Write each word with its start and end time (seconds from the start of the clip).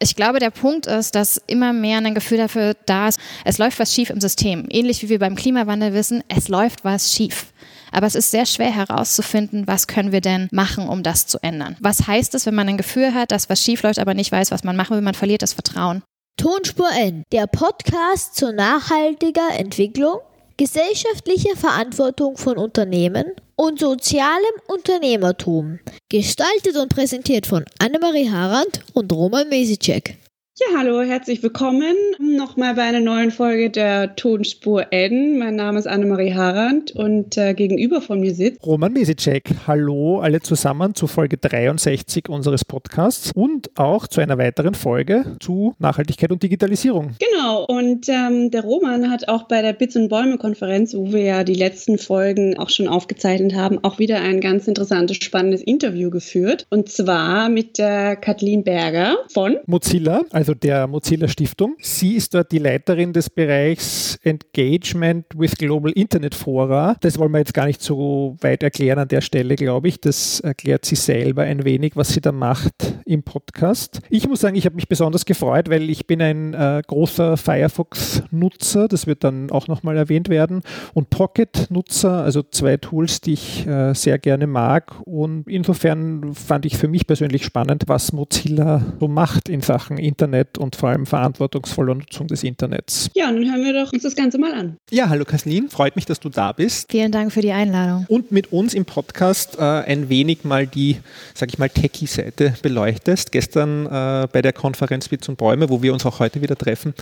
ich 0.00 0.14
glaube, 0.14 0.38
der 0.38 0.50
Punkt 0.50 0.86
ist, 0.86 1.14
dass 1.14 1.40
immer 1.46 1.72
mehr 1.72 1.98
ein 1.98 2.14
Gefühl 2.14 2.38
dafür 2.38 2.74
da 2.86 3.08
ist, 3.08 3.18
es 3.44 3.58
läuft 3.58 3.78
was 3.78 3.92
schief 3.92 4.10
im 4.10 4.20
System. 4.20 4.66
Ähnlich 4.70 5.02
wie 5.02 5.08
wir 5.08 5.18
beim 5.18 5.34
Klimawandel 5.34 5.92
wissen, 5.92 6.22
es 6.28 6.48
läuft 6.48 6.84
was 6.84 7.12
schief. 7.12 7.52
Aber 7.90 8.06
es 8.06 8.14
ist 8.14 8.30
sehr 8.30 8.46
schwer 8.46 8.70
herauszufinden, 8.70 9.66
was 9.66 9.86
können 9.86 10.12
wir 10.12 10.20
denn 10.20 10.48
machen, 10.52 10.88
um 10.88 11.02
das 11.02 11.26
zu 11.26 11.38
ändern. 11.42 11.76
Was 11.80 12.06
heißt 12.06 12.34
es, 12.34 12.46
wenn 12.46 12.54
man 12.54 12.68
ein 12.68 12.76
Gefühl 12.76 13.14
hat, 13.14 13.32
dass 13.32 13.48
was 13.48 13.62
schief 13.62 13.82
läuft, 13.82 13.98
aber 13.98 14.14
nicht 14.14 14.30
weiß, 14.30 14.50
was 14.50 14.62
man 14.62 14.76
machen 14.76 14.94
will? 14.94 15.02
Man 15.02 15.14
verliert 15.14 15.42
das 15.42 15.54
Vertrauen. 15.54 16.02
Tonspur 16.36 16.90
N, 16.96 17.24
der 17.32 17.48
Podcast 17.48 18.36
zur 18.36 18.52
nachhaltiger 18.52 19.48
Entwicklung, 19.58 20.18
gesellschaftlicher 20.58 21.56
Verantwortung 21.56 22.36
von 22.36 22.58
Unternehmen 22.58 23.32
und 23.56 23.78
sozialem 23.78 24.54
Unternehmertum. 24.66 25.78
Gestaltet 26.10 26.76
und 26.76 26.94
präsentiert 26.94 27.46
von 27.46 27.64
Annemarie 27.78 28.28
Harand 28.30 28.80
und 28.92 29.10
Roman 29.12 29.48
Mesicek. 29.48 30.18
Ja, 30.60 30.66
hallo, 30.76 31.02
herzlich 31.02 31.40
willkommen 31.44 31.94
nochmal 32.18 32.74
bei 32.74 32.82
einer 32.82 32.98
neuen 32.98 33.30
Folge 33.30 33.70
der 33.70 34.16
Tonspur 34.16 34.92
N. 34.92 35.38
Mein 35.38 35.54
Name 35.54 35.78
ist 35.78 35.86
Annemarie 35.86 36.34
Harand 36.34 36.90
und 36.96 37.36
äh, 37.36 37.54
gegenüber 37.54 38.00
von 38.00 38.18
mir 38.18 38.34
sitzt 38.34 38.66
Roman 38.66 38.92
Mesicek. 38.92 39.50
Hallo 39.68 40.18
alle 40.18 40.40
zusammen 40.40 40.96
zu 40.96 41.06
Folge 41.06 41.36
63 41.36 42.28
unseres 42.28 42.64
Podcasts 42.64 43.30
und 43.36 43.70
auch 43.78 44.08
zu 44.08 44.20
einer 44.20 44.36
weiteren 44.36 44.74
Folge 44.74 45.36
zu 45.38 45.76
Nachhaltigkeit 45.78 46.32
und 46.32 46.42
Digitalisierung. 46.42 47.12
Genau, 47.20 47.64
und 47.64 48.08
ähm, 48.08 48.50
der 48.50 48.62
Roman 48.62 49.12
hat 49.12 49.28
auch 49.28 49.44
bei 49.44 49.62
der 49.62 49.74
Bits 49.74 49.94
und 49.94 50.08
Bäume 50.08 50.38
Konferenz, 50.38 50.92
wo 50.92 51.12
wir 51.12 51.22
ja 51.22 51.44
die 51.44 51.54
letzten 51.54 51.98
Folgen 51.98 52.58
auch 52.58 52.70
schon 52.70 52.88
aufgezeichnet 52.88 53.54
haben, 53.54 53.78
auch 53.84 54.00
wieder 54.00 54.20
ein 54.20 54.40
ganz 54.40 54.66
interessantes, 54.66 55.18
spannendes 55.18 55.62
Interview 55.62 56.10
geführt. 56.10 56.66
Und 56.68 56.88
zwar 56.88 57.48
mit 57.48 57.78
der 57.78 58.16
Kathleen 58.16 58.64
Berger 58.64 59.18
von 59.32 59.58
Mozilla, 59.66 60.22
also 60.32 60.47
also 60.48 60.58
der 60.58 60.86
Mozilla 60.86 61.28
Stiftung. 61.28 61.76
Sie 61.78 62.14
ist 62.14 62.32
dort 62.32 62.52
die 62.52 62.58
Leiterin 62.58 63.12
des 63.12 63.28
Bereichs 63.28 64.18
Engagement 64.22 65.26
with 65.36 65.58
Global 65.58 65.92
Internet 65.92 66.34
Fora. 66.34 66.96
Das 67.02 67.18
wollen 67.18 67.32
wir 67.32 67.38
jetzt 67.40 67.52
gar 67.52 67.66
nicht 67.66 67.82
so 67.82 68.34
weit 68.40 68.62
erklären 68.62 68.98
an 68.98 69.08
der 69.08 69.20
Stelle, 69.20 69.56
glaube 69.56 69.88
ich. 69.88 70.00
Das 70.00 70.40
erklärt 70.40 70.86
sie 70.86 70.96
selber 70.96 71.42
ein 71.42 71.66
wenig, 71.66 71.96
was 71.96 72.08
sie 72.14 72.22
da 72.22 72.32
macht 72.32 72.94
im 73.04 73.24
Podcast. 73.24 74.00
Ich 74.08 74.26
muss 74.26 74.40
sagen, 74.40 74.56
ich 74.56 74.64
habe 74.64 74.76
mich 74.76 74.88
besonders 74.88 75.26
gefreut, 75.26 75.68
weil 75.68 75.90
ich 75.90 76.06
bin 76.06 76.22
ein 76.22 76.54
äh, 76.54 76.80
großer 76.86 77.36
Firefox-Nutzer. 77.36 78.88
Das 78.88 79.06
wird 79.06 79.24
dann 79.24 79.50
auch 79.50 79.68
nochmal 79.68 79.98
erwähnt 79.98 80.30
werden. 80.30 80.62
Und 80.94 81.10
Pocket-Nutzer, 81.10 82.24
also 82.24 82.42
zwei 82.42 82.78
Tools, 82.78 83.20
die 83.20 83.34
ich 83.34 83.66
äh, 83.66 83.92
sehr 83.92 84.18
gerne 84.18 84.46
mag. 84.46 84.94
Und 85.04 85.46
insofern 85.46 86.32
fand 86.32 86.64
ich 86.64 86.78
für 86.78 86.88
mich 86.88 87.06
persönlich 87.06 87.44
spannend, 87.44 87.84
was 87.86 88.14
Mozilla 88.14 88.80
so 88.98 89.08
macht 89.08 89.50
in 89.50 89.60
Sachen 89.60 89.98
Internet 89.98 90.37
Internet 90.38 90.58
und 90.58 90.76
vor 90.76 90.90
allem 90.90 91.06
verantwortungsvoller 91.06 91.94
Nutzung 91.94 92.26
des 92.26 92.44
Internets. 92.44 93.10
Ja, 93.14 93.30
nun 93.30 93.50
hören 93.50 93.64
wir 93.64 93.72
doch 93.72 93.92
uns 93.92 94.02
das 94.02 94.14
Ganze 94.14 94.38
mal 94.38 94.52
an. 94.52 94.76
Ja, 94.90 95.08
hallo 95.08 95.24
Kathleen, 95.24 95.68
freut 95.68 95.96
mich, 95.96 96.06
dass 96.06 96.20
du 96.20 96.28
da 96.28 96.52
bist. 96.52 96.90
Vielen 96.90 97.12
Dank 97.12 97.32
für 97.32 97.40
die 97.40 97.52
Einladung. 97.52 98.06
Und 98.08 98.30
mit 98.32 98.52
uns 98.52 98.74
im 98.74 98.84
Podcast 98.84 99.58
äh, 99.58 99.62
ein 99.62 100.08
wenig 100.08 100.44
mal 100.44 100.66
die, 100.66 100.98
sag 101.34 101.48
ich 101.48 101.58
mal, 101.58 101.68
Techie-Seite 101.68 102.54
beleuchtest. 102.62 103.32
Gestern 103.32 103.86
äh, 103.86 104.28
bei 104.30 104.42
der 104.42 104.52
Konferenz 104.52 105.10
Witz 105.10 105.28
und 105.28 105.38
Bäume, 105.38 105.68
wo 105.68 105.82
wir 105.82 105.92
uns 105.92 106.06
auch 106.06 106.20
heute 106.20 106.40
wieder 106.42 106.56
treffen, 106.56 106.94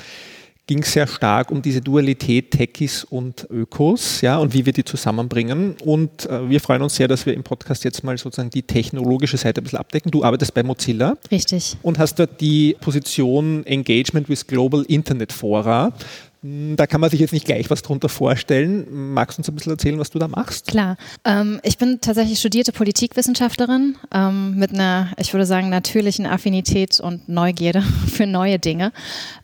ging 0.67 0.83
es 0.83 0.92
sehr 0.92 1.06
stark 1.06 1.50
um 1.50 1.62
diese 1.62 1.81
Dualität 1.81 2.50
Techies 2.50 3.05
und 3.05 3.47
Ökos, 3.50 4.20
ja, 4.20 4.39
und 4.39 4.53
wie 4.53 4.67
wir 4.67 4.73
die 4.73 4.84
zusammenbringen. 4.84 5.77
Und 5.84 6.27
äh, 6.27 6.48
wir 6.48 6.61
freuen 6.61 6.83
uns 6.83 6.97
sehr, 6.97 7.06
dass 7.08 7.25
wir 7.25 7.34
im 7.34 7.45
Podcast 7.45 7.84
jetzt 7.84 8.03
mal 8.03 8.19
sozusagen 8.19 8.50
die 8.50 8.62
technologische 8.62 9.36
Seite 9.36 9.61
ein 9.61 9.64
bisschen 9.64 9.78
abdecken. 9.78 10.11
Du 10.11 10.25
arbeitest 10.25 10.55
bei 10.55 10.62
Mozilla. 10.62 11.17
Richtig. 11.31 11.77
Und 11.83 11.98
hast 11.98 12.19
dort 12.19 12.41
die 12.41 12.77
Position 12.81 13.64
Engagement 13.64 14.28
with 14.28 14.47
Global 14.47 14.83
Internet 14.89 15.33
Fora. 15.33 15.92
Da 16.77 16.86
kann 16.86 17.00
man 17.00 17.11
sich 17.11 17.20
jetzt 17.20 17.33
nicht 17.33 17.47
gleich 17.47 17.70
was 17.70 17.83
drunter 17.83 18.08
vorstellen. 18.08 18.86
Magst 19.14 19.39
du 19.39 19.41
uns 19.41 19.48
ein 19.48 19.55
bisschen 19.55 19.72
erzählen, 19.72 19.98
was 19.98 20.11
du 20.11 20.19
da 20.19 20.28
machst? 20.28 20.69
Klar. 20.69 20.96
Ähm, 21.24 21.61
ich 21.62 21.79
bin 21.79 22.01
tatsächlich 22.01 22.39
studierte 22.39 22.73
Politikwissenschaftlerin 22.73 23.96
ähm, 24.12 24.57
mit 24.57 24.73
einer, 24.73 25.12
ich 25.18 25.33
würde 25.33 25.46
sagen, 25.46 25.68
natürlichen 25.68 26.27
Affinität 26.27 27.01
und 27.01 27.29
Neugierde 27.29 27.83
für 28.12 28.27
neue 28.27 28.58
Dinge. 28.58 28.92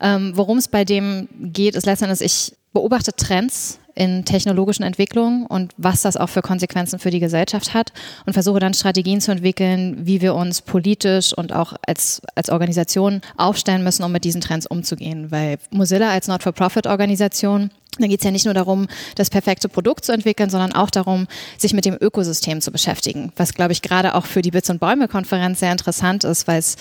Ähm, 0.00 0.32
Worum 0.34 0.58
es 0.58 0.68
bei 0.68 0.84
dem 0.84 1.28
geht, 1.40 1.74
ist 1.74 1.86
letztendlich, 1.86 2.20
ich 2.20 2.56
beobachte 2.72 3.12
Trends 3.12 3.78
in 3.94 4.24
technologischen 4.24 4.82
Entwicklungen 4.82 5.46
und 5.46 5.72
was 5.76 6.02
das 6.02 6.16
auch 6.16 6.28
für 6.28 6.42
Konsequenzen 6.42 6.98
für 6.98 7.10
die 7.10 7.20
Gesellschaft 7.20 7.74
hat 7.74 7.92
und 8.26 8.32
versuche 8.32 8.60
dann 8.60 8.74
Strategien 8.74 9.20
zu 9.20 9.32
entwickeln, 9.32 10.06
wie 10.06 10.20
wir 10.20 10.34
uns 10.34 10.62
politisch 10.62 11.32
und 11.32 11.52
auch 11.52 11.74
als, 11.86 12.22
als 12.34 12.50
Organisation 12.50 13.20
aufstellen 13.36 13.84
müssen, 13.84 14.04
um 14.04 14.12
mit 14.12 14.24
diesen 14.24 14.40
Trends 14.40 14.66
umzugehen. 14.66 15.30
Weil 15.30 15.58
Mozilla 15.70 16.10
als 16.10 16.28
Not-for-Profit-Organisation 16.28 17.70
da 17.98 18.06
geht 18.06 18.20
es 18.20 18.24
ja 18.24 18.30
nicht 18.30 18.46
nur 18.46 18.54
darum, 18.54 18.88
das 19.16 19.28
perfekte 19.28 19.68
Produkt 19.68 20.06
zu 20.06 20.12
entwickeln, 20.12 20.48
sondern 20.48 20.72
auch 20.72 20.88
darum, 20.88 21.26
sich 21.58 21.74
mit 21.74 21.84
dem 21.84 21.94
Ökosystem 22.00 22.62
zu 22.62 22.72
beschäftigen. 22.72 23.32
Was, 23.36 23.52
glaube 23.52 23.72
ich, 23.72 23.82
gerade 23.82 24.14
auch 24.14 24.24
für 24.24 24.40
die 24.40 24.50
Bits 24.50 24.70
und 24.70 24.80
Bäume-Konferenz 24.80 25.60
sehr 25.60 25.72
interessant 25.72 26.24
ist, 26.24 26.48
weil 26.48 26.58
es 26.58 26.76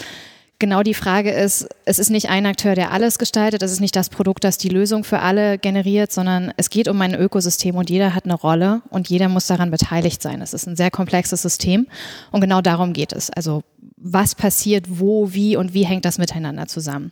genau 0.62 0.84
die 0.84 0.94
Frage 0.94 1.32
ist, 1.32 1.68
es 1.84 2.00
ist 2.00 2.10
nicht 2.10 2.30
ein 2.30 2.46
Akteur, 2.46 2.76
der 2.76 2.92
alles 2.92 3.20
gestaltet, 3.20 3.62
es 3.62 3.74
ist 3.74 3.82
nicht 3.82 3.98
das 3.98 4.10
Produkt, 4.10 4.46
das 4.46 4.58
die 4.58 4.70
Lösung 4.70 5.04
für 5.04 5.20
alle 5.20 5.58
generiert, 5.58 6.14
sondern 6.14 6.54
es 6.56 6.70
geht 6.70 6.88
um 6.88 7.02
ein 7.02 7.14
Ökosystem 7.14 7.76
und 7.76 7.90
jeder 7.90 8.16
hat 8.16 8.24
eine 8.24 8.36
Rolle 8.36 8.82
und 8.90 9.10
jeder 9.10 9.28
muss 9.28 9.48
daran 9.48 9.72
beteiligt 9.72 10.22
sein. 10.22 10.42
Es 10.42 10.54
ist 10.54 10.68
ein 10.68 10.78
sehr 10.78 10.92
komplexes 10.92 11.42
System 11.42 11.88
und 12.32 12.40
genau 12.40 12.62
darum 12.62 12.94
geht 12.94 13.12
es. 13.12 13.30
Also 13.30 13.64
was 13.98 14.36
passiert 14.36 14.86
wo, 14.88 15.34
wie 15.34 15.58
und 15.58 15.74
wie 15.74 15.84
hängt 15.84 16.06
das 16.06 16.18
miteinander 16.18 16.68
zusammen? 16.68 17.12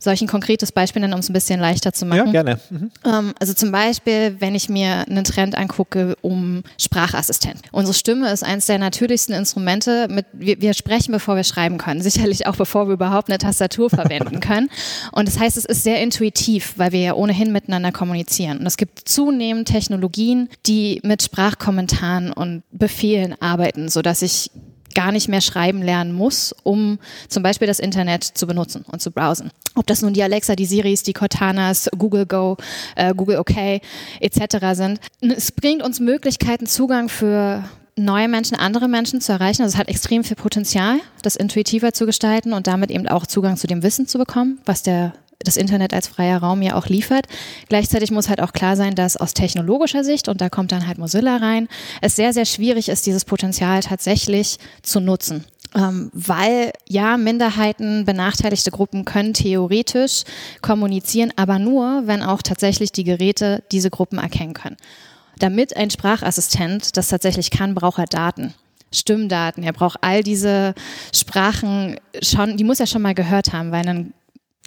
Soll 0.00 0.14
ich 0.14 0.22
ein 0.22 0.28
konkretes 0.28 0.70
Beispiel 0.70 1.00
nennen, 1.00 1.14
um 1.14 1.20
es 1.20 1.28
ein 1.28 1.32
bisschen 1.32 1.58
leichter 1.58 1.92
zu 1.92 2.06
machen? 2.06 2.26
Ja, 2.26 2.42
gerne. 2.42 2.60
Mhm. 2.70 2.90
Ähm, 3.04 3.34
also 3.40 3.52
zum 3.52 3.72
Beispiel, 3.72 4.36
wenn 4.38 4.54
ich 4.54 4.68
mir 4.68 5.04
einen 5.08 5.24
Trend 5.24 5.56
angucke 5.56 6.16
um 6.22 6.62
Sprachassistent. 6.80 7.62
Unsere 7.72 7.94
Stimme 7.94 8.30
ist 8.30 8.44
eines 8.44 8.66
der 8.66 8.78
natürlichsten 8.78 9.34
Instrumente. 9.34 10.06
Mit, 10.08 10.26
wir, 10.32 10.60
wir 10.60 10.74
sprechen, 10.74 11.10
bevor 11.10 11.34
wir 11.34 11.42
schreiben 11.42 11.78
können. 11.78 12.00
Sicherlich 12.08 12.46
auch, 12.46 12.54
bevor 12.54 12.86
wir 12.86 12.94
überhaupt 12.94 13.28
eine 13.28 13.38
Tastatur 13.38 13.90
verwenden 13.90 14.38
können. 14.38 14.70
Und 15.10 15.26
das 15.26 15.38
heißt, 15.38 15.56
es 15.56 15.64
ist 15.64 15.82
sehr 15.82 16.00
intuitiv, 16.00 16.74
weil 16.76 16.92
wir 16.92 17.00
ja 17.00 17.14
ohnehin 17.14 17.52
miteinander 17.52 17.90
kommunizieren. 17.90 18.58
Und 18.58 18.66
es 18.66 18.76
gibt 18.76 19.08
zunehmend 19.08 19.66
Technologien, 19.66 20.48
die 20.66 21.00
mit 21.02 21.22
Sprachkommentaren 21.22 22.32
und 22.32 22.62
Befehlen 22.70 23.34
arbeiten, 23.40 23.88
sodass 23.88 24.22
ich 24.22 24.50
gar 24.98 25.12
nicht 25.12 25.28
mehr 25.28 25.40
schreiben 25.40 25.80
lernen 25.80 26.12
muss, 26.12 26.52
um 26.64 26.98
zum 27.28 27.44
Beispiel 27.44 27.68
das 27.68 27.78
Internet 27.78 28.24
zu 28.24 28.48
benutzen 28.48 28.84
und 28.90 29.00
zu 29.00 29.12
browsen. 29.12 29.52
Ob 29.76 29.86
das 29.86 30.02
nun 30.02 30.12
die 30.12 30.24
Alexa, 30.24 30.56
die 30.56 30.66
Siris, 30.66 31.04
die 31.04 31.12
Cortanas, 31.12 31.88
Google 31.96 32.26
Go, 32.26 32.56
äh, 32.96 33.14
Google 33.14 33.38
OK 33.38 33.80
etc. 34.18 34.56
sind. 34.72 34.98
Es 35.20 35.52
bringt 35.52 35.84
uns 35.84 36.00
Möglichkeiten, 36.00 36.66
Zugang 36.66 37.08
für 37.08 37.62
neue 37.94 38.26
Menschen, 38.26 38.56
andere 38.56 38.88
Menschen 38.88 39.20
zu 39.20 39.30
erreichen. 39.30 39.62
Also 39.62 39.74
es 39.74 39.78
hat 39.78 39.86
extrem 39.88 40.24
viel 40.24 40.34
Potenzial, 40.36 40.98
das 41.22 41.36
intuitiver 41.36 41.92
zu 41.92 42.04
gestalten 42.04 42.52
und 42.52 42.66
damit 42.66 42.90
eben 42.90 43.06
auch 43.06 43.24
Zugang 43.24 43.56
zu 43.56 43.68
dem 43.68 43.84
Wissen 43.84 44.08
zu 44.08 44.18
bekommen, 44.18 44.58
was 44.64 44.82
der 44.82 45.12
das 45.40 45.56
Internet 45.56 45.92
als 45.92 46.08
freier 46.08 46.38
Raum 46.38 46.62
ja 46.62 46.74
auch 46.74 46.86
liefert. 46.86 47.26
Gleichzeitig 47.68 48.10
muss 48.10 48.28
halt 48.28 48.40
auch 48.40 48.52
klar 48.52 48.76
sein, 48.76 48.94
dass 48.94 49.16
aus 49.16 49.34
technologischer 49.34 50.04
Sicht, 50.04 50.28
und 50.28 50.40
da 50.40 50.48
kommt 50.48 50.72
dann 50.72 50.86
halt 50.86 50.98
Mozilla 50.98 51.36
rein, 51.36 51.68
es 52.00 52.16
sehr, 52.16 52.32
sehr 52.32 52.44
schwierig 52.44 52.88
ist, 52.88 53.06
dieses 53.06 53.24
Potenzial 53.24 53.80
tatsächlich 53.80 54.58
zu 54.82 55.00
nutzen. 55.00 55.44
Ähm, 55.74 56.10
weil 56.14 56.72
ja, 56.88 57.18
Minderheiten, 57.18 58.06
benachteiligte 58.06 58.70
Gruppen 58.70 59.04
können 59.04 59.34
theoretisch 59.34 60.22
kommunizieren, 60.62 61.32
aber 61.36 61.58
nur, 61.58 62.06
wenn 62.06 62.22
auch 62.22 62.40
tatsächlich 62.40 62.90
die 62.90 63.04
Geräte 63.04 63.62
diese 63.70 63.90
Gruppen 63.90 64.18
erkennen 64.18 64.54
können. 64.54 64.76
Damit 65.38 65.76
ein 65.76 65.90
Sprachassistent 65.90 66.96
das 66.96 67.08
tatsächlich 67.08 67.50
kann, 67.50 67.74
braucht 67.74 67.98
er 67.98 68.06
Daten. 68.06 68.54
Stimmdaten, 68.92 69.62
er 69.62 69.74
braucht 69.74 69.98
all 70.00 70.22
diese 70.22 70.74
Sprachen 71.14 72.00
schon, 72.22 72.56
die 72.56 72.64
muss 72.64 72.80
er 72.80 72.86
schon 72.86 73.02
mal 73.02 73.14
gehört 73.14 73.52
haben, 73.52 73.70
weil 73.70 73.86
ein 73.86 74.14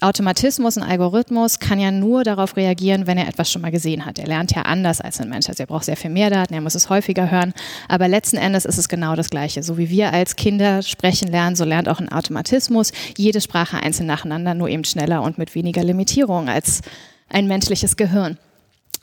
Automatismus, 0.01 0.77
ein 0.77 0.83
Algorithmus 0.83 1.59
kann 1.59 1.79
ja 1.79 1.91
nur 1.91 2.23
darauf 2.23 2.57
reagieren, 2.57 3.05
wenn 3.05 3.19
er 3.19 3.27
etwas 3.27 3.51
schon 3.51 3.61
mal 3.61 3.69
gesehen 3.69 4.03
hat. 4.03 4.17
Er 4.17 4.25
lernt 4.25 4.51
ja 4.51 4.63
anders 4.63 4.99
als 4.99 5.21
ein 5.21 5.29
Mensch. 5.29 5.47
Also 5.47 5.61
er 5.61 5.67
braucht 5.67 5.85
sehr 5.85 5.95
viel 5.95 6.09
mehr 6.09 6.31
Daten, 6.31 6.55
er 6.55 6.61
muss 6.61 6.73
es 6.73 6.89
häufiger 6.89 7.29
hören. 7.29 7.53
Aber 7.87 8.07
letzten 8.07 8.37
Endes 8.37 8.65
ist 8.65 8.79
es 8.79 8.89
genau 8.89 9.15
das 9.15 9.29
Gleiche. 9.29 9.61
So 9.61 9.77
wie 9.77 9.91
wir 9.91 10.11
als 10.11 10.35
Kinder 10.35 10.81
sprechen 10.81 11.27
lernen, 11.27 11.55
so 11.55 11.65
lernt 11.65 11.87
auch 11.87 11.99
ein 11.99 12.11
Automatismus 12.11 12.91
jede 13.15 13.41
Sprache 13.41 13.77
einzeln 13.77 14.07
nacheinander, 14.07 14.55
nur 14.55 14.69
eben 14.69 14.85
schneller 14.85 15.21
und 15.21 15.37
mit 15.37 15.53
weniger 15.53 15.83
Limitierung 15.83 16.49
als 16.49 16.81
ein 17.29 17.45
menschliches 17.45 17.95
Gehirn. 17.95 18.39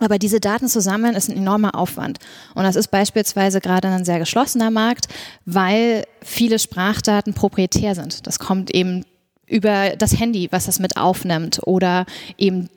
Aber 0.01 0.19
diese 0.19 0.41
Daten 0.41 0.67
zusammen 0.67 1.15
ist 1.15 1.29
ein 1.29 1.37
enormer 1.37 1.77
Aufwand. 1.77 2.19
Und 2.57 2.65
das 2.65 2.75
ist 2.75 2.89
beispielsweise 2.89 3.61
gerade 3.61 3.87
ein 3.87 4.05
sehr 4.05 4.19
geschlossener 4.19 4.73
Markt, 4.73 5.07
weil 5.45 6.05
viele 6.23 6.59
Sprachdaten 6.59 7.35
proprietär 7.35 7.95
sind. 7.95 8.27
Das 8.27 8.41
kommt 8.41 8.73
eben 8.75 9.05
über 9.49 9.97
das 9.97 10.19
Handy, 10.19 10.49
was 10.51 10.67
das 10.67 10.79
mit 10.79 10.97
aufnimmt 10.97 11.61
oder 11.65 12.07
eben 12.37 12.69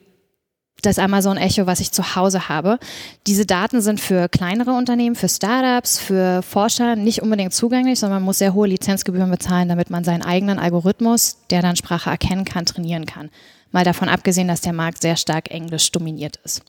das 0.81 0.99
Amazon 0.99 1.37
Echo, 1.37 1.67
was 1.67 1.79
ich 1.79 1.91
zu 1.91 2.15
Hause 2.15 2.49
habe. 2.49 2.79
Diese 3.27 3.45
Daten 3.45 3.81
sind 3.81 3.99
für 3.99 4.29
kleinere 4.29 4.71
Unternehmen, 4.71 5.15
für 5.15 5.29
Startups, 5.29 5.99
für 5.99 6.41
Forscher 6.41 6.95
nicht 6.95 7.21
unbedingt 7.21 7.53
zugänglich, 7.53 7.99
sondern 7.99 8.21
man 8.21 8.25
muss 8.25 8.39
sehr 8.39 8.55
hohe 8.55 8.67
Lizenzgebühren 8.67 9.29
bezahlen, 9.29 9.69
damit 9.69 9.91
man 9.91 10.03
seinen 10.03 10.23
eigenen 10.23 10.57
Algorithmus, 10.59 11.37
der 11.49 11.61
dann 11.61 11.75
Sprache 11.75 12.09
erkennen 12.09 12.45
kann, 12.45 12.65
trainieren 12.65 13.05
kann. 13.05 13.29
Mal 13.71 13.83
davon 13.83 14.09
abgesehen, 14.09 14.47
dass 14.47 14.61
der 14.61 14.73
Markt 14.73 14.99
sehr 15.01 15.15
stark 15.15 15.51
englisch 15.51 15.91
dominiert 15.91 16.39
ist. 16.43 16.63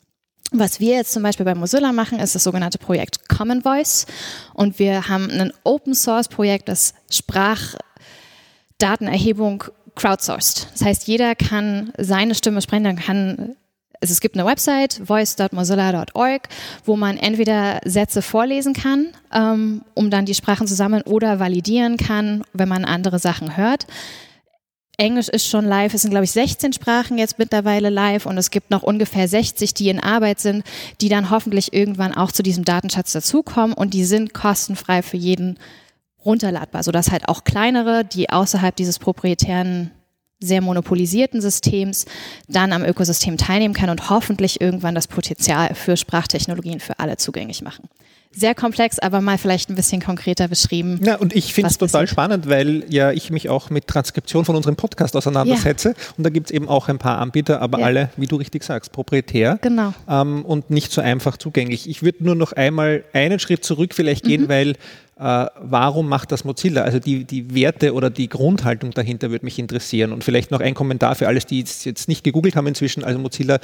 Was 0.54 0.80
wir 0.80 0.96
jetzt 0.96 1.12
zum 1.12 1.22
Beispiel 1.22 1.46
bei 1.46 1.54
Mozilla 1.54 1.92
machen, 1.92 2.18
ist 2.18 2.34
das 2.34 2.44
sogenannte 2.44 2.76
Projekt 2.76 3.26
Common 3.30 3.62
Voice. 3.62 4.04
Und 4.52 4.78
wir 4.78 5.08
haben 5.08 5.30
ein 5.30 5.50
Open 5.64 5.94
Source 5.94 6.28
Projekt, 6.28 6.68
das 6.68 6.92
Sprachdatenerhebung 7.10 9.64
crowdsourced. 10.02 10.66
Das 10.72 10.82
heißt, 10.82 11.06
jeder 11.06 11.34
kann 11.36 11.92
seine 11.96 12.34
Stimme 12.34 12.60
sprechen, 12.60 12.96
kann 12.96 13.56
es 14.00 14.20
gibt 14.20 14.36
eine 14.36 14.44
Website, 14.44 15.00
voice.mozilla.org, 15.04 16.48
wo 16.84 16.96
man 16.96 17.16
entweder 17.16 17.78
Sätze 17.84 18.20
vorlesen 18.20 18.74
kann, 18.74 19.06
ähm, 19.32 19.82
um 19.94 20.10
dann 20.10 20.26
die 20.26 20.34
Sprachen 20.34 20.66
zu 20.66 20.74
sammeln, 20.74 21.02
oder 21.02 21.38
validieren 21.38 21.98
kann, 21.98 22.42
wenn 22.52 22.68
man 22.68 22.84
andere 22.84 23.20
Sachen 23.20 23.56
hört. 23.56 23.86
Englisch 24.96 25.28
ist 25.28 25.46
schon 25.46 25.64
live. 25.64 25.94
Es 25.94 26.02
sind, 26.02 26.10
glaube 26.10 26.24
ich, 26.24 26.32
16 26.32 26.72
Sprachen 26.72 27.16
jetzt 27.16 27.38
mittlerweile 27.38 27.88
live 27.88 28.26
und 28.26 28.36
es 28.38 28.50
gibt 28.50 28.72
noch 28.72 28.82
ungefähr 28.82 29.28
60, 29.28 29.72
die 29.72 29.88
in 29.88 30.00
Arbeit 30.00 30.40
sind, 30.40 30.64
die 31.00 31.08
dann 31.08 31.30
hoffentlich 31.30 31.72
irgendwann 31.72 32.12
auch 32.12 32.32
zu 32.32 32.42
diesem 32.42 32.64
Datenschatz 32.64 33.12
dazukommen 33.12 33.72
und 33.72 33.94
die 33.94 34.04
sind 34.04 34.34
kostenfrei 34.34 35.02
für 35.02 35.16
jeden 35.16 35.58
runterladbar, 36.24 36.82
sodass 36.82 37.10
halt 37.10 37.28
auch 37.28 37.44
kleinere, 37.44 38.04
die 38.04 38.30
außerhalb 38.30 38.74
dieses 38.74 38.98
proprietären 38.98 39.90
sehr 40.40 40.60
monopolisierten 40.60 41.40
Systems 41.40 42.04
dann 42.48 42.72
am 42.72 42.84
Ökosystem 42.84 43.36
teilnehmen 43.36 43.74
kann 43.74 43.90
und 43.90 44.10
hoffentlich 44.10 44.60
irgendwann 44.60 44.94
das 44.94 45.06
Potenzial 45.06 45.74
für 45.74 45.96
Sprachtechnologien 45.96 46.80
für 46.80 46.98
alle 46.98 47.16
zugänglich 47.16 47.62
machen 47.62 47.88
sehr 48.34 48.54
komplex, 48.54 48.98
aber 48.98 49.20
mal 49.20 49.38
vielleicht 49.38 49.70
ein 49.70 49.74
bisschen 49.74 50.00
konkreter 50.00 50.48
beschrieben. 50.48 51.00
Ja, 51.04 51.16
und 51.16 51.34
ich 51.34 51.52
finde 51.52 51.70
es 51.70 51.78
total 51.78 52.06
spannend, 52.06 52.48
weil 52.48 52.84
ja 52.88 53.12
ich 53.12 53.30
mich 53.30 53.48
auch 53.48 53.70
mit 53.70 53.86
Transkription 53.86 54.44
von 54.44 54.56
unserem 54.56 54.76
Podcast 54.76 55.16
auseinandersetze. 55.16 55.90
Ja. 55.90 55.94
Und 56.16 56.24
da 56.24 56.30
gibt 56.30 56.46
es 56.46 56.50
eben 56.50 56.68
auch 56.68 56.88
ein 56.88 56.98
paar 56.98 57.18
Anbieter, 57.18 57.60
aber 57.60 57.80
ja. 57.80 57.86
alle, 57.86 58.10
wie 58.16 58.26
du 58.26 58.36
richtig 58.36 58.64
sagst, 58.64 58.92
proprietär 58.92 59.58
genau. 59.60 59.92
Ähm, 60.08 60.44
und 60.44 60.70
nicht 60.70 60.92
so 60.92 61.00
einfach 61.00 61.36
zugänglich. 61.36 61.88
Ich 61.88 62.02
würde 62.02 62.24
nur 62.24 62.34
noch 62.34 62.52
einmal 62.52 63.04
einen 63.12 63.38
Schritt 63.38 63.64
zurück 63.64 63.94
vielleicht 63.94 64.24
gehen, 64.24 64.42
mhm. 64.42 64.48
weil 64.48 64.76
äh, 65.18 65.46
warum 65.60 66.08
macht 66.08 66.32
das 66.32 66.44
Mozilla? 66.44 66.82
Also 66.82 66.98
die, 66.98 67.24
die 67.24 67.54
Werte 67.54 67.94
oder 67.94 68.10
die 68.10 68.28
Grundhaltung 68.28 68.92
dahinter 68.92 69.30
würde 69.30 69.44
mich 69.44 69.58
interessieren. 69.58 70.12
Und 70.12 70.24
vielleicht 70.24 70.50
noch 70.50 70.60
ein 70.60 70.74
Kommentar 70.74 71.14
für 71.14 71.28
alles, 71.28 71.46
die 71.46 71.62
es 71.62 71.84
jetzt 71.84 72.08
nicht 72.08 72.24
gegoogelt 72.24 72.56
haben 72.56 72.66
inzwischen. 72.66 73.04
Also 73.04 73.18
Mozilla 73.18 73.58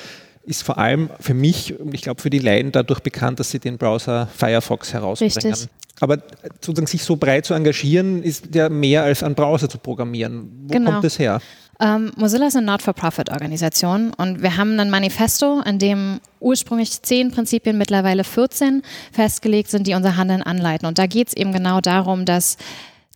ist 0.44 0.62
vor 0.62 0.78
allem 0.78 1.10
für 1.20 1.34
mich 1.34 1.78
und 1.78 1.94
ich 1.94 2.02
glaube 2.02 2.20
für 2.20 2.30
die 2.30 2.38
Laien 2.38 2.72
dadurch 2.72 3.00
bekannt, 3.00 3.40
dass 3.40 3.50
sie 3.50 3.58
den 3.58 3.78
Browser 3.78 4.28
Firefox 4.34 4.92
herausbringen. 4.92 5.34
Richtig. 5.34 5.68
Aber 6.00 6.18
sozusagen 6.60 6.86
sich 6.86 7.02
so 7.02 7.16
breit 7.16 7.44
zu 7.44 7.54
engagieren, 7.54 8.22
ist 8.22 8.54
ja 8.54 8.68
mehr 8.68 9.02
als 9.02 9.22
einen 9.22 9.34
Browser 9.34 9.68
zu 9.68 9.78
programmieren. 9.78 10.48
Wo 10.62 10.74
genau. 10.74 10.92
kommt 10.92 11.04
das 11.04 11.18
her? 11.18 11.40
Ähm, 11.80 12.12
Mozilla 12.16 12.48
ist 12.48 12.56
eine 12.56 12.66
Not-for-Profit-Organisation 12.66 14.12
und 14.16 14.42
wir 14.42 14.56
haben 14.56 14.78
ein 14.80 14.90
Manifesto, 14.90 15.60
in 15.62 15.78
dem 15.78 16.20
ursprünglich 16.40 17.02
zehn 17.02 17.30
Prinzipien, 17.30 17.78
mittlerweile 17.78 18.24
14 18.24 18.82
festgelegt 19.12 19.70
sind, 19.70 19.86
die 19.86 19.94
unser 19.94 20.16
Handeln 20.16 20.42
anleiten. 20.42 20.86
Und 20.86 20.98
da 20.98 21.06
geht 21.06 21.28
es 21.28 21.36
eben 21.36 21.52
genau 21.52 21.80
darum, 21.80 22.24
dass 22.24 22.56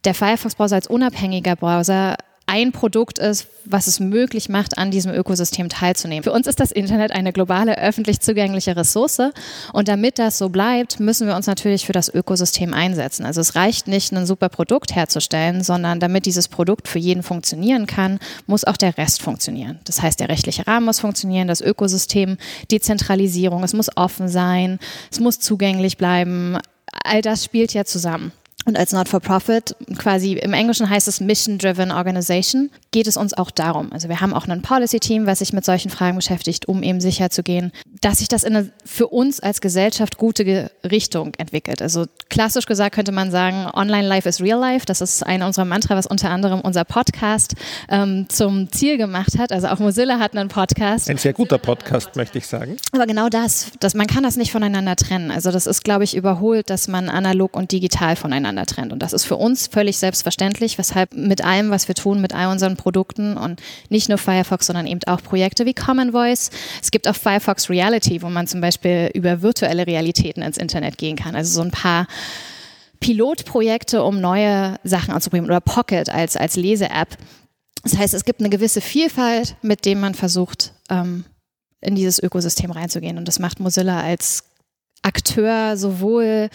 der 0.05 0.15
Firefox-Browser 0.15 0.77
als 0.77 0.87
unabhängiger 0.89 1.57
Browser 1.57 2.17
ein 2.53 2.71
Produkt 2.71 3.19
ist, 3.19 3.47
was 3.65 3.87
es 3.87 3.99
möglich 3.99 4.51
macht, 4.51 4.77
an 4.77 4.91
diesem 4.91 5.11
Ökosystem 5.11 5.71
teilzunehmen. 5.71 6.23
Für 6.23 6.33
uns 6.33 6.47
ist 6.47 6.61
das 6.61 6.71
Internet 6.71 7.11
eine 7.11 7.33
globale, 7.33 7.79
öffentlich 7.79 8.21
zugängliche 8.21 8.77
Ressource. 8.77 9.23
Und 9.73 9.89
damit 9.89 10.19
das 10.19 10.37
so 10.37 10.51
bleibt, 10.51 11.01
müssen 11.01 11.27
wir 11.27 11.35
uns 11.35 11.47
natürlich 11.47 11.87
für 11.87 11.95
das 11.95 12.13
Ökosystem 12.13 12.75
einsetzen. 12.75 13.25
Also 13.25 13.41
es 13.41 13.55
reicht 13.55 13.89
nicht, 13.89 14.13
ein 14.13 14.27
super 14.27 14.51
Produkt 14.51 14.95
herzustellen, 14.95 15.65
sondern 15.65 15.99
damit 15.99 16.27
dieses 16.27 16.49
Produkt 16.49 16.89
für 16.89 16.99
jeden 16.99 17.23
funktionieren 17.23 17.87
kann, 17.87 18.19
muss 18.47 18.65
auch 18.65 18.77
der 18.77 18.99
Rest 18.99 19.23
funktionieren. 19.23 19.81
Das 19.85 20.03
heißt, 20.03 20.21
der 20.21 20.29
rechtliche 20.29 20.67
Rahmen 20.67 20.85
muss 20.85 21.01
funktionieren, 21.01 21.49
das 21.49 21.63
Ökosystem, 21.63 22.37
Dezentralisierung, 22.71 23.65
es 23.65 23.73
muss 23.73 23.97
offen 23.97 24.29
sein, 24.29 24.79
es 25.11 25.21
muss 25.21 25.41
zugänglich 25.41 25.97
bleiben. 25.97 26.59
All 27.03 27.23
das 27.23 27.47
spielt 27.47 27.73
ja 27.73 27.87
zusammen. 27.87 28.31
Und 28.65 28.79
als 28.79 28.93
Not-for-Profit, 28.93 29.77
quasi 29.99 30.35
im 30.35 30.53
Englischen 30.53 30.89
heißt 30.89 31.09
es 31.09 31.21
Mission-Driven 31.21 31.91
Organization, 31.91 32.71
geht 32.93 33.07
es 33.07 33.17
uns 33.17 33.35
auch 33.35 33.51
darum. 33.51 33.93
Also 33.93 34.09
wir 34.09 34.21
haben 34.21 34.33
auch 34.35 34.47
ein 34.47 34.63
Policy-Team, 34.63 35.27
was 35.27 35.41
sich 35.41 35.53
mit 35.53 35.65
solchen 35.65 35.91
Fragen 35.91 36.17
beschäftigt, 36.17 36.69
um 36.69 36.83
eben 36.83 37.01
sicherzugehen, 37.01 37.73
dass 38.01 38.19
sich 38.19 38.29
das 38.29 38.45
in 38.45 38.55
eine 38.55 38.73
für 38.85 39.09
uns 39.09 39.41
als 39.41 39.61
Gesellschaft 39.61 40.17
gute 40.17 40.71
Richtung 40.89 41.33
entwickelt. 41.39 41.83
Also 41.83 42.07
klassisch 42.29 42.67
gesagt 42.67 42.95
könnte 42.95 43.13
man 43.13 43.31
sagen, 43.31 43.67
Online-Life 43.73 44.29
is 44.29 44.41
Real 44.41 44.61
Life. 44.61 44.87
Das 44.87 45.01
ist 45.01 45.25
eine 45.25 45.47
unserer 45.47 45.65
Mantra, 45.65 45.97
was 45.97 46.07
unter 46.07 46.31
anderem 46.31 46.61
unser 46.61 46.85
Podcast 46.85 47.55
ähm, 47.89 48.27
zum 48.29 48.71
Ziel 48.71 48.97
gemacht 48.97 49.39
hat. 49.39 49.53
Also 49.53 49.69
auch 49.69 49.79
Mozilla 49.79 50.19
hat 50.19 50.37
einen 50.37 50.49
Podcast. 50.49 51.11
Ein 51.11 51.19
sehr 51.19 51.33
guter 51.33 51.59
Podcast, 51.59 52.15
möchte 52.17 52.39
ich 52.39 52.47
sagen. 52.47 52.77
Aber 52.93 53.07
genau 53.07 53.29
das, 53.29 53.73
dass 53.81 53.95
man 53.95 54.07
kann 54.07 54.23
das 54.23 54.37
nicht 54.37 54.53
voneinander 54.53 54.97
trennen. 54.97 55.31
Also 55.31 55.51
das 55.51 55.67
ist, 55.67 55.83
glaube 55.83 56.05
ich, 56.05 56.17
überholt, 56.17 56.71
dass 56.71 56.89
man 56.89 57.09
analog 57.09 57.57
und 57.57 57.73
digital 57.73 58.17
voneinander 58.17 58.52
voneinander 58.53 58.67
trennt. 58.67 58.93
Und 58.93 59.01
das 59.01 59.13
ist 59.13 59.25
für 59.25 59.37
uns 59.37 59.67
völlig 59.67 59.99
selbstverständlich, 59.99 60.79
weshalb 60.79 61.15
mit 61.15 61.45
allem, 61.45 61.71
was 61.71 61.89
wir 61.89 61.95
tun, 61.95 62.21
mit 62.21 62.35
all 62.35 62.51
unseren 62.51 62.77
Produkten 62.77 63.37
und 63.37 63.61
nicht 63.89 64.09
nur 64.09 64.19
Firefox, 64.19 64.67
sondern 64.67 64.87
eben 64.87 65.01
auch 65.07 65.23
Projekte 65.23 65.67
wie 65.67 65.75
Common 65.75 66.13
Voice. 66.13 66.51
Es 66.83 66.91
gibt 66.91 67.09
auch 67.09 67.17
Firefox 67.17 67.71
Reality, 67.71 68.23
wo 68.23 68.29
man 68.29 68.47
zum 68.47 68.61
Beispiel 68.61 69.11
über 69.15 69.43
virtuelle 69.43 69.87
Realitäten 69.87 70.43
ins 70.43 70.59
Internet 70.59 70.99
gehen 70.99 71.17
kann. 71.17 71.35
Also 71.35 71.55
so 71.55 71.63
ein 71.63 71.71
paar 71.71 72.07
Pilotprojekte, 73.01 74.03
um 74.03 74.21
neue 74.21 74.77
Sachen 74.85 75.13
anzuprobieren 75.13 75.47
oder 75.47 75.61
Pocket 75.61 76.09
als, 76.09 76.37
als 76.37 76.57
Lese-App. 76.57 77.17
Das 77.83 77.97
heißt, 77.97 78.15
es 78.15 78.25
gibt 78.25 78.41
eine 78.41 78.51
gewisse 78.51 78.81
Vielfalt, 78.81 79.57
mit 79.63 79.85
dem 79.85 79.99
man 79.99 80.15
versucht, 80.15 80.73
ähm, 80.89 81.25
in 81.81 81.97
dieses 81.97 82.23
Ökosystem 82.23 82.71
reinzugehen. 82.71 83.19
Und 83.19 83.27
das 83.27 83.41
macht 83.41 83.59
Mozilla 83.59 84.01
als 84.01 84.45
Akteur 85.03 85.77
sowohl 85.77 86.49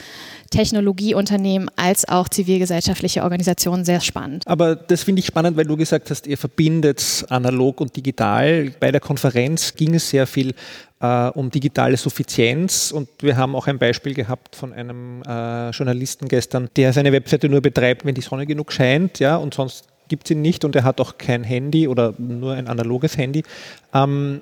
Technologieunternehmen 0.50 1.70
als 1.76 2.08
auch 2.08 2.30
zivilgesellschaftliche 2.30 3.24
Organisationen 3.24 3.84
sehr 3.84 4.00
spannend. 4.00 4.44
Aber 4.48 4.76
das 4.76 5.04
finde 5.04 5.20
ich 5.20 5.26
spannend, 5.26 5.58
weil 5.58 5.66
du 5.66 5.76
gesagt 5.76 6.10
hast, 6.10 6.28
ihr 6.28 6.38
verbindet 6.38 7.26
analog 7.30 7.82
und 7.82 7.96
digital. 7.96 8.72
Bei 8.80 8.92
der 8.92 9.02
Konferenz 9.02 9.76
ging 9.76 9.96
es 9.96 10.10
sehr 10.10 10.26
viel 10.26 10.54
äh, 11.00 11.28
um 11.30 11.52
digitale 11.52 11.98
Suffizienz 11.98 12.92
und 12.92 13.10
wir 13.20 13.38
haben 13.38 13.56
auch 13.56 13.68
ein 13.68 13.78
Beispiel 13.78 14.14
gehabt 14.14 14.56
von 14.56 14.74
einem 14.74 15.22
äh, 15.24 15.70
Journalisten 15.72 16.28
gestern, 16.28 16.70
der 16.76 16.94
seine 16.94 17.12
Webseite 17.12 17.50
nur 17.50 17.62
betreibt, 17.62 18.06
wenn 18.06 18.16
die 18.16 18.22
Sonne 18.22 18.46
genug 18.46 18.72
scheint, 18.72 19.20
ja, 19.20 19.36
und 19.36 19.54
sonst 19.54 19.86
gibt 20.08 20.26
es 20.26 20.32
ihn 20.32 20.42
nicht 20.42 20.64
und 20.66 20.76
er 20.76 20.84
hat 20.84 21.02
auch 21.02 21.18
kein 21.18 21.44
Handy 21.44 21.88
oder 21.88 22.14
nur 22.18 22.54
ein 22.54 22.68
analoges 22.68 23.18
Handy. 23.18 23.44
Ähm, 23.94 24.42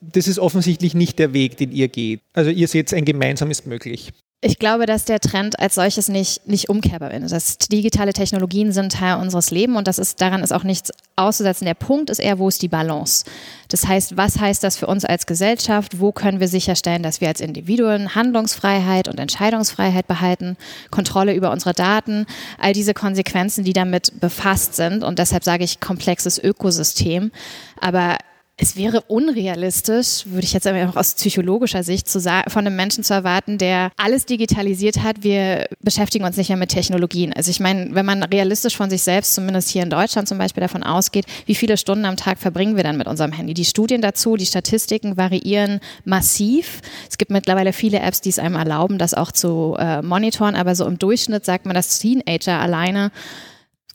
das 0.00 0.28
ist 0.28 0.38
offensichtlich 0.38 0.94
nicht 0.94 1.18
der 1.18 1.32
Weg, 1.32 1.56
den 1.56 1.72
ihr 1.72 1.88
geht. 1.88 2.20
Also 2.32 2.50
ihr 2.50 2.68
seht, 2.68 2.92
ein 2.94 3.04
gemeinsames 3.04 3.66
möglich. 3.66 4.12
Ich 4.40 4.60
glaube, 4.60 4.86
dass 4.86 5.04
der 5.04 5.18
Trend 5.18 5.58
als 5.58 5.74
solches 5.74 6.08
nicht, 6.08 6.46
nicht 6.46 6.68
umkehrbar 6.68 7.10
ist. 7.12 7.32
Das 7.32 7.58
digitale 7.58 8.12
Technologien 8.12 8.70
sind 8.70 8.92
Teil 8.92 9.18
unseres 9.18 9.50
Lebens 9.50 9.78
und 9.78 9.88
das 9.88 9.98
ist, 9.98 10.20
daran 10.20 10.44
ist 10.44 10.52
auch 10.52 10.62
nichts 10.62 10.92
auszusetzen. 11.16 11.64
Der 11.64 11.74
Punkt 11.74 12.08
ist 12.08 12.20
eher, 12.20 12.38
wo 12.38 12.46
ist 12.46 12.62
die 12.62 12.68
Balance? 12.68 13.24
Das 13.66 13.88
heißt, 13.88 14.16
was 14.16 14.38
heißt 14.38 14.62
das 14.62 14.76
für 14.76 14.86
uns 14.86 15.04
als 15.04 15.26
Gesellschaft? 15.26 15.98
Wo 15.98 16.12
können 16.12 16.38
wir 16.38 16.46
sicherstellen, 16.46 17.02
dass 17.02 17.20
wir 17.20 17.26
als 17.26 17.40
Individuen 17.40 18.14
Handlungsfreiheit 18.14 19.08
und 19.08 19.18
Entscheidungsfreiheit 19.18 20.06
behalten, 20.06 20.56
Kontrolle 20.92 21.34
über 21.34 21.50
unsere 21.50 21.74
Daten, 21.74 22.24
all 22.60 22.74
diese 22.74 22.94
Konsequenzen, 22.94 23.64
die 23.64 23.72
damit 23.72 24.20
befasst 24.20 24.76
sind. 24.76 25.02
Und 25.02 25.18
deshalb 25.18 25.42
sage 25.42 25.64
ich 25.64 25.80
komplexes 25.80 26.38
Ökosystem. 26.38 27.32
Aber 27.80 28.18
es 28.60 28.74
wäre 28.74 29.02
unrealistisch, 29.02 30.24
würde 30.26 30.44
ich 30.44 30.52
jetzt 30.52 30.66
einfach 30.66 30.96
aus 30.96 31.14
psychologischer 31.14 31.84
Sicht 31.84 32.08
zu 32.08 32.18
von 32.20 32.66
einem 32.66 32.74
Menschen 32.74 33.04
zu 33.04 33.14
erwarten, 33.14 33.56
der 33.56 33.92
alles 33.96 34.26
digitalisiert 34.26 35.04
hat. 35.04 35.22
Wir 35.22 35.68
beschäftigen 35.80 36.24
uns 36.24 36.36
nicht 36.36 36.48
mehr 36.48 36.58
mit 36.58 36.70
Technologien. 36.70 37.32
Also 37.32 37.52
ich 37.52 37.60
meine, 37.60 37.94
wenn 37.94 38.04
man 38.04 38.24
realistisch 38.24 38.76
von 38.76 38.90
sich 38.90 39.02
selbst, 39.02 39.36
zumindest 39.36 39.70
hier 39.70 39.84
in 39.84 39.90
Deutschland 39.90 40.26
zum 40.26 40.38
Beispiel, 40.38 40.60
davon 40.60 40.82
ausgeht, 40.82 41.24
wie 41.46 41.54
viele 41.54 41.76
Stunden 41.76 42.04
am 42.04 42.16
Tag 42.16 42.38
verbringen 42.38 42.74
wir 42.74 42.82
dann 42.82 42.96
mit 42.96 43.06
unserem 43.06 43.30
Handy? 43.30 43.54
Die 43.54 43.64
Studien 43.64 44.02
dazu, 44.02 44.36
die 44.36 44.46
Statistiken 44.46 45.16
variieren 45.16 45.78
massiv. 46.04 46.80
Es 47.08 47.16
gibt 47.16 47.30
mittlerweile 47.30 47.72
viele 47.72 48.00
Apps, 48.00 48.20
die 48.22 48.30
es 48.30 48.40
einem 48.40 48.56
erlauben, 48.56 48.98
das 48.98 49.14
auch 49.14 49.30
zu 49.30 49.76
äh, 49.78 50.02
monitoren, 50.02 50.56
aber 50.56 50.74
so 50.74 50.84
im 50.84 50.98
Durchschnitt 50.98 51.44
sagt 51.44 51.64
man, 51.64 51.74
dass 51.74 52.00
Teenager 52.00 52.58
alleine 52.58 53.12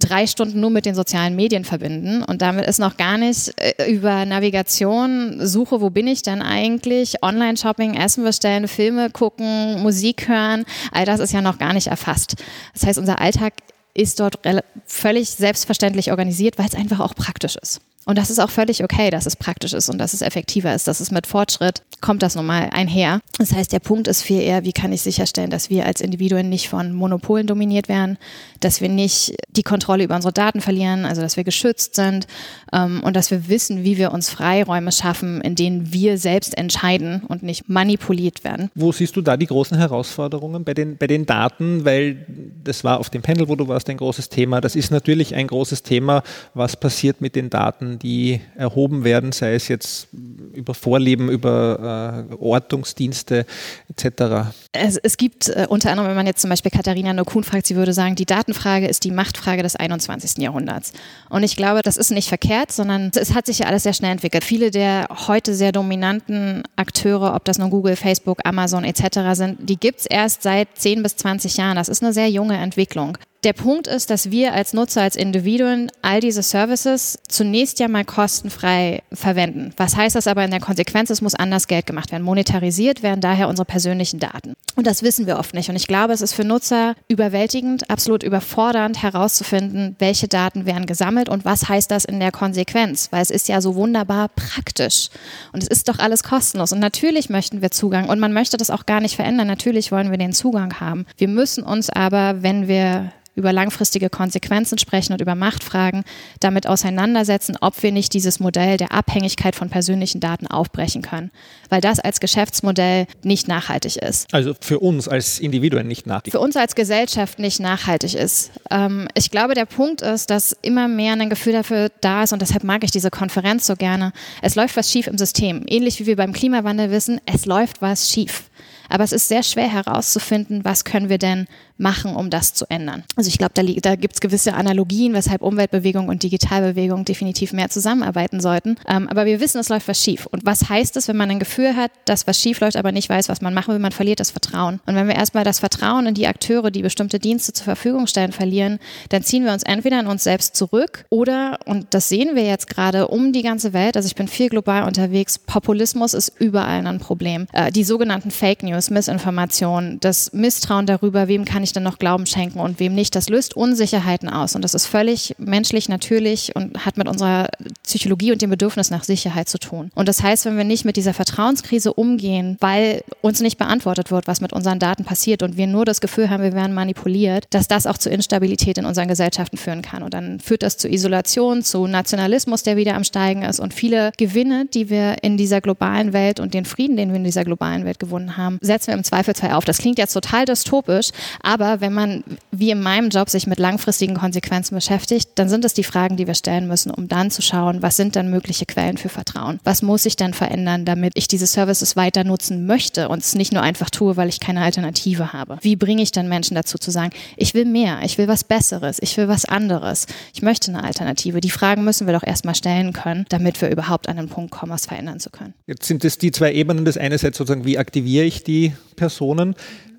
drei 0.04 0.28
Stunden 0.28 0.60
nur 0.60 0.70
mit 0.70 0.86
den 0.86 0.96
sozialen 0.96 1.36
Medien 1.36 1.66
verbinden 1.66 2.24
und 2.24 2.42
damit 2.42 2.66
ist 2.66 2.80
noch 2.80 2.98
gar 2.98 3.18
nicht 3.18 3.54
äh, 3.58 3.92
über 3.92 4.26
Navigation, 4.26 5.46
Suche, 5.46 5.82
wo 5.82 5.90
bin 5.90 6.08
ich 6.08 6.22
denn 6.22 6.42
eigentlich, 6.42 7.24
Online-Shopping, 7.24 7.96
Essen 7.96 8.24
bestellen, 8.24 8.68
Filme 8.68 9.10
gucken, 9.10 9.82
Musik 9.82 10.28
hören, 10.28 10.66
all 10.92 11.06
das 11.06 11.20
ist 11.20 11.34
ja 11.34 11.42
noch 11.42 11.58
gar 11.58 11.74
nicht 11.74 11.88
erfasst. 11.88 12.36
Das 12.74 12.86
heißt, 12.86 13.00
unser 13.00 13.20
Alltag 13.20 13.54
ist 13.94 14.20
dort 14.20 14.40
völlig 14.86 15.30
selbstverständlich 15.30 16.12
organisiert, 16.12 16.58
weil 16.58 16.66
es 16.66 16.76
einfach 16.76 17.00
auch 17.00 17.16
praktisch 17.16 17.56
ist. 17.56 17.82
Und 18.06 18.18
das 18.18 18.30
ist 18.30 18.40
auch 18.40 18.50
völlig 18.50 18.84
okay, 18.84 19.10
dass 19.10 19.26
es 19.26 19.36
praktisch 19.36 19.74
ist 19.74 19.90
und 19.90 19.98
dass 19.98 20.14
es 20.14 20.22
effektiver 20.22 20.74
ist, 20.74 20.88
dass 20.88 21.00
es 21.00 21.12
mit 21.12 21.28
Fortschritt 21.28 21.84
kommt 22.04 22.22
das 22.22 22.36
nun 22.36 22.46
mal 22.46 22.70
einher. 22.74 23.22
Das 23.40 23.54
heißt, 23.54 23.72
der 23.72 23.80
Punkt 23.80 24.10
ist 24.10 24.22
viel 24.22 24.42
eher, 24.42 24.66
wie 24.66 24.74
kann 24.74 24.92
ich 24.92 25.02
sicherstellen, 25.02 25.50
dass 25.50 25.70
wir 25.70 25.86
als 25.86 26.02
Individuen 26.02 26.50
nicht 26.50 26.68
von 26.68 26.92
Monopolen 26.92 27.48
dominiert 27.48 27.88
werden, 27.88 28.18
dass 28.60 28.82
wir 28.82 28.90
nicht 28.90 29.36
die 29.50 29.64
Kontrolle 29.64 30.04
über 30.04 30.16
unsere 30.16 30.34
Daten 30.34 30.60
verlieren, 30.60 31.06
also 31.06 31.22
dass 31.22 31.38
wir 31.38 31.46
geschützt 31.46 31.96
sind 31.96 32.28
ähm, 32.74 33.02
und 33.04 33.16
dass 33.16 33.32
wir 33.32 33.48
wissen, 33.48 33.86
wie 33.86 33.98
wir 33.98 34.12
uns 34.12 34.30
Freiräume 34.30 34.92
schaffen, 34.92 35.40
in 35.42 35.56
denen 35.56 35.94
wir 35.94 36.18
selbst 36.18 36.58
entscheiden 36.58 37.24
und 37.28 37.42
nicht 37.42 37.70
manipuliert 37.70 38.44
werden. 38.44 38.70
Wo 38.76 38.92
siehst 38.92 39.16
du 39.16 39.22
da 39.22 39.38
die 39.38 39.48
großen 39.48 39.78
Herausforderungen 39.78 40.66
bei 40.66 40.74
den, 40.74 40.98
bei 40.98 41.08
den 41.08 41.26
Daten? 41.26 41.86
Weil 41.86 42.26
das 42.64 42.84
war 42.84 43.00
auf 43.00 43.10
dem 43.10 43.22
Panel, 43.22 43.48
wo 43.48 43.56
du 43.56 43.70
warst, 43.70 43.90
ein 43.90 43.98
großes 43.98 44.28
Thema. 44.28 44.60
Das 44.60 44.76
ist 44.76 44.92
natürlich 44.92 45.36
ein 45.36 45.48
großes 45.48 45.84
Thema, 45.84 46.22
was 46.54 46.76
passiert 46.76 47.22
mit 47.22 47.38
den 47.38 47.50
Daten, 47.50 47.93
die 48.00 48.42
erhoben 48.56 49.04
werden, 49.04 49.32
sei 49.32 49.54
es 49.54 49.68
jetzt 49.68 50.08
über 50.54 50.74
Vorleben, 50.74 51.30
über 51.30 52.28
äh, 52.30 52.36
Ortungsdienste 52.36 53.46
etc. 53.90 54.54
Es, 54.72 54.98
es 54.98 55.18
gibt 55.18 55.50
äh, 55.50 55.68
unter 55.70 55.92
anderem, 55.92 56.10
wenn 56.10 56.16
man 56.16 56.28
jetzt 56.28 56.42
zum 56.42 56.50
Beispiel 56.50 56.72
Katharina 56.72 57.14
Nokun 57.14 57.44
fragt, 57.44 57.68
sie 57.68 57.76
würde 57.76 57.94
sagen, 57.94 58.16
die 58.16 58.26
Datenfrage 58.26 58.88
ist 58.88 59.04
die 59.04 59.12
Machtfrage 59.12 59.64
des 59.64 59.76
21. 59.76 60.38
Jahrhunderts. 60.38 60.94
Und 61.30 61.44
ich 61.44 61.56
glaube, 61.56 61.82
das 61.84 61.98
ist 61.98 62.12
nicht 62.12 62.30
verkehrt, 62.30 62.72
sondern 62.72 63.12
es 63.16 63.34
hat 63.34 63.46
sich 63.46 63.60
ja 63.60 63.68
alles 63.68 63.84
sehr 63.84 63.94
schnell 63.94 64.12
entwickelt. 64.12 64.44
Viele 64.44 64.72
der 64.72 65.08
heute 65.28 65.54
sehr 65.54 65.72
dominanten 65.72 66.64
Akteure, 66.76 67.36
ob 67.36 67.46
das 67.46 67.58
nun 67.58 67.70
Google, 67.70 67.96
Facebook, 67.96 68.40
Amazon 68.46 68.84
etc. 68.84 69.20
sind, 69.34 69.70
die 69.70 69.78
gibt 69.78 70.02
es 70.02 70.06
erst 70.06 70.44
seit 70.44 70.68
10 70.76 71.04
bis 71.04 71.16
20 71.16 71.58
Jahren. 71.58 71.76
Das 71.76 71.90
ist 71.90 72.04
eine 72.04 72.14
sehr 72.14 72.30
junge 72.30 72.58
Entwicklung. 72.58 73.18
Der 73.44 73.52
Punkt 73.52 73.88
ist, 73.88 74.10
dass 74.10 74.32
wir 74.32 74.54
als 74.54 74.72
Nutzer, 74.72 75.02
als 75.02 75.18
Individuen 75.18 75.92
all 76.02 76.22
diese 76.22 76.42
Services 76.42 77.20
zunächst 77.28 77.78
ja 77.80 77.90
mal 77.90 78.06
kostenfrei 78.06 79.04
verwenden. 79.12 79.74
Was 79.76 79.98
heißt 79.98 80.16
das 80.16 80.28
aber 80.28 80.46
in 80.46 80.52
der 80.52 80.62
Konsequenz? 80.62 81.10
Es 81.10 81.22
muss 81.22 81.36
anders 81.36 81.68
Geld 81.68 81.86
gemacht 81.86 82.14
werden. 82.14 82.24
Monetarisiert 82.24 83.04
werden 83.04 83.20
daher 83.20 83.50
unsere 83.50 83.66
persönlichen 83.66 84.22
Daten. 84.22 84.54
Und 84.78 84.88
das 84.88 85.04
wissen 85.04 85.28
wir 85.28 85.40
oft 85.40 85.54
nicht. 85.56 85.70
Und 85.70 85.76
ich 85.76 85.88
glaube, 85.88 86.14
es 86.14 86.22
ist 86.22 86.34
für 86.34 86.46
Nutzer 86.46 86.96
überwältigend, 87.10 87.90
absolut 87.90 88.24
überfordernd 88.24 89.04
herauszufinden, 89.04 89.98
welche 90.00 90.30
Daten 90.30 90.66
werden 90.66 90.86
gesammelt 90.86 91.28
und 91.28 91.44
was 91.44 91.68
heißt 91.68 91.92
das 91.92 92.06
in 92.06 92.22
der 92.22 92.32
Konsequenz. 92.32 93.10
Weil 93.12 93.24
es 93.24 93.30
ist 93.30 93.50
ja 93.50 93.60
so 93.60 93.76
wunderbar 93.76 94.30
praktisch. 94.30 95.10
Und 95.52 95.62
es 95.62 95.68
ist 95.68 95.90
doch 95.90 96.00
alles 96.00 96.24
kostenlos. 96.24 96.72
Und 96.72 96.80
natürlich 96.80 97.30
möchten 97.30 97.62
wir 97.62 97.72
Zugang. 97.72 98.08
Und 98.08 98.22
man 98.22 98.32
möchte 98.32 98.56
das 98.56 98.70
auch 98.70 98.86
gar 98.86 99.02
nicht 99.02 99.18
verändern. 99.18 99.48
Natürlich 99.48 99.92
wollen 99.92 100.12
wir 100.12 100.18
den 100.18 100.32
Zugang 100.32 100.80
haben. 100.80 101.06
Wir 101.18 101.28
müssen 101.28 101.66
uns 101.66 101.90
aber, 101.90 102.42
wenn 102.42 102.70
wir 102.70 103.12
über 103.36 103.54
langfristige 103.54 104.10
Konsequenzen 104.10 104.78
sprechen 104.78 105.14
und 105.14 105.22
über 105.22 105.36
Machtfragen, 105.36 106.04
damit 106.40 106.68
auseinandersetzen, 106.68 107.58
ob 107.62 107.82
wir 107.82 107.92
nicht 107.92 108.14
dieses 108.14 108.40
Modell 108.40 108.78
der 108.78 108.92
Abhängigkeit 108.92 109.56
von 109.56 109.70
persönlichen 109.70 110.20
Daten 110.20 110.48
aufbrechen 110.48 111.02
können, 111.02 111.32
weil 111.70 111.82
das 111.82 112.00
als 112.00 112.20
Geschäftsmodell 112.20 113.08
nicht 113.24 113.48
nachhaltig 113.48 113.98
ist. 113.98 114.34
Also 114.34 114.54
für 114.60 114.80
uns 114.80 115.08
als 115.08 115.40
Individuen 115.40 115.88
nicht 115.88 116.06
nachhaltig. 116.06 116.34
Für 116.34 116.40
uns 116.40 116.56
als 116.56 116.76
Gesellschaft 116.76 117.40
nicht 117.40 117.60
nachhaltig 117.60 118.14
ist. 118.14 118.52
Ähm, 118.70 119.08
ich 119.16 119.32
glaube, 119.32 119.56
der 119.56 119.66
Punkt 119.66 120.02
ist, 120.02 120.30
dass 120.30 120.56
immer 120.62 120.88
mehr 120.88 121.14
ein 121.14 121.30
Gefühl 121.30 121.54
dafür 121.54 121.90
da 122.02 122.24
ist 122.24 122.34
und 122.34 122.42
deshalb 122.42 122.64
mag 122.64 122.84
ich 122.84 122.92
diese 122.92 123.10
Konferenz 123.10 123.66
so 123.66 123.76
gerne. 123.76 124.14
Es 124.42 124.56
läuft 124.56 124.78
was 124.78 124.92
schief 124.92 125.08
im 125.08 125.18
System. 125.18 125.64
Ähnlich 125.68 126.00
wie 126.00 126.06
wir 126.06 126.16
beim 126.16 126.34
Klimawandel 126.34 126.92
wissen, 126.92 127.20
es 127.26 127.46
läuft 127.46 127.82
was 127.82 128.10
schief. 128.10 128.44
Aber 128.90 129.04
es 129.04 129.12
ist 129.12 129.28
sehr 129.28 129.44
schwer 129.44 129.72
herauszufinden, 129.72 130.66
was 130.66 130.84
können 130.84 131.10
wir 131.10 131.18
denn 131.18 131.48
machen, 131.78 132.16
um 132.16 132.30
das 132.30 132.54
zu 132.54 132.66
ändern. 132.70 133.04
Also 133.16 133.28
ich 133.28 133.38
glaube, 133.38 133.54
da, 133.56 133.64
da 133.64 133.96
gibt 133.96 134.16
es 134.16 134.22
gewisse 134.22 134.54
Analogien, 134.54 135.14
weshalb 135.14 135.42
Umweltbewegung 135.42 136.08
und 136.08 136.24
Digitalbewegung 136.24 137.06
definitiv 137.06 137.54
mehr 137.54 137.70
zusammenarbeiten 137.70 138.40
sollten. 138.40 138.76
Ähm, 138.88 139.08
aber 139.10 139.26
wir 139.26 139.40
wissen, 139.40 139.60
es 139.60 139.70
läuft 139.70 139.88
was 139.88 140.02
schief. 140.02 140.26
Und 140.28 140.46
was 140.46 140.70
heißt 140.70 140.96
es, 140.98 141.08
wenn 141.08 141.18
man 141.18 141.32
ein 141.32 141.40
Gefühl 141.40 141.76
hat, 141.76 141.92
dass 142.06 142.28
was 142.28 142.40
schief 142.40 142.60
läuft, 142.60 142.78
aber 142.78 142.92
nicht 142.92 143.10
weiß, 143.10 143.30
was 143.30 143.42
man 143.42 143.54
machen 143.54 143.74
will? 143.74 143.80
Man 143.80 143.92
verliert 143.92 144.20
das 144.20 144.32
Vertrauen. 144.32 144.80
Und 144.86 144.96
wenn 144.96 145.08
wir 145.08 145.16
erstmal 145.16 145.44
das 145.44 145.60
Vertrauen 145.60 146.06
in 146.06 146.14
die 146.14 146.28
Akteure, 146.28 146.72
die 146.72 146.82
bestimmte 146.82 147.20
Dienste 147.20 147.54
zur 147.54 147.66
Verfügung 147.66 148.08
stellen, 148.08 148.32
verlieren, 148.32 148.80
dann 149.10 149.24
ziehen 149.24 149.46
wir 149.46 149.54
uns 149.54 149.64
entweder 149.64 150.00
in 150.00 150.08
uns 150.08 150.24
selbst 150.24 150.56
zurück 150.56 151.06
oder, 151.10 151.60
und 151.66 151.94
das 151.94 152.10
sehen 152.10 152.36
wir 152.36 152.44
jetzt 152.44 152.68
gerade 152.68 153.08
um 153.08 153.34
die 153.34 153.42
ganze 153.42 153.74
Welt, 153.74 153.98
also 153.98 154.08
ich 154.08 154.16
bin 154.16 154.28
viel 154.28 154.50
global 154.50 154.84
unterwegs, 154.84 155.40
Populismus 155.40 156.14
ist 156.14 156.32
überall 156.40 156.86
ein 156.86 157.00
Problem. 157.00 157.48
Äh, 157.54 157.72
die 157.72 157.84
sogenannten 157.84 158.32
Fake 158.32 158.64
News, 158.64 158.90
Missinformation, 158.90 159.98
das 160.00 160.34
Misstrauen 160.34 160.86
darüber, 160.86 161.28
wem 161.28 161.46
kann 161.46 161.63
ich 161.64 161.74
denn 161.74 161.84
noch 161.84 162.00
Glauben 162.00 162.26
schenken 162.26 162.60
und 162.60 162.80
wem 162.80 162.94
nicht, 162.96 163.16
das 163.16 163.30
löst 163.30 163.56
Unsicherheiten 163.56 164.30
aus. 164.30 164.56
Und 164.56 164.64
das 164.64 164.74
ist 164.74 164.86
völlig 164.86 165.36
menschlich, 165.38 165.90
natürlich 165.90 166.56
und 166.56 166.86
hat 166.86 166.98
mit 166.98 167.08
unserer 167.08 167.48
Psychologie 167.84 168.32
und 168.32 168.42
dem 168.42 168.50
Bedürfnis 168.50 168.90
nach 168.90 169.04
Sicherheit 169.04 169.50
zu 169.50 169.58
tun. 169.58 169.92
Und 169.96 170.08
das 170.08 170.22
heißt, 170.22 170.46
wenn 170.46 170.58
wir 170.58 170.64
nicht 170.64 170.86
mit 170.86 170.98
dieser 170.98 171.14
Vertrauenskrise 171.14 171.94
umgehen, 171.94 172.58
weil 172.60 173.04
uns 173.22 173.42
nicht 173.42 173.58
beantwortet 173.58 174.12
wird, 174.12 174.28
was 174.28 174.42
mit 174.42 174.54
unseren 174.54 174.80
Daten 174.80 175.06
passiert 175.06 175.44
und 175.44 175.58
wir 175.58 175.68
nur 175.68 175.86
das 175.86 176.02
Gefühl 176.02 176.30
haben, 176.30 176.44
wir 176.44 176.54
werden 176.54 176.74
manipuliert, 176.74 177.46
dass 177.52 177.68
das 177.68 177.88
auch 177.88 177.98
zu 177.98 178.10
Instabilität 178.10 178.78
in 178.78 178.86
unseren 178.86 179.08
Gesellschaften 179.08 179.58
führen 179.58 179.82
kann. 179.82 180.04
Und 180.04 180.14
dann 180.14 180.40
führt 180.40 180.64
das 180.64 180.78
zu 180.78 180.90
Isolation, 180.90 181.64
zu 181.64 181.88
Nationalismus, 181.88 182.64
der 182.64 182.78
wieder 182.78 182.96
am 182.96 183.04
Steigen 183.04 183.44
ist 183.44 183.60
und 183.60 183.74
viele 183.74 184.12
Gewinne, 184.18 184.66
die 184.74 184.90
wir 184.90 185.24
in 185.24 185.38
dieser 185.38 185.62
globalen 185.62 186.14
Welt 186.14 186.40
und 186.40 186.54
den 186.54 186.66
Frieden, 186.66 186.98
den 186.98 187.10
wir 187.10 187.18
in 187.18 187.24
dieser 187.24 187.44
globalen 187.44 187.86
Welt 187.86 188.00
gewonnen 188.00 188.38
haben, 188.38 188.58
setzen 188.62 188.88
wir 188.88 188.94
im 188.96 189.04
Zweifelsfall 189.04 189.52
auf. 189.52 189.66
Das 189.66 189.78
klingt 189.78 189.98
jetzt 189.98 190.14
total 190.14 190.46
dystopisch, 190.46 191.10
aber 191.42 191.53
aber 191.54 191.82
wenn 191.82 191.94
man, 191.94 192.24
wie 192.50 192.72
in 192.72 192.82
meinem 192.82 193.10
Job, 193.10 193.30
sich 193.30 193.46
mit 193.46 193.60
langfristigen 193.60 194.16
Konsequenzen 194.16 194.74
beschäftigt, 194.74 195.30
dann 195.36 195.50
sind 195.50 195.64
es 195.66 195.76
die 195.76 195.84
Fragen, 195.84 196.18
die 196.18 196.26
wir 196.26 196.34
stellen 196.34 196.68
müssen, 196.68 196.90
um 196.90 197.08
dann 197.08 197.30
zu 197.30 197.44
schauen, 197.44 197.84
was 197.84 197.96
sind 197.96 198.16
denn 198.16 198.32
mögliche 198.32 198.66
Quellen 198.66 198.98
für 198.98 199.10
Vertrauen? 199.10 199.60
Was 199.64 199.84
muss 199.84 200.08
ich 200.08 200.16
denn 200.16 200.34
verändern, 200.34 200.84
damit 200.84 201.14
ich 201.16 201.28
diese 201.28 201.46
Services 201.46 201.96
weiter 201.96 202.24
nutzen 202.24 202.66
möchte 202.66 203.08
und 203.08 203.20
es 203.20 203.36
nicht 203.36 203.54
nur 203.54 203.62
einfach 203.62 203.92
tue, 203.92 204.18
weil 204.18 204.30
ich 204.30 204.40
keine 204.40 204.64
Alternative 204.64 205.32
habe? 205.32 205.60
Wie 205.62 205.76
bringe 205.76 206.02
ich 206.02 206.12
dann 206.12 206.28
Menschen 206.28 206.56
dazu 206.56 206.80
zu 206.80 206.90
sagen, 206.90 207.12
ich 207.38 207.54
will 207.54 207.66
mehr, 207.66 208.00
ich 208.04 208.18
will 208.18 208.28
was 208.28 208.44
Besseres, 208.44 208.98
ich 209.00 209.16
will 209.18 209.28
was 209.28 209.46
anderes, 209.46 210.08
ich 210.34 210.42
möchte 210.42 210.72
eine 210.72 210.84
Alternative? 210.84 211.40
Die 211.40 211.52
Fragen 211.52 211.84
müssen 211.84 212.08
wir 212.08 212.16
doch 212.16 212.24
erstmal 212.24 212.56
stellen 212.56 212.94
können, 212.94 213.28
damit 213.30 213.62
wir 213.62 213.70
überhaupt 213.70 214.10
an 214.10 214.18
den 214.18 214.28
Punkt 214.28 214.50
kommen, 214.50 214.72
was 214.72 214.88
verändern 214.88 215.20
zu 215.20 215.30
können. 215.30 215.54
Jetzt 215.68 215.86
sind 215.86 216.04
es 216.04 216.18
die 216.18 216.32
zwei 216.32 216.52
Ebenen. 216.52 216.84
Das 216.84 216.98
eine 216.98 217.14
ist 217.14 217.22
sozusagen, 217.22 217.64
wie 217.64 217.78
aktiviere 217.78 218.26
ich 218.26 218.44
die 218.44 218.74
Personen? 218.94 219.56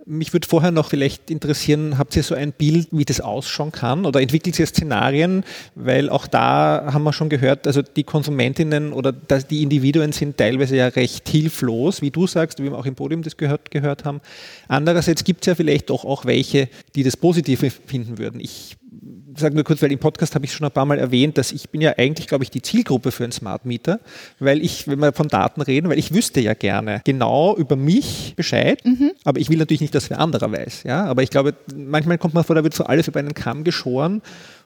Mich 0.06 0.34
würde 0.34 0.46
vorher 0.46 0.70
noch 0.70 0.90
vielleicht 0.90 1.30
interessieren, 1.30 1.96
habt 1.96 2.14
ihr 2.14 2.22
so 2.22 2.34
ein 2.34 2.52
Bild, 2.52 2.88
wie 2.90 3.06
das 3.06 3.22
ausschauen 3.22 3.72
kann 3.72 4.04
oder 4.04 4.20
entwickelt 4.20 4.58
ihr 4.58 4.66
Szenarien? 4.66 5.44
Weil 5.74 6.10
auch 6.10 6.26
da 6.26 6.90
haben 6.92 7.04
wir 7.04 7.14
schon 7.14 7.30
gehört, 7.30 7.66
also 7.66 7.80
die 7.80 8.04
Konsumentinnen 8.04 8.92
oder 8.92 9.12
die 9.12 9.62
Individuen 9.62 10.12
sind 10.12 10.36
teilweise 10.36 10.76
ja 10.76 10.88
recht 10.88 11.26
hilflos, 11.30 12.02
wie 12.02 12.10
du 12.10 12.26
sagst, 12.26 12.58
wie 12.58 12.64
wir 12.64 12.76
auch 12.76 12.84
im 12.84 12.94
Podium 12.94 13.22
das 13.22 13.38
gehört, 13.38 13.70
gehört 13.70 14.04
haben. 14.04 14.20
Andererseits 14.68 15.24
gibt 15.24 15.40
es 15.40 15.46
ja 15.46 15.54
vielleicht 15.54 15.90
auch, 15.90 16.04
auch 16.04 16.26
welche, 16.26 16.68
die 16.94 17.02
das 17.02 17.16
Positive 17.16 17.70
finden 17.70 18.18
würden. 18.18 18.40
Ich 18.40 18.76
sage 19.36 19.54
nur 19.54 19.64
kurz, 19.64 19.82
weil 19.82 19.92
im 19.92 19.98
Podcast 19.98 20.34
habe 20.34 20.44
ich 20.44 20.52
schon 20.52 20.66
ein 20.66 20.72
paar 20.72 20.84
Mal 20.84 20.98
erwähnt, 20.98 21.38
dass 21.38 21.52
ich 21.52 21.70
bin 21.70 21.80
ja 21.80 21.94
eigentlich, 21.96 22.26
glaube 22.26 22.44
ich, 22.44 22.50
die 22.50 22.62
Zielgruppe 22.62 23.12
für 23.12 23.24
einen 23.24 23.32
Smart 23.32 23.64
Meter, 23.66 24.00
weil 24.38 24.62
ich, 24.62 24.88
wenn 24.88 24.98
wir 24.98 25.12
von 25.12 25.28
Daten 25.28 25.60
reden, 25.62 25.88
weil 25.88 25.98
ich 25.98 26.14
wüsste 26.14 26.40
ja 26.40 26.54
gerne 26.54 27.00
genau 27.04 27.56
über 27.56 27.76
mich 27.76 28.34
Bescheid, 28.36 28.84
mhm. 28.84 29.12
aber 29.24 29.40
ich 29.40 29.48
will 29.50 29.58
natürlich 29.58 29.80
nicht, 29.80 29.94
dass 29.94 30.10
wer 30.10 30.20
anderer 30.20 30.50
weiß. 30.50 30.84
Ja? 30.84 31.04
Aber 31.04 31.22
ich 31.22 31.30
glaube, 31.30 31.54
manchmal 31.74 32.18
kommt 32.18 32.34
man 32.34 32.44
vor, 32.44 32.56
da 32.56 32.64
wird 32.64 32.74
so 32.74 32.84
alles 32.84 33.08
über 33.08 33.20
einen 33.20 33.34
Kamm 33.34 33.64
geschoren 33.64 34.22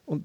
und 0.06 0.24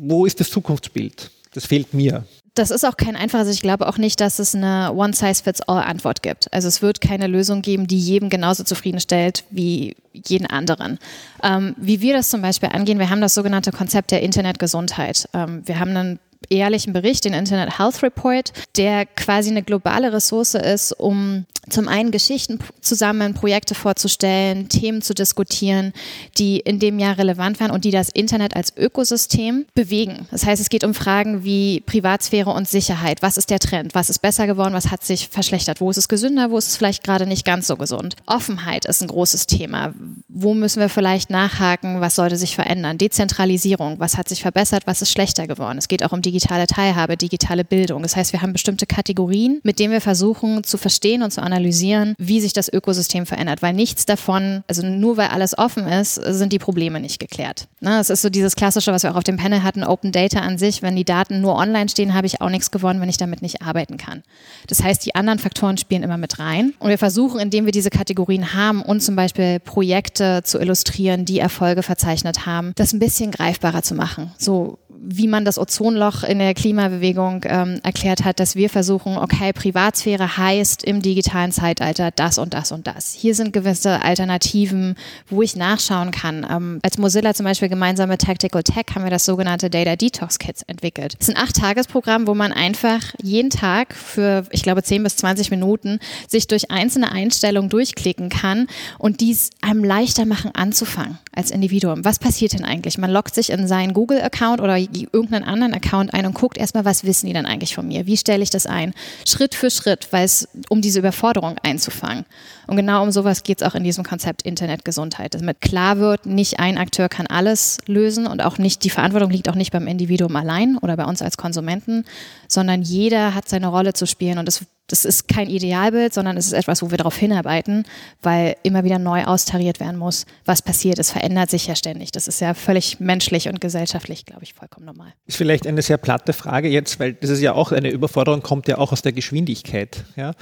wo 0.00 0.26
ist 0.26 0.40
das 0.40 0.50
Zukunftsbild? 0.50 1.30
Das 1.54 1.66
fehlt 1.66 1.94
mir 1.94 2.24
das 2.58 2.70
ist 2.70 2.84
auch 2.84 2.96
kein 2.96 3.16
einfaches. 3.16 3.48
Ich 3.48 3.62
glaube 3.62 3.86
auch 3.88 3.98
nicht, 3.98 4.20
dass 4.20 4.38
es 4.38 4.54
eine 4.54 4.92
One-Size-Fits-All-Antwort 4.92 6.22
gibt. 6.22 6.52
Also 6.52 6.68
es 6.68 6.82
wird 6.82 7.00
keine 7.00 7.26
Lösung 7.26 7.62
geben, 7.62 7.86
die 7.86 7.98
jedem 7.98 8.28
genauso 8.28 8.64
zufriedenstellt 8.64 9.44
wie 9.50 9.96
jeden 10.12 10.46
anderen. 10.46 10.98
Ähm, 11.42 11.74
wie 11.76 12.00
wir 12.00 12.14
das 12.14 12.30
zum 12.30 12.42
Beispiel 12.42 12.70
angehen, 12.70 12.98
wir 12.98 13.10
haben 13.10 13.20
das 13.20 13.34
sogenannte 13.34 13.70
Konzept 13.70 14.10
der 14.10 14.22
Internetgesundheit. 14.22 15.28
Ähm, 15.32 15.62
wir 15.64 15.78
haben 15.78 15.96
einen 15.96 16.18
ehrlichen 16.48 16.92
Bericht, 16.92 17.24
den 17.24 17.34
Internet 17.34 17.78
Health 17.78 18.02
Report, 18.02 18.52
der 18.76 19.06
quasi 19.06 19.50
eine 19.50 19.62
globale 19.62 20.12
Ressource 20.12 20.54
ist, 20.54 20.92
um 20.92 21.46
zum 21.70 21.88
einen 21.88 22.10
Geschichten 22.10 22.58
zu 22.80 22.94
sammeln, 22.94 23.34
Projekte 23.34 23.74
vorzustellen, 23.74 24.68
Themen 24.68 25.02
zu 25.02 25.14
diskutieren, 25.14 25.92
die 26.38 26.60
in 26.60 26.78
dem 26.78 26.98
Jahr 26.98 27.18
relevant 27.18 27.60
waren 27.60 27.70
und 27.70 27.84
die 27.84 27.90
das 27.90 28.08
Internet 28.08 28.56
als 28.56 28.72
Ökosystem 28.76 29.66
bewegen. 29.74 30.26
Das 30.30 30.46
heißt, 30.46 30.60
es 30.60 30.70
geht 30.70 30.84
um 30.84 30.94
Fragen 30.94 31.44
wie 31.44 31.80
Privatsphäre 31.80 32.50
und 32.50 32.68
Sicherheit. 32.68 33.22
Was 33.22 33.36
ist 33.36 33.50
der 33.50 33.58
Trend? 33.58 33.94
Was 33.94 34.10
ist 34.10 34.20
besser 34.20 34.46
geworden? 34.46 34.74
Was 34.74 34.90
hat 34.90 35.04
sich 35.04 35.28
verschlechtert? 35.28 35.80
Wo 35.80 35.90
ist 35.90 35.98
es 35.98 36.08
gesünder? 36.08 36.50
Wo 36.50 36.58
ist 36.58 36.68
es 36.68 36.76
vielleicht 36.76 37.04
gerade 37.04 37.26
nicht 37.26 37.44
ganz 37.44 37.66
so 37.66 37.76
gesund? 37.76 38.16
Offenheit 38.26 38.84
ist 38.86 39.02
ein 39.02 39.08
großes 39.08 39.46
Thema. 39.46 39.92
Wo 40.28 40.54
müssen 40.54 40.80
wir 40.80 40.88
vielleicht 40.88 41.30
nachhaken? 41.30 42.00
Was 42.00 42.14
sollte 42.16 42.36
sich 42.36 42.54
verändern? 42.54 42.98
Dezentralisierung. 42.98 43.98
Was 43.98 44.16
hat 44.16 44.28
sich 44.28 44.42
verbessert? 44.42 44.86
Was 44.86 45.02
ist 45.02 45.12
schlechter 45.12 45.46
geworden? 45.46 45.78
Es 45.78 45.88
geht 45.88 46.04
auch 46.04 46.12
um 46.12 46.22
digitale 46.28 46.66
Teilhabe, 46.66 47.16
digitale 47.16 47.64
Bildung. 47.64 48.02
Das 48.02 48.14
heißt, 48.14 48.32
wir 48.32 48.42
haben 48.42 48.52
bestimmte 48.52 48.86
Kategorien, 48.86 49.60
mit 49.62 49.78
denen 49.78 49.92
wir 49.92 50.02
versuchen 50.02 50.62
zu 50.62 50.76
verstehen 50.76 51.22
und 51.22 51.30
zu 51.30 51.42
analysieren, 51.42 52.14
wie 52.18 52.40
sich 52.40 52.52
das 52.52 52.70
Ökosystem 52.70 53.24
verändert, 53.24 53.62
weil 53.62 53.72
nichts 53.72 54.04
davon, 54.04 54.62
also 54.68 54.86
nur 54.86 55.16
weil 55.16 55.28
alles 55.28 55.56
offen 55.56 55.86
ist, 55.88 56.16
sind 56.16 56.52
die 56.52 56.58
Probleme 56.58 57.00
nicht 57.00 57.18
geklärt. 57.18 57.66
Ne, 57.80 57.98
es 57.98 58.10
ist 58.10 58.22
so 58.22 58.28
dieses 58.28 58.56
klassische, 58.56 58.92
was 58.92 59.04
wir 59.04 59.12
auch 59.12 59.16
auf 59.16 59.24
dem 59.24 59.38
Panel 59.38 59.62
hatten, 59.62 59.84
Open 59.84 60.12
Data 60.12 60.40
an 60.40 60.58
sich. 60.58 60.82
Wenn 60.82 60.96
die 60.96 61.04
Daten 61.04 61.40
nur 61.40 61.56
online 61.56 61.88
stehen, 61.88 62.12
habe 62.12 62.26
ich 62.26 62.40
auch 62.42 62.50
nichts 62.50 62.70
gewonnen, 62.70 63.00
wenn 63.00 63.08
ich 63.08 63.16
damit 63.16 63.40
nicht 63.40 63.62
arbeiten 63.62 63.96
kann. 63.96 64.22
Das 64.66 64.82
heißt, 64.82 65.06
die 65.06 65.14
anderen 65.14 65.38
Faktoren 65.38 65.78
spielen 65.78 66.02
immer 66.02 66.18
mit 66.18 66.38
rein. 66.38 66.74
Und 66.78 66.90
wir 66.90 66.98
versuchen, 66.98 67.40
indem 67.40 67.64
wir 67.64 67.72
diese 67.72 67.90
Kategorien 67.90 68.52
haben 68.52 68.82
und 68.82 69.02
zum 69.02 69.16
Beispiel 69.16 69.60
Projekte 69.60 70.42
zu 70.44 70.58
illustrieren, 70.58 71.24
die 71.24 71.38
Erfolge 71.38 71.82
verzeichnet 71.82 72.44
haben, 72.44 72.72
das 72.76 72.92
ein 72.92 72.98
bisschen 72.98 73.30
greifbarer 73.30 73.82
zu 73.82 73.94
machen. 73.94 74.32
So 74.36 74.78
wie 75.00 75.28
man 75.28 75.44
das 75.44 75.58
Ozonloch 75.58 76.22
in 76.22 76.38
der 76.38 76.54
Klimabewegung 76.54 77.42
ähm, 77.44 77.80
erklärt 77.82 78.24
hat, 78.24 78.40
dass 78.40 78.56
wir 78.56 78.68
versuchen, 78.70 79.16
okay, 79.16 79.52
Privatsphäre 79.52 80.36
heißt 80.36 80.84
im 80.84 81.02
digitalen 81.02 81.52
Zeitalter 81.52 82.10
das 82.10 82.38
und 82.38 82.54
das 82.54 82.72
und 82.72 82.86
das. 82.86 83.14
Hier 83.14 83.34
sind 83.34 83.52
gewisse 83.52 84.02
Alternativen, 84.02 84.96
wo 85.28 85.42
ich 85.42 85.56
nachschauen 85.56 86.10
kann. 86.10 86.46
Ähm, 86.50 86.80
als 86.82 86.98
Mozilla 86.98 87.34
zum 87.34 87.44
Beispiel 87.44 87.68
gemeinsam 87.68 88.08
mit 88.08 88.22
Tactical 88.22 88.62
Tech 88.62 88.86
haben 88.94 89.04
wir 89.04 89.10
das 89.10 89.24
sogenannte 89.24 89.70
Data 89.70 89.96
Detox 89.96 90.38
Kits 90.38 90.62
entwickelt. 90.62 91.14
Das 91.18 91.28
ist 91.28 91.36
ein 91.36 91.42
Acht-Tages-Programm, 91.42 92.26
wo 92.26 92.34
man 92.34 92.52
einfach 92.52 93.00
jeden 93.22 93.50
Tag 93.50 93.94
für, 93.94 94.44
ich 94.50 94.62
glaube, 94.62 94.82
10 94.82 95.02
bis 95.02 95.16
20 95.16 95.50
Minuten 95.50 96.00
sich 96.26 96.46
durch 96.46 96.70
einzelne 96.70 97.12
Einstellungen 97.12 97.70
durchklicken 97.70 98.28
kann 98.28 98.66
und 98.98 99.20
dies 99.20 99.50
einem 99.60 99.84
leichter 99.84 100.26
machen 100.26 100.50
anzufangen 100.54 101.18
als 101.34 101.50
Individuum. 101.50 102.04
Was 102.04 102.18
passiert 102.18 102.52
denn 102.52 102.64
eigentlich? 102.64 102.98
Man 102.98 103.10
loggt 103.10 103.34
sich 103.34 103.50
in 103.50 103.68
seinen 103.68 103.94
Google-Account 103.94 104.60
oder 104.60 104.76
irgendeinen 104.92 105.44
anderen 105.44 105.74
Account 105.74 106.14
ein 106.14 106.26
und 106.26 106.34
guckt 106.34 106.58
erstmal, 106.58 106.84
was 106.84 107.04
wissen 107.04 107.26
die 107.26 107.32
denn 107.32 107.46
eigentlich 107.46 107.74
von 107.74 107.86
mir? 107.86 108.06
Wie 108.06 108.16
stelle 108.16 108.42
ich 108.42 108.50
das 108.50 108.66
ein? 108.66 108.94
Schritt 109.26 109.54
für 109.54 109.70
Schritt, 109.70 110.08
weil 110.10 110.24
es 110.24 110.48
um 110.68 110.80
diese 110.80 110.98
Überforderung 111.00 111.56
einzufangen. 111.62 112.24
Und 112.68 112.76
genau 112.76 113.02
um 113.02 113.10
sowas 113.10 113.42
geht 113.42 113.62
es 113.62 113.66
auch 113.66 113.74
in 113.74 113.82
diesem 113.82 114.04
Konzept 114.04 114.42
Internetgesundheit. 114.42 115.34
Damit 115.34 115.60
klar 115.62 115.98
wird, 115.98 116.26
nicht 116.26 116.60
ein 116.60 116.76
Akteur 116.76 117.08
kann 117.08 117.26
alles 117.26 117.78
lösen 117.86 118.26
und 118.26 118.44
auch 118.44 118.58
nicht, 118.58 118.84
die 118.84 118.90
Verantwortung 118.90 119.30
liegt 119.30 119.48
auch 119.48 119.54
nicht 119.54 119.72
beim 119.72 119.86
Individuum 119.86 120.36
allein 120.36 120.76
oder 120.76 120.96
bei 120.96 121.04
uns 121.04 121.22
als 121.22 121.38
Konsumenten, 121.38 122.04
sondern 122.46 122.82
jeder 122.82 123.34
hat 123.34 123.48
seine 123.48 123.68
Rolle 123.68 123.94
zu 123.94 124.06
spielen 124.06 124.38
und 124.38 124.46
es 124.46 124.66
das 124.88 125.04
ist 125.04 125.28
kein 125.28 125.50
Idealbild, 125.50 126.14
sondern 126.14 126.38
es 126.38 126.46
ist 126.46 126.54
etwas, 126.54 126.82
wo 126.82 126.90
wir 126.90 126.96
darauf 126.96 127.16
hinarbeiten, 127.16 127.84
weil 128.22 128.56
immer 128.62 128.84
wieder 128.84 128.98
neu 128.98 129.24
austariert 129.24 129.80
werden 129.80 129.98
muss, 129.98 130.24
was 130.46 130.62
passiert. 130.62 130.98
Es 130.98 131.10
verändert 131.10 131.50
sich 131.50 131.66
ja 131.66 131.76
ständig. 131.76 132.10
Das 132.10 132.26
ist 132.26 132.40
ja 132.40 132.54
völlig 132.54 132.98
menschlich 132.98 133.48
und 133.48 133.60
gesellschaftlich, 133.60 134.24
glaube 134.24 134.44
ich, 134.44 134.54
vollkommen 134.54 134.86
normal. 134.86 135.12
Ist 135.26 135.36
vielleicht 135.36 135.66
eine 135.66 135.82
sehr 135.82 135.98
platte 135.98 136.32
Frage 136.32 136.68
jetzt, 136.68 136.98
weil 136.98 137.12
das 137.12 137.28
ist 137.28 137.42
ja 137.42 137.52
auch 137.52 137.70
eine 137.70 137.90
Überforderung, 137.90 138.42
kommt 138.42 138.66
ja 138.66 138.78
auch 138.78 138.90
aus 138.90 139.02
der 139.02 139.12
Geschwindigkeit, 139.12 140.04
ja, 140.16 140.32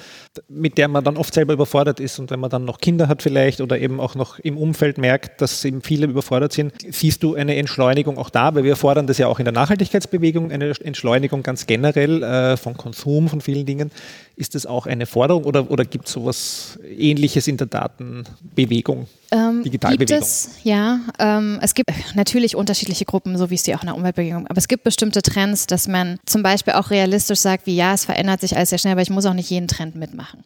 mit 0.49 0.79
der 0.79 0.87
man 0.87 1.03
dann 1.03 1.17
oft 1.17 1.35
selber 1.35 1.53
überfordert 1.53 1.99
ist. 1.99 2.16
Und 2.19 2.31
wenn 2.31 2.41
man 2.41 2.51
dann 2.51 2.65
noch 2.65 2.79
Kinder 2.79 3.09
hat 3.09 3.23
vielleicht 3.23 3.61
oder 3.61 3.79
eben 3.79 4.01
auch 4.01 4.15
noch 4.15 4.39
im 4.39 4.57
Umfeld 4.57 4.99
merkt, 4.99 5.41
dass 5.41 5.65
eben 5.65 5.83
viele 5.83 6.07
überfordert 6.07 6.53
sind, 6.53 6.73
siehst 6.91 7.23
du 7.23 7.35
eine 7.35 7.57
Entschleunigung 7.57 8.19
auch 8.19 8.31
da, 8.31 8.55
weil 8.55 8.65
wir 8.65 8.77
fordern 8.77 9.07
das 9.07 9.19
ja 9.19 9.27
auch 9.29 9.39
in 9.39 9.45
der 9.45 9.53
Nachhaltigkeitsbewegung, 9.53 10.51
eine 10.51 10.73
Entschleunigung 10.81 11.43
ganz 11.43 11.67
generell 11.67 12.23
äh, 12.23 12.57
von 12.57 12.77
Konsum, 12.77 13.29
von 13.29 13.41
vielen 13.41 13.67
Dingen. 13.67 13.91
Ist 14.37 14.55
das 14.55 14.67
auch 14.67 14.87
eine 14.87 15.07
Forderung 15.07 15.45
oder, 15.45 15.71
oder 15.71 15.85
gibt 15.85 16.07
es 16.07 16.13
sowas 16.13 16.79
Ähnliches 16.87 17.49
in 17.49 17.57
der 17.57 17.69
Datenbewegung? 17.69 19.07
Ähm, 19.31 19.63
Digitalbewegung? 19.65 20.07
Gibt 20.07 20.23
es, 20.23 20.51
ja. 20.63 21.01
Ähm, 21.19 21.59
es 21.63 21.75
gibt 21.75 21.91
natürlich 22.15 22.55
unterschiedliche 22.55 23.07
Gruppen, 23.07 23.39
so 23.39 23.49
wie 23.49 23.55
es 23.55 23.63
die 23.63 23.75
auch 23.75 23.81
in 23.81 23.87
der 23.87 23.97
Umweltbewegung 23.97 24.47
Aber 24.47 24.59
es 24.59 24.69
gibt 24.69 24.85
bestimmte 24.85 25.23
Trends, 25.23 25.67
dass 25.67 25.89
man 25.89 26.19
zum 26.27 26.43
Beispiel 26.43 26.75
auch 26.75 26.91
realistisch 26.91 27.41
sagt, 27.41 27.67
wie 27.67 27.77
ja, 27.77 27.95
es 27.95 28.05
verändert 28.05 28.43
sich 28.43 28.57
alles 28.57 28.71
sehr 28.71 28.79
schnell, 28.79 28.93
aber 28.93 29.03
ich 29.03 29.11
muss 29.11 29.25
auch 29.25 29.33
nicht 29.33 29.49
jeden 29.49 29.69
Trend 29.69 29.97
mitmachen. 29.97 30.45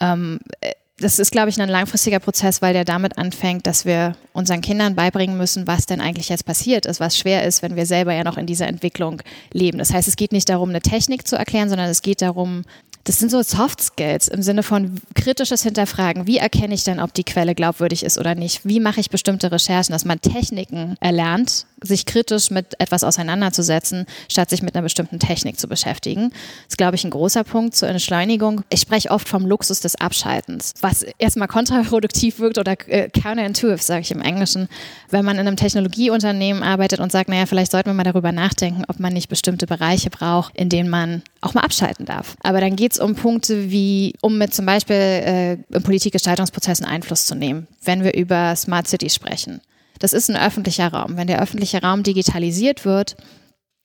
Ähm, 0.00 0.40
äh, 0.60 0.72
das 1.00 1.18
ist, 1.18 1.32
glaube 1.32 1.48
ich, 1.48 1.60
ein 1.60 1.68
langfristiger 1.68 2.18
Prozess, 2.18 2.62
weil 2.62 2.72
der 2.72 2.84
damit 2.84 3.18
anfängt, 3.18 3.66
dass 3.66 3.84
wir 3.84 4.16
unseren 4.32 4.60
Kindern 4.60 4.94
beibringen 4.94 5.36
müssen, 5.36 5.66
was 5.66 5.86
denn 5.86 6.00
eigentlich 6.00 6.28
jetzt 6.28 6.44
passiert 6.44 6.86
ist, 6.86 7.00
was 7.00 7.16
schwer 7.16 7.44
ist, 7.44 7.62
wenn 7.62 7.76
wir 7.76 7.86
selber 7.86 8.12
ja 8.12 8.24
noch 8.24 8.36
in 8.36 8.46
dieser 8.46 8.68
Entwicklung 8.68 9.22
leben. 9.52 9.78
Das 9.78 9.92
heißt, 9.92 10.08
es 10.08 10.16
geht 10.16 10.32
nicht 10.32 10.48
darum, 10.48 10.68
eine 10.68 10.80
Technik 10.80 11.26
zu 11.26 11.36
erklären, 11.36 11.68
sondern 11.68 11.88
es 11.88 12.02
geht 12.02 12.22
darum, 12.22 12.64
das 13.04 13.18
sind 13.18 13.30
so 13.30 13.42
Soft 13.42 13.80
Skills 13.80 14.28
im 14.28 14.42
Sinne 14.42 14.62
von 14.62 15.00
kritisches 15.14 15.62
Hinterfragen. 15.62 16.26
Wie 16.26 16.36
erkenne 16.36 16.74
ich 16.74 16.84
denn, 16.84 17.00
ob 17.00 17.14
die 17.14 17.24
Quelle 17.24 17.54
glaubwürdig 17.54 18.04
ist 18.04 18.18
oder 18.18 18.34
nicht? 18.34 18.66
Wie 18.66 18.78
mache 18.78 19.00
ich 19.00 19.08
bestimmte 19.08 19.50
Recherchen, 19.50 19.92
dass 19.92 20.04
man 20.04 20.20
Techniken 20.20 20.96
erlernt, 21.00 21.66
sich 21.82 22.06
kritisch 22.06 22.50
mit 22.50 22.78
etwas 22.78 23.04
auseinanderzusetzen, 23.04 24.06
statt 24.28 24.50
sich 24.50 24.62
mit 24.62 24.74
einer 24.74 24.82
bestimmten 24.82 25.18
Technik 25.18 25.58
zu 25.58 25.68
beschäftigen. 25.68 26.30
Das 26.30 26.70
ist, 26.70 26.78
glaube 26.78 26.96
ich, 26.96 27.04
ein 27.04 27.10
großer 27.10 27.44
Punkt 27.44 27.74
zur 27.74 27.88
Entschleunigung. 27.88 28.62
Ich 28.68 28.80
spreche 28.80 29.10
oft 29.10 29.28
vom 29.28 29.46
Luxus 29.46 29.80
des 29.80 29.96
Abschaltens, 29.96 30.74
was 30.80 31.04
erstmal 31.18 31.48
kontraproduktiv 31.48 32.38
wirkt 32.38 32.58
oder 32.58 32.76
äh, 32.88 33.08
counterintuitive, 33.08 33.82
sage 33.82 34.02
ich 34.02 34.10
im 34.10 34.20
Englischen, 34.20 34.68
wenn 35.10 35.24
man 35.24 35.38
in 35.38 35.46
einem 35.46 35.56
Technologieunternehmen 35.56 36.62
arbeitet 36.62 37.00
und 37.00 37.12
sagt, 37.12 37.28
naja, 37.28 37.46
vielleicht 37.46 37.72
sollten 37.72 37.90
wir 37.90 37.94
mal 37.94 38.04
darüber 38.04 38.32
nachdenken, 38.32 38.84
ob 38.88 39.00
man 39.00 39.12
nicht 39.12 39.28
bestimmte 39.28 39.66
Bereiche 39.66 40.10
braucht, 40.10 40.56
in 40.56 40.68
denen 40.68 40.88
man 40.88 41.22
auch 41.40 41.54
mal 41.54 41.62
abschalten 41.62 42.06
darf. 42.06 42.36
Aber 42.42 42.60
dann 42.60 42.76
geht 42.76 42.92
es 42.92 42.98
um 42.98 43.14
Punkte 43.14 43.70
wie, 43.70 44.14
um 44.20 44.38
mit 44.38 44.54
zum 44.54 44.66
Beispiel 44.66 44.96
äh, 44.96 45.52
in 45.52 45.82
Politikgestaltungsprozessen 45.82 46.86
Einfluss 46.86 47.26
zu 47.26 47.34
nehmen, 47.34 47.66
wenn 47.82 48.04
wir 48.04 48.14
über 48.14 48.54
Smart 48.56 48.88
Cities 48.88 49.14
sprechen. 49.14 49.60
Das 50.00 50.12
ist 50.12 50.28
ein 50.28 50.36
öffentlicher 50.36 50.88
Raum. 50.88 51.16
Wenn 51.16 51.28
der 51.28 51.40
öffentliche 51.40 51.80
Raum 51.80 52.02
digitalisiert 52.02 52.84
wird, 52.84 53.16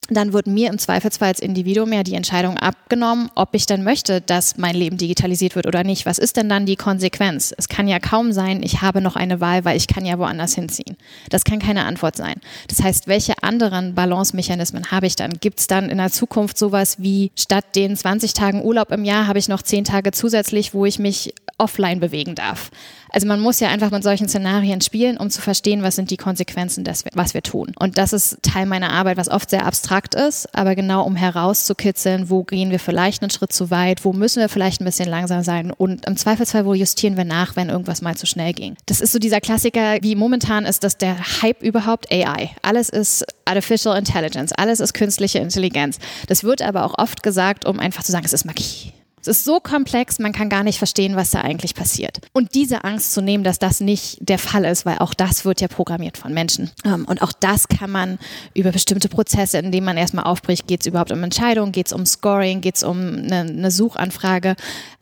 dann 0.10 0.34
wird 0.34 0.48
mir 0.48 0.70
im 0.70 0.78
Zweifelsfall 0.78 1.30
als 1.30 1.40
Individuum 1.40 1.92
ja 1.92 2.04
die 2.04 2.14
Entscheidung 2.14 2.58
abgenommen, 2.58 3.30
ob 3.36 3.56
ich 3.56 3.66
denn 3.66 3.84
möchte, 3.84 4.22
dass 4.22 4.58
mein 4.58 4.76
Leben 4.76 4.98
digitalisiert 4.98 5.56
wird 5.56 5.66
oder 5.66 5.84
nicht. 5.84 6.06
Was 6.06 6.18
ist 6.18 6.38
denn 6.38 6.50
dann 6.50 6.66
die 6.66 6.76
Konsequenz? 6.76 7.54
Es 7.58 7.70
kann 7.70 7.88
ja 7.88 8.00
kaum 8.00 8.32
sein, 8.32 8.62
ich 8.62 8.82
habe 8.82 9.02
noch 9.02 9.16
eine 9.16 9.42
Wahl, 9.42 9.66
weil 9.66 9.78
ich 9.78 9.88
kann 9.88 10.06
ja 10.06 10.20
woanders 10.20 10.54
hinziehen. 10.54 10.98
Das 11.30 11.44
kann 11.44 11.60
keine 11.60 11.86
Antwort 11.86 12.16
sein. 12.16 12.36
Das 12.68 12.84
heißt, 12.84 13.08
welche 13.08 13.42
anderen 13.44 13.96
Balance-Mechanismen 13.96 14.92
habe 14.92 15.08
ich 15.08 15.16
dann? 15.16 15.34
Gibt 15.40 15.60
es 15.60 15.68
dann 15.68 15.90
in 15.90 15.98
der 15.98 16.12
Zukunft 16.12 16.58
sowas 16.58 16.98
wie, 17.00 17.32
statt 17.36 17.76
den 17.76 17.96
20 17.96 18.34
Tagen 18.34 18.64
Urlaub 18.64 18.92
im 18.92 19.06
Jahr 19.06 19.28
habe 19.28 19.40
ich 19.40 19.48
noch 19.48 19.62
10 19.62 19.86
Tage 19.86 20.12
zusätzlich, 20.12 20.74
wo 20.74 20.86
ich 20.86 21.00
mich 21.00 21.34
offline 21.58 22.00
bewegen 22.00 22.36
darf? 22.36 22.70
Also 23.16 23.28
man 23.28 23.40
muss 23.40 23.62
ja 23.62 23.70
einfach 23.70 23.92
mit 23.92 24.04
solchen 24.04 24.28
Szenarien 24.28 24.82
spielen, 24.82 25.16
um 25.16 25.30
zu 25.30 25.42
verstehen, 25.42 25.84
was 25.84 25.96
sind 25.96 26.12
die 26.12 26.18
Konsequenzen 26.18 26.84
des, 26.84 27.06
was 27.14 27.34
wir 27.34 27.44
tun. 27.44 27.72
Und 27.80 27.98
das 27.98 28.12
ist 28.12 28.44
Teil 28.44 28.66
meiner 28.66 28.92
Arbeit, 28.92 29.16
was 29.16 29.30
oft 29.30 29.50
sehr 29.50 29.66
abstrakt 29.66 29.95
ist, 30.16 30.54
aber 30.54 30.76
genau 30.76 31.04
um 31.04 31.16
herauszukitzeln, 31.16 32.30
wo 32.30 32.44
gehen 32.44 32.72
wir 32.72 32.80
vielleicht 32.80 33.22
einen 33.22 33.30
Schritt 33.30 33.54
zu 33.54 33.72
weit, 33.72 34.04
wo 34.04 34.12
müssen 34.12 34.42
wir 34.42 34.50
vielleicht 34.50 34.82
ein 34.82 34.86
bisschen 34.86 35.08
langsam 35.08 35.44
sein 35.44 35.72
und 35.72 36.06
im 36.06 36.18
Zweifelsfall, 36.18 36.66
wo 36.66 36.74
justieren 36.74 37.16
wir 37.16 37.24
nach, 37.24 37.56
wenn 37.56 37.70
irgendwas 37.70 38.02
mal 38.02 38.18
zu 38.18 38.26
schnell 38.26 38.54
ging. 38.54 38.76
Das 38.88 39.00
ist 39.00 39.14
so 39.14 39.20
dieser 39.20 39.40
Klassiker, 39.40 39.98
wie 40.02 40.16
momentan 40.16 40.66
ist 40.66 40.84
das 40.84 40.98
der 40.98 41.18
Hype 41.42 41.64
überhaupt 41.64 42.12
AI. 42.12 42.52
Alles 42.62 42.90
ist 42.90 43.26
Artificial 43.46 43.98
Intelligence, 43.98 44.52
alles 44.52 44.80
ist 44.80 44.94
künstliche 44.94 45.40
Intelligenz. 45.40 46.00
Das 46.28 46.44
wird 46.44 46.62
aber 46.62 46.84
auch 46.84 46.98
oft 46.98 47.24
gesagt, 47.24 47.66
um 47.66 47.80
einfach 47.80 48.04
zu 48.04 48.12
sagen, 48.12 48.26
es 48.26 48.34
ist 48.34 48.46
Magie. 48.46 48.92
Es 49.28 49.40
ist 49.40 49.46
so 49.46 49.60
komplex, 49.60 50.20
man 50.20 50.34
kann 50.34 50.50
gar 50.50 50.64
nicht 50.64 50.78
verstehen, 50.78 51.16
was 51.16 51.32
da 51.32 51.42
eigentlich 51.42 51.74
passiert. 51.74 52.20
Und 52.32 52.54
diese 52.54 52.84
Angst 52.84 53.12
zu 53.12 53.22
nehmen, 53.22 53.44
dass 53.44 53.58
das 53.58 53.80
nicht 53.80 54.18
der 54.20 54.38
Fall 54.38 54.66
ist, 54.66 54.86
weil 54.86 55.00
auch 55.00 55.16
das 55.16 55.46
wird 55.46 55.62
ja 55.62 55.68
programmiert 55.68 56.18
von 56.18 56.32
Menschen. 56.32 56.70
Ähm, 56.84 57.06
und 57.06 57.24
auch 57.24 57.32
das 57.32 57.68
kann 57.68 57.90
man 57.90 58.20
über 58.54 58.72
bestimmte 58.72 59.10
Prozesse, 59.10 59.58
indem 59.58 59.86
man 59.86 59.98
erstmal 59.98 60.26
aufbricht, 60.26 60.68
geht 60.68 60.82
es 60.82 60.88
überhaupt 60.88 61.12
um 61.12 61.24
Entscheidungen, 61.24 61.72
geht 61.72 61.88
es 61.88 61.94
um 61.94 62.06
Scoring, 62.06 62.62
geht 62.62 62.76
es 62.76 62.84
um 62.84 63.00
eine, 63.00 63.40
eine 63.40 63.72
Suchanfrage, 63.72 64.56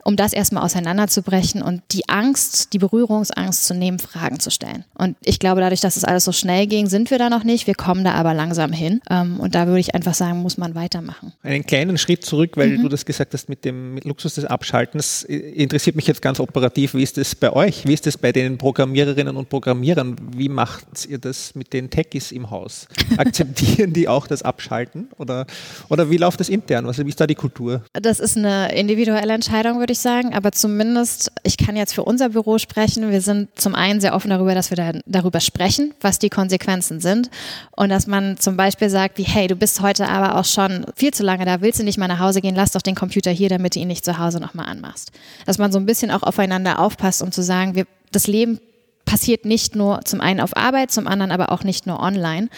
um 0.03 0.15
das 0.15 0.33
erstmal 0.33 0.63
auseinanderzubrechen 0.63 1.61
und 1.61 1.81
die 1.91 2.07
Angst, 2.09 2.73
die 2.73 2.77
Berührungsangst 2.77 3.65
zu 3.65 3.73
nehmen, 3.73 3.99
Fragen 3.99 4.39
zu 4.39 4.51
stellen. 4.51 4.83
Und 4.93 5.15
ich 5.23 5.39
glaube, 5.39 5.61
dadurch, 5.61 5.81
dass 5.81 5.97
es 5.97 6.03
alles 6.03 6.25
so 6.25 6.31
schnell 6.31 6.67
ging, 6.67 6.87
sind 6.87 7.11
wir 7.11 7.17
da 7.17 7.29
noch 7.29 7.43
nicht. 7.43 7.67
Wir 7.67 7.75
kommen 7.75 8.03
da 8.03 8.13
aber 8.13 8.33
langsam 8.33 8.71
hin. 8.71 9.01
Ähm, 9.09 9.39
und 9.39 9.55
da 9.55 9.67
würde 9.67 9.79
ich 9.79 9.95
einfach 9.95 10.13
sagen, 10.13 10.41
muss 10.41 10.57
man 10.57 10.75
weitermachen. 10.75 11.33
Einen 11.43 11.65
kleinen 11.65 11.97
Schritt 11.97 12.25
zurück, 12.25 12.51
weil 12.55 12.77
mhm. 12.77 12.83
du 12.83 12.89
das 12.89 13.05
gesagt 13.05 13.33
hast 13.33 13.49
mit 13.49 13.65
dem 13.65 13.97
Luxus 14.03 14.35
des 14.35 14.45
Abschaltens. 14.45 15.23
Interessiert 15.23 15.95
mich 15.95 16.07
jetzt 16.07 16.21
ganz 16.21 16.39
operativ. 16.39 16.93
Wie 16.93 17.03
ist 17.03 17.17
das 17.17 17.35
bei 17.35 17.51
euch? 17.53 17.85
Wie 17.87 17.93
ist 17.93 18.05
das 18.05 18.17
bei 18.17 18.31
den 18.31 18.57
Programmiererinnen 18.57 19.35
und 19.35 19.49
Programmierern? 19.49 20.15
Wie 20.35 20.49
macht 20.49 21.05
ihr 21.07 21.17
das 21.17 21.55
mit 21.55 21.73
den 21.73 21.89
Techies 21.89 22.31
im 22.31 22.49
Haus? 22.49 22.87
Akzeptieren 23.17 23.93
die 23.93 24.07
auch 24.07 24.27
das 24.27 24.41
Abschalten? 24.41 25.09
Oder, 25.17 25.45
oder 25.89 26.09
wie 26.09 26.17
läuft 26.17 26.39
das 26.39 26.49
intern? 26.49 26.85
Also 26.85 27.05
wie 27.05 27.09
ist 27.09 27.19
da 27.19 27.27
die 27.27 27.35
Kultur? 27.35 27.83
Das 27.93 28.19
ist 28.19 28.37
eine 28.37 28.73
individuelle 28.73 29.33
Entscheidung, 29.33 29.79
würde 29.79 29.92
ich 29.92 29.92
ich 29.93 29.99
sagen, 29.99 30.33
aber 30.33 30.51
zumindest, 30.51 31.31
ich 31.43 31.57
kann 31.57 31.75
jetzt 31.75 31.93
für 31.93 32.03
unser 32.03 32.29
Büro 32.29 32.57
sprechen. 32.57 33.09
Wir 33.09 33.21
sind 33.21 33.49
zum 33.59 33.73
einen 33.73 34.01
sehr 34.01 34.13
offen 34.13 34.29
darüber, 34.29 34.53
dass 34.53 34.69
wir 34.69 34.77
da, 34.77 34.91
darüber 35.05 35.39
sprechen, 35.39 35.93
was 36.01 36.19
die 36.19 36.29
Konsequenzen 36.29 36.99
sind. 36.99 37.29
Und 37.71 37.89
dass 37.89 38.05
man 38.05 38.37
zum 38.37 38.57
Beispiel 38.57 38.89
sagt, 38.89 39.17
wie, 39.17 39.23
hey, 39.23 39.47
du 39.47 39.55
bist 39.55 39.81
heute 39.81 40.07
aber 40.09 40.37
auch 40.37 40.45
schon 40.45 40.85
viel 40.95 41.13
zu 41.13 41.23
lange 41.23 41.45
da, 41.45 41.61
willst 41.61 41.79
du 41.79 41.83
nicht 41.83 41.97
mal 41.97 42.07
nach 42.07 42.19
Hause 42.19 42.41
gehen, 42.41 42.55
lass 42.55 42.71
doch 42.71 42.81
den 42.81 42.95
Computer 42.95 43.31
hier, 43.31 43.49
damit 43.49 43.75
du 43.75 43.79
ihn 43.79 43.87
nicht 43.87 44.05
zu 44.05 44.17
Hause 44.17 44.39
nochmal 44.39 44.67
anmachst. 44.67 45.11
Dass 45.45 45.57
man 45.57 45.71
so 45.71 45.79
ein 45.79 45.85
bisschen 45.85 46.11
auch 46.11 46.23
aufeinander 46.23 46.79
aufpasst, 46.79 47.21
um 47.21 47.31
zu 47.31 47.41
sagen, 47.41 47.75
wir, 47.75 47.85
das 48.11 48.27
Leben 48.27 48.59
passiert 49.05 49.45
nicht 49.45 49.75
nur 49.75 50.01
zum 50.05 50.21
einen 50.21 50.39
auf 50.39 50.55
Arbeit, 50.55 50.91
zum 50.91 51.07
anderen 51.07 51.31
aber 51.31 51.51
auch 51.51 51.63
nicht 51.63 51.87
nur 51.87 51.99
online. 51.99 52.49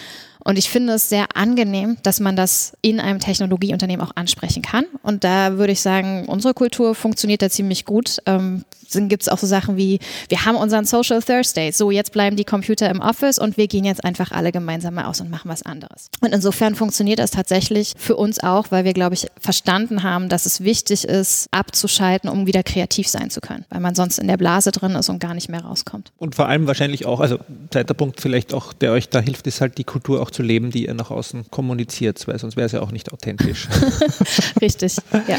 Und 0.45 0.57
ich 0.59 0.69
finde 0.69 0.93
es 0.93 1.09
sehr 1.09 1.35
angenehm, 1.35 1.97
dass 2.03 2.19
man 2.19 2.35
das 2.35 2.77
in 2.81 2.99
einem 2.99 3.19
Technologieunternehmen 3.19 4.05
auch 4.05 4.15
ansprechen 4.15 4.61
kann. 4.61 4.85
Und 5.01 5.23
da 5.23 5.57
würde 5.57 5.73
ich 5.73 5.81
sagen, 5.81 6.25
unsere 6.27 6.53
Kultur 6.53 6.93
funktioniert 6.93 7.41
da 7.41 7.49
ziemlich 7.49 7.83
gut. 7.83 8.19
Ähm, 8.27 8.63
dann 8.93 9.09
gibt 9.09 9.23
es 9.23 9.29
auch 9.29 9.37
so 9.37 9.47
Sachen 9.47 9.77
wie, 9.77 9.99
wir 10.29 10.45
haben 10.45 10.55
unseren 10.55 10.85
Social 10.85 11.21
Thursday. 11.21 11.71
So, 11.71 11.91
jetzt 11.91 12.11
bleiben 12.11 12.35
die 12.35 12.43
Computer 12.43 12.89
im 12.89 12.99
Office 12.99 13.39
und 13.39 13.57
wir 13.57 13.67
gehen 13.67 13.85
jetzt 13.85 14.03
einfach 14.03 14.31
alle 14.31 14.51
gemeinsam 14.51 14.95
mal 14.95 15.05
aus 15.05 15.21
und 15.21 15.29
machen 15.29 15.49
was 15.49 15.63
anderes. 15.63 16.09
Und 16.21 16.33
insofern 16.33 16.75
funktioniert 16.75 17.19
das 17.19 17.31
tatsächlich 17.31 17.93
für 17.97 18.15
uns 18.15 18.41
auch, 18.41 18.67
weil 18.69 18.85
wir, 18.85 18.93
glaube 18.93 19.15
ich, 19.15 19.27
verstanden 19.39 20.03
haben, 20.03 20.29
dass 20.29 20.45
es 20.45 20.63
wichtig 20.63 21.05
ist, 21.05 21.47
abzuschalten, 21.51 22.29
um 22.29 22.47
wieder 22.47 22.63
kreativ 22.63 23.07
sein 23.07 23.29
zu 23.29 23.41
können. 23.41 23.65
Weil 23.69 23.79
man 23.79 23.95
sonst 23.95 24.19
in 24.19 24.27
der 24.27 24.37
Blase 24.37 24.71
drin 24.71 24.91
ist 24.91 25.09
und 25.09 25.19
gar 25.19 25.33
nicht 25.33 25.49
mehr 25.49 25.63
rauskommt. 25.63 26.11
Und 26.17 26.35
vor 26.35 26.47
allem 26.47 26.67
wahrscheinlich 26.67 27.05
auch, 27.05 27.19
also 27.19 27.39
zweiter 27.71 27.93
Punkt 27.93 28.21
vielleicht 28.21 28.53
auch, 28.53 28.73
der 28.73 28.91
euch 28.91 29.09
da 29.09 29.19
hilft, 29.19 29.47
ist 29.47 29.61
halt 29.61 29.77
die 29.77 29.83
Kultur 29.83 30.21
auch 30.21 30.31
zu 30.31 30.43
leben, 30.43 30.71
die 30.71 30.85
ihr 30.85 30.93
nach 30.93 31.11
außen 31.11 31.51
kommuniziert, 31.51 32.27
weil 32.27 32.37
sonst 32.39 32.55
wäre 32.55 32.65
es 32.65 32.71
ja 32.71 32.81
auch 32.81 32.91
nicht 32.91 33.11
authentisch. 33.11 33.67
Richtig, 34.61 34.97
ja. 35.27 35.37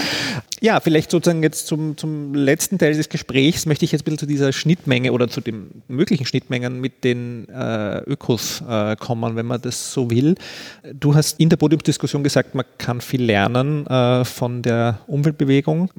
Ja, 0.60 0.80
vielleicht 0.80 1.10
sozusagen 1.10 1.42
jetzt 1.42 1.66
zum, 1.66 1.96
zum 1.96 2.34
letzten 2.34 2.78
Teil 2.78 2.94
des 2.94 3.08
Gesprächs 3.08 3.35
möchte 3.66 3.84
ich 3.84 3.92
jetzt 3.92 4.02
ein 4.02 4.04
bisschen 4.04 4.18
zu 4.18 4.26
dieser 4.26 4.52
Schnittmenge 4.52 5.12
oder 5.12 5.28
zu 5.28 5.40
den 5.40 5.82
möglichen 5.88 6.26
Schnittmengen 6.26 6.80
mit 6.80 7.04
den 7.04 7.48
äh, 7.48 7.98
Ökos 8.00 8.62
äh, 8.68 8.96
kommen, 8.96 9.36
wenn 9.36 9.46
man 9.46 9.60
das 9.60 9.92
so 9.92 10.10
will. 10.10 10.34
Du 10.98 11.14
hast 11.14 11.38
in 11.40 11.48
der 11.48 11.56
Podiumsdiskussion 11.56 12.22
gesagt, 12.22 12.54
man 12.54 12.64
kann 12.78 13.00
viel 13.00 13.22
lernen 13.22 13.86
äh, 13.86 14.24
von 14.24 14.62
der 14.62 15.00
Umweltbewegung, 15.06 15.90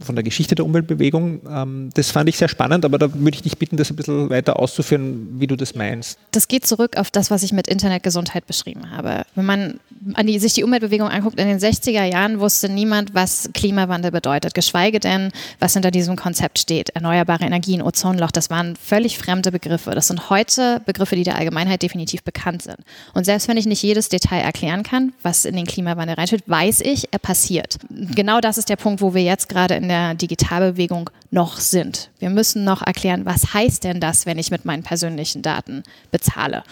von 0.00 0.14
der 0.14 0.24
Geschichte 0.24 0.54
der 0.54 0.64
Umweltbewegung. 0.64 1.40
Ähm, 1.48 1.90
das 1.94 2.10
fand 2.10 2.28
ich 2.28 2.36
sehr 2.36 2.48
spannend, 2.48 2.84
aber 2.84 2.98
da 2.98 3.12
würde 3.12 3.34
ich 3.34 3.42
dich 3.42 3.58
bitten, 3.58 3.76
das 3.76 3.90
ein 3.90 3.96
bisschen 3.96 4.30
weiter 4.30 4.58
auszuführen, 4.58 5.28
wie 5.38 5.46
du 5.46 5.56
das 5.56 5.74
meinst. 5.74 6.18
Das 6.30 6.48
geht 6.48 6.66
zurück 6.66 6.96
auf 6.96 7.10
das, 7.10 7.30
was 7.30 7.42
ich 7.42 7.52
mit 7.52 7.68
Internetgesundheit 7.68 8.46
beschrieben 8.46 8.90
habe. 8.90 9.24
Wenn 9.34 9.46
man 9.46 9.80
an 10.14 10.26
die, 10.26 10.38
sich 10.38 10.52
die 10.52 10.64
Umweltbewegung 10.64 11.08
anguckt, 11.08 11.38
in 11.38 11.48
den 11.48 11.58
60er 11.58 12.04
Jahren 12.04 12.40
wusste 12.40 12.68
niemand, 12.68 13.14
was 13.14 13.48
Klimawandel 13.54 14.10
bedeutet, 14.10 14.54
geschweige 14.54 15.00
denn, 15.00 15.30
was 15.60 15.72
hinter 15.72 15.90
diesem 15.90 16.16
Konzept 16.16 16.58
steht. 16.58 16.83
Erneuerbare 16.90 17.44
Energien, 17.44 17.82
Ozonloch, 17.82 18.30
das 18.30 18.50
waren 18.50 18.76
völlig 18.76 19.18
fremde 19.18 19.52
Begriffe. 19.52 19.92
Das 19.92 20.08
sind 20.08 20.30
heute 20.30 20.80
Begriffe, 20.86 21.16
die 21.16 21.24
der 21.24 21.36
Allgemeinheit 21.36 21.82
definitiv 21.82 22.22
bekannt 22.22 22.62
sind. 22.62 22.78
Und 23.12 23.24
selbst 23.24 23.48
wenn 23.48 23.56
ich 23.56 23.66
nicht 23.66 23.82
jedes 23.82 24.08
Detail 24.08 24.40
erklären 24.40 24.82
kann, 24.82 25.12
was 25.22 25.44
in 25.44 25.56
den 25.56 25.66
Klimawandel 25.66 26.16
reinsteht, 26.16 26.44
weiß 26.46 26.80
ich, 26.80 27.08
er 27.12 27.18
passiert. 27.18 27.78
Genau 27.90 28.40
das 28.40 28.58
ist 28.58 28.68
der 28.68 28.76
Punkt, 28.76 29.00
wo 29.00 29.14
wir 29.14 29.22
jetzt 29.22 29.48
gerade 29.48 29.74
in 29.74 29.88
der 29.88 30.14
Digitalbewegung 30.14 31.10
noch 31.30 31.58
sind. 31.58 32.10
Wir 32.18 32.30
müssen 32.30 32.64
noch 32.64 32.82
erklären, 32.82 33.24
was 33.24 33.54
heißt 33.54 33.84
denn 33.84 34.00
das, 34.00 34.26
wenn 34.26 34.38
ich 34.38 34.50
mit 34.50 34.64
meinen 34.64 34.82
persönlichen 34.82 35.42
Daten 35.42 35.82
bezahle? 36.10 36.62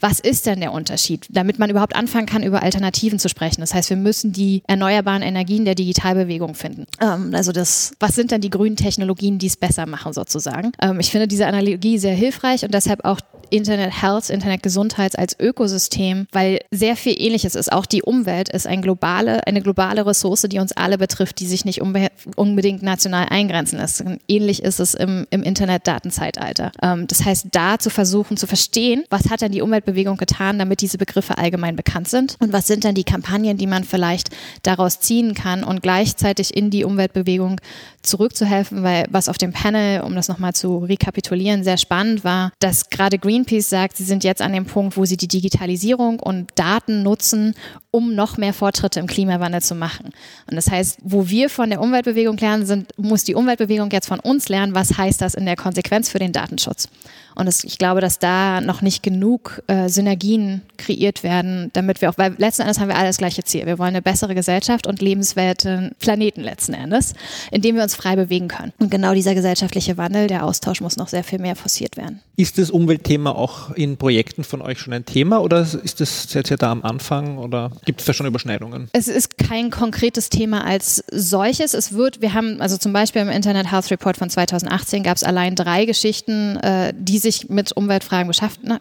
was 0.00 0.18
ist 0.18 0.46
denn 0.46 0.60
der 0.60 0.72
Unterschied, 0.72 1.26
damit 1.30 1.58
man 1.58 1.70
überhaupt 1.70 1.94
anfangen 1.94 2.26
kann, 2.26 2.42
über 2.42 2.62
Alternativen 2.62 3.18
zu 3.18 3.28
sprechen. 3.28 3.60
Das 3.60 3.74
heißt, 3.74 3.90
wir 3.90 3.96
müssen 3.96 4.32
die 4.32 4.62
erneuerbaren 4.66 5.22
Energien 5.22 5.64
der 5.64 5.74
Digitalbewegung 5.74 6.54
finden. 6.54 6.86
Ähm, 7.00 7.32
also 7.34 7.52
das, 7.52 7.92
was 8.00 8.14
sind 8.14 8.30
denn 8.30 8.40
die 8.40 8.50
grünen 8.50 8.76
Technologien, 8.76 9.38
die 9.38 9.46
es 9.46 9.56
besser 9.60 9.86
machen 9.86 10.12
sozusagen? 10.12 10.72
Ähm, 10.80 11.00
ich 11.00 11.10
finde 11.10 11.28
diese 11.28 11.46
Analogie 11.46 11.98
sehr 11.98 12.14
hilfreich 12.14 12.64
und 12.64 12.74
deshalb 12.74 13.04
auch 13.04 13.20
Internet 13.50 14.02
Health, 14.02 14.30
Internet 14.30 14.62
Gesundheit 14.62 15.18
als 15.18 15.38
Ökosystem, 15.38 16.26
weil 16.32 16.60
sehr 16.70 16.96
viel 16.96 17.20
Ähnliches 17.20 17.54
ist. 17.54 17.72
Auch 17.72 17.86
die 17.86 18.02
Umwelt 18.02 18.48
ist 18.48 18.66
ein 18.66 18.82
globale, 18.82 19.46
eine 19.46 19.60
globale 19.60 20.06
Ressource, 20.06 20.42
die 20.42 20.58
uns 20.58 20.72
alle 20.72 20.98
betrifft, 20.98 21.40
die 21.40 21.46
sich 21.46 21.64
nicht 21.64 21.80
unbedingt 21.80 22.82
national 22.82 23.28
eingrenzen 23.30 23.78
lässt. 23.78 24.04
Ähnlich 24.28 24.62
ist 24.62 24.80
es 24.80 24.94
im, 24.94 25.26
im 25.30 25.42
Internet-Datenzeitalter. 25.42 26.72
Ähm, 26.82 27.06
das 27.06 27.24
heißt, 27.24 27.48
da 27.52 27.78
zu 27.78 27.90
versuchen 27.90 28.36
zu 28.36 28.46
verstehen, 28.46 29.04
was 29.10 29.30
hat 29.30 29.40
denn 29.40 29.52
die 29.52 29.62
Umweltbewegung 29.62 30.16
getan, 30.16 30.58
damit 30.58 30.80
diese 30.80 30.98
Begriffe 30.98 31.38
allgemein 31.38 31.76
bekannt 31.76 32.08
sind 32.08 32.36
und 32.40 32.52
was 32.52 32.66
sind 32.66 32.84
denn 32.84 32.94
die 32.94 33.04
Kampagnen, 33.04 33.56
die 33.56 33.66
man 33.66 33.84
vielleicht 33.84 34.30
daraus 34.62 35.00
ziehen 35.00 35.34
kann 35.34 35.64
und 35.64 35.82
gleichzeitig 35.82 36.56
in 36.56 36.70
die 36.70 36.84
Umweltbewegung 36.84 37.60
zurückzuhelfen, 38.02 38.82
weil 38.82 39.06
was 39.10 39.28
auf 39.28 39.38
dem 39.38 39.52
Panel, 39.52 40.02
um 40.02 40.14
das 40.14 40.28
nochmal 40.28 40.54
zu 40.54 40.78
rekapitulieren, 40.78 41.64
sehr 41.64 41.76
spannend 41.76 42.24
war, 42.24 42.52
dass 42.58 42.90
gerade 42.90 43.18
Greenpeace 43.40 43.68
sagt, 43.68 43.96
sie 43.96 44.04
sind 44.04 44.24
jetzt 44.24 44.42
an 44.42 44.52
dem 44.52 44.66
Punkt, 44.66 44.96
wo 44.96 45.04
sie 45.04 45.16
die 45.16 45.28
Digitalisierung 45.28 46.20
und 46.20 46.50
Daten 46.54 47.02
nutzen, 47.02 47.54
um 47.90 48.14
noch 48.14 48.36
mehr 48.36 48.52
Fortschritte 48.52 49.00
im 49.00 49.06
Klimawandel 49.06 49.62
zu 49.62 49.74
machen. 49.74 50.10
Und 50.48 50.56
das 50.56 50.70
heißt, 50.70 50.98
wo 51.02 51.28
wir 51.28 51.48
von 51.48 51.70
der 51.70 51.80
Umweltbewegung 51.80 52.36
lernen, 52.36 52.66
sind, 52.66 52.96
muss 52.98 53.24
die 53.24 53.34
Umweltbewegung 53.34 53.90
jetzt 53.90 54.06
von 54.08 54.20
uns 54.20 54.48
lernen, 54.48 54.74
was 54.74 54.96
heißt 54.98 55.20
das 55.20 55.34
in 55.34 55.46
der 55.46 55.56
Konsequenz 55.56 56.10
für 56.10 56.18
den 56.18 56.32
Datenschutz. 56.32 56.88
Und 57.34 57.46
es, 57.46 57.64
ich 57.64 57.78
glaube, 57.78 58.00
dass 58.00 58.18
da 58.18 58.60
noch 58.60 58.82
nicht 58.82 59.02
genug 59.02 59.62
äh, 59.66 59.88
Synergien 59.88 60.62
kreiert 60.76 61.22
werden, 61.22 61.70
damit 61.72 62.00
wir 62.00 62.10
auch, 62.10 62.18
weil 62.18 62.34
letzten 62.38 62.62
Endes 62.62 62.80
haben 62.80 62.88
wir 62.88 62.96
alle 62.96 63.08
das 63.08 63.18
gleiche 63.18 63.44
Ziel. 63.44 63.66
Wir 63.66 63.78
wollen 63.78 63.90
eine 63.90 64.02
bessere 64.02 64.34
Gesellschaft 64.34 64.86
und 64.86 65.00
lebenswerte 65.00 65.92
Planeten 66.00 66.42
letzten 66.42 66.74
Endes, 66.74 67.14
in 67.50 67.62
dem 67.62 67.76
wir 67.76 67.82
uns 67.82 67.94
frei 67.94 68.16
bewegen 68.16 68.48
können. 68.48 68.72
Und 68.78 68.90
genau 68.90 69.14
dieser 69.14 69.34
gesellschaftliche 69.34 69.96
Wandel, 69.96 70.26
der 70.26 70.44
Austausch 70.44 70.80
muss 70.80 70.96
noch 70.96 71.08
sehr 71.08 71.24
viel 71.24 71.38
mehr 71.38 71.56
forciert 71.56 71.96
werden. 71.96 72.20
Ist 72.36 72.58
das 72.58 72.70
Umweltthema 72.70 73.32
auch 73.32 73.70
in 73.72 73.96
Projekten 73.96 74.44
von 74.44 74.62
euch 74.62 74.78
schon 74.78 74.94
ein 74.94 75.04
Thema 75.04 75.42
oder 75.42 75.60
ist 75.60 76.00
das 76.00 76.32
jetzt 76.32 76.48
ja 76.48 76.56
da 76.56 76.72
am 76.72 76.82
Anfang 76.82 77.38
oder 77.38 77.70
gibt 77.84 78.00
es 78.00 78.06
da 78.06 78.14
schon 78.14 78.26
Überschneidungen? 78.26 78.88
Es 78.92 79.08
ist 79.08 79.36
kein 79.36 79.70
konkretes 79.70 80.30
Thema 80.30 80.64
als 80.64 81.04
solches. 81.10 81.74
Es 81.74 81.92
wird, 81.92 82.22
wir 82.22 82.34
haben 82.34 82.60
also 82.60 82.76
zum 82.78 82.92
Beispiel 82.92 83.22
im 83.22 83.28
Internet 83.28 83.70
Health 83.70 83.90
Report 83.90 84.16
von 84.16 84.30
2018 84.30 85.02
gab 85.02 85.16
es 85.16 85.22
allein 85.22 85.54
drei 85.54 85.84
Geschichten, 85.84 86.56
äh, 86.56 86.94
die 86.96 87.18
sich 87.20 87.48
mit 87.48 87.72
Umweltfragen 87.72 88.32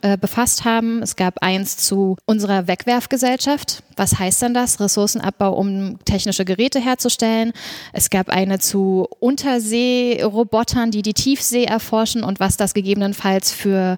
äh, 0.02 0.18
befasst 0.18 0.66
haben. 0.66 1.02
Es 1.04 1.16
gab 1.16 1.44
eins 1.44 1.78
zu 1.78 2.18
unserer 2.26 2.68
Wegwerfgesellschaft. 2.68 3.84
Was 3.96 4.18
heißt 4.18 4.42
denn 4.42 4.54
das? 4.54 4.80
Ressourcenabbau, 4.80 5.54
um 5.54 6.04
technische 6.06 6.46
Geräte 6.46 6.80
herzustellen. 6.80 7.54
Es 7.94 8.10
gab 8.10 8.30
eine 8.30 8.60
zu 8.60 9.08
Unterseerobotern, 9.20 10.92
die 10.92 11.02
die 11.02 11.14
Tiefsee 11.14 11.66
erforschen 11.66 12.24
und 12.24 12.40
was 12.40 12.58
das 12.58 12.74
gegebenenfalls 12.74 13.52
für 13.52 13.98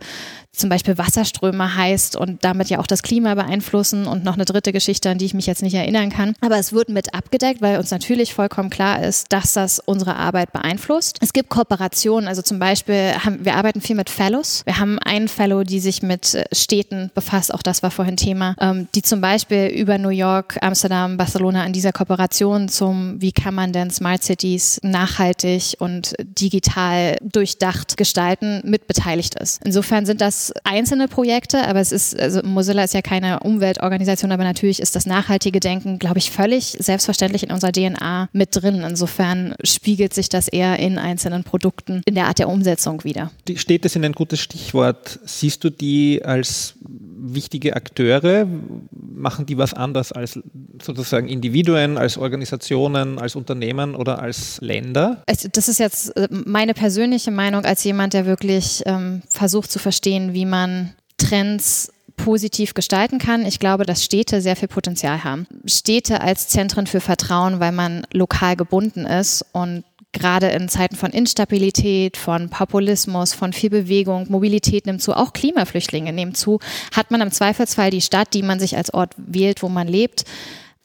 zum 0.53 0.69
Beispiel 0.69 0.97
Wasserströme 0.97 1.75
heißt 1.75 2.15
und 2.15 2.43
damit 2.43 2.69
ja 2.69 2.79
auch 2.79 2.87
das 2.87 3.03
Klima 3.03 3.35
beeinflussen 3.35 4.05
und 4.05 4.23
noch 4.23 4.33
eine 4.33 4.45
dritte 4.45 4.73
Geschichte, 4.73 5.09
an 5.09 5.17
die 5.17 5.25
ich 5.25 5.33
mich 5.33 5.47
jetzt 5.47 5.61
nicht 5.61 5.73
erinnern 5.73 6.09
kann. 6.09 6.33
Aber 6.41 6.57
es 6.57 6.73
wird 6.73 6.89
mit 6.89 7.13
abgedeckt, 7.13 7.61
weil 7.61 7.77
uns 7.77 7.91
natürlich 7.91 8.33
vollkommen 8.33 8.69
klar 8.69 9.01
ist, 9.03 9.27
dass 9.29 9.53
das 9.53 9.79
unsere 9.79 10.15
Arbeit 10.15 10.51
beeinflusst. 10.51 11.17
Es 11.21 11.33
gibt 11.33 11.49
Kooperationen, 11.49 12.27
also 12.27 12.41
zum 12.41 12.59
Beispiel 12.59 13.13
haben 13.23 13.45
wir 13.45 13.55
arbeiten 13.55 13.81
viel 13.81 13.95
mit 13.95 14.09
Fellows. 14.09 14.63
Wir 14.65 14.77
haben 14.77 14.99
einen 14.99 15.27
Fellow, 15.27 15.63
die 15.63 15.79
sich 15.79 16.03
mit 16.03 16.35
äh, 16.35 16.43
Städten 16.51 17.11
befasst, 17.15 17.53
auch 17.53 17.63
das 17.63 17.81
war 17.81 17.91
vorhin 17.91 18.17
Thema, 18.17 18.55
ähm, 18.59 18.87
die 18.93 19.01
zum 19.01 19.21
Beispiel 19.21 19.67
über 19.67 19.97
New 19.97 20.09
York, 20.09 20.57
Amsterdam, 20.61 21.17
Barcelona 21.17 21.63
an 21.63 21.73
dieser 21.73 21.93
Kooperation 21.93 22.67
zum, 22.67 23.21
wie 23.21 23.31
kann 23.31 23.55
man 23.55 23.71
denn 23.71 23.89
Smart 23.89 24.23
Cities 24.23 24.79
nachhaltig 24.83 25.75
und 25.79 26.13
digital 26.19 27.17
durchdacht 27.21 27.95
gestalten, 27.97 28.61
mitbeteiligt 28.65 29.35
ist. 29.35 29.61
Insofern 29.63 30.05
sind 30.05 30.21
das 30.21 30.40
einzelne 30.63 31.07
Projekte, 31.07 31.67
aber 31.67 31.79
es 31.79 31.91
ist, 31.91 32.19
also 32.19 32.41
Mozilla 32.43 32.83
ist 32.83 32.93
ja 32.93 33.01
keine 33.01 33.41
Umweltorganisation, 33.41 34.31
aber 34.31 34.43
natürlich 34.43 34.79
ist 34.79 34.95
das 34.95 35.05
nachhaltige 35.05 35.59
Denken, 35.59 35.99
glaube 35.99 36.17
ich, 36.17 36.31
völlig 36.31 36.77
selbstverständlich 36.79 37.43
in 37.43 37.51
unserer 37.51 37.71
DNA 37.71 38.29
mit 38.33 38.49
drin. 38.51 38.83
Insofern 38.87 39.55
spiegelt 39.63 40.13
sich 40.13 40.29
das 40.29 40.47
eher 40.47 40.79
in 40.79 40.97
einzelnen 40.97 41.43
Produkten 41.43 42.01
in 42.05 42.15
der 42.15 42.27
Art 42.27 42.39
der 42.39 42.49
Umsetzung 42.49 43.03
wieder. 43.03 43.31
Die 43.47 43.57
Städte 43.57 43.89
sind 43.89 44.03
ein 44.05 44.13
gutes 44.13 44.39
Stichwort. 44.39 45.19
Siehst 45.25 45.63
du 45.63 45.69
die 45.69 46.23
als 46.23 46.75
wichtige 47.21 47.75
Akteure? 47.75 48.47
Machen 48.91 49.45
die 49.45 49.57
was 49.57 49.73
anders 49.73 50.11
als 50.11 50.39
sozusagen 50.81 51.27
Individuen, 51.27 51.97
als 51.97 52.17
Organisationen, 52.17 53.19
als 53.19 53.35
Unternehmen 53.35 53.95
oder 53.95 54.19
als 54.19 54.59
Länder? 54.61 55.23
Das 55.53 55.67
ist 55.67 55.79
jetzt 55.79 56.15
äh, 56.17 56.27
meine 56.31 56.73
persönliche 56.73 57.31
Meinung 57.31 57.63
als 57.65 57.83
jemand, 57.83 58.13
der 58.13 58.25
wirklich 58.25 58.83
ähm, 58.85 59.21
versucht 59.29 59.71
zu 59.71 59.79
verstehen, 59.79 60.33
wie 60.33 60.45
man 60.45 60.93
Trends 61.17 61.91
positiv 62.17 62.73
gestalten 62.73 63.17
kann. 63.17 63.45
Ich 63.45 63.59
glaube, 63.59 63.85
dass 63.85 64.03
Städte 64.03 64.41
sehr 64.41 64.55
viel 64.55 64.67
Potenzial 64.67 65.23
haben. 65.23 65.47
Städte 65.65 66.21
als 66.21 66.47
Zentren 66.47 66.87
für 66.87 67.01
Vertrauen, 67.01 67.59
weil 67.59 67.71
man 67.71 68.05
lokal 68.13 68.55
gebunden 68.55 69.05
ist 69.05 69.45
und 69.53 69.83
gerade 70.13 70.47
in 70.49 70.69
Zeiten 70.69 70.95
von 70.95 71.11
Instabilität, 71.11 72.17
von 72.17 72.49
Populismus, 72.49 73.33
von 73.33 73.53
viel 73.53 73.69
Bewegung, 73.69 74.25
Mobilität 74.29 74.85
nimmt 74.85 75.01
zu, 75.01 75.13
auch 75.13 75.33
Klimaflüchtlinge 75.33 76.13
nehmen 76.13 76.35
zu, 76.35 76.59
hat 76.93 77.11
man 77.11 77.21
im 77.21 77.31
Zweifelsfall 77.31 77.91
die 77.91 78.01
Stadt, 78.01 78.33
die 78.33 78.43
man 78.43 78.59
sich 78.59 78.75
als 78.77 78.93
Ort 78.93 79.13
wählt, 79.17 79.63
wo 79.63 79.69
man 79.69 79.87
lebt, 79.87 80.25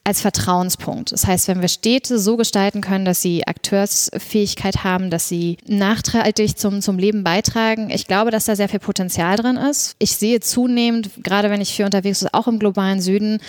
als 0.07 0.21
Vertrauenspunkt. 0.21 1.11
Das 1.11 1.27
heißt, 1.27 1.49
wenn 1.49 1.59
wir 1.59 1.67
Städte 1.67 2.17
so 2.17 2.37
gestalten 2.37 2.79
können, 2.79 3.03
dass 3.03 3.21
sie 3.21 3.45
Akteursfähigkeit 3.45 4.85
haben, 4.85 5.09
dass 5.09 5.27
sie 5.27 5.57
nachhaltig 5.67 6.57
zum, 6.57 6.81
zum 6.81 6.97
Leben 6.97 7.25
beitragen, 7.25 7.89
ich 7.89 8.07
glaube, 8.07 8.31
dass 8.31 8.45
da 8.45 8.55
sehr 8.55 8.69
viel 8.69 8.79
Potenzial 8.79 9.35
drin 9.35 9.57
ist. 9.57 9.97
Ich 9.99 10.15
sehe 10.15 10.39
zunehmend, 10.39 11.09
gerade 11.23 11.49
wenn 11.49 11.59
ich 11.59 11.73
viel 11.73 11.83
unterwegs 11.83 12.21
bin, 12.21 12.29
auch 12.31 12.47
im 12.47 12.57
globalen 12.57 13.01
Süden, 13.01 13.39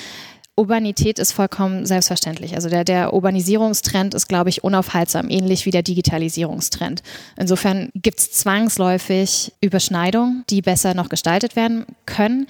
Urbanität 0.59 1.19
ist 1.19 1.33
vollkommen 1.33 1.87
selbstverständlich. 1.87 2.55
Also 2.55 2.69
der, 2.69 2.85
der 2.85 3.15
Urbanisierungstrend 3.15 4.15
ist, 4.15 4.29
glaube 4.29 4.51
ich, 4.51 4.65
unaufhaltsam, 4.65 5.31
ähnlich 5.31 5.67
wie 5.67 5.71
der 5.71 5.83
Digitalisierungstrend. 5.83 7.03
Insofern 7.37 7.91
gibt 7.95 8.19
es 8.19 8.33
zwangsläufig 8.33 9.53
Überschneidungen, 9.61 10.45
die 10.51 10.61
besser 10.61 10.95
noch 10.95 11.09
gestaltet 11.09 11.55
werden 11.55 11.87
können. 12.07 12.47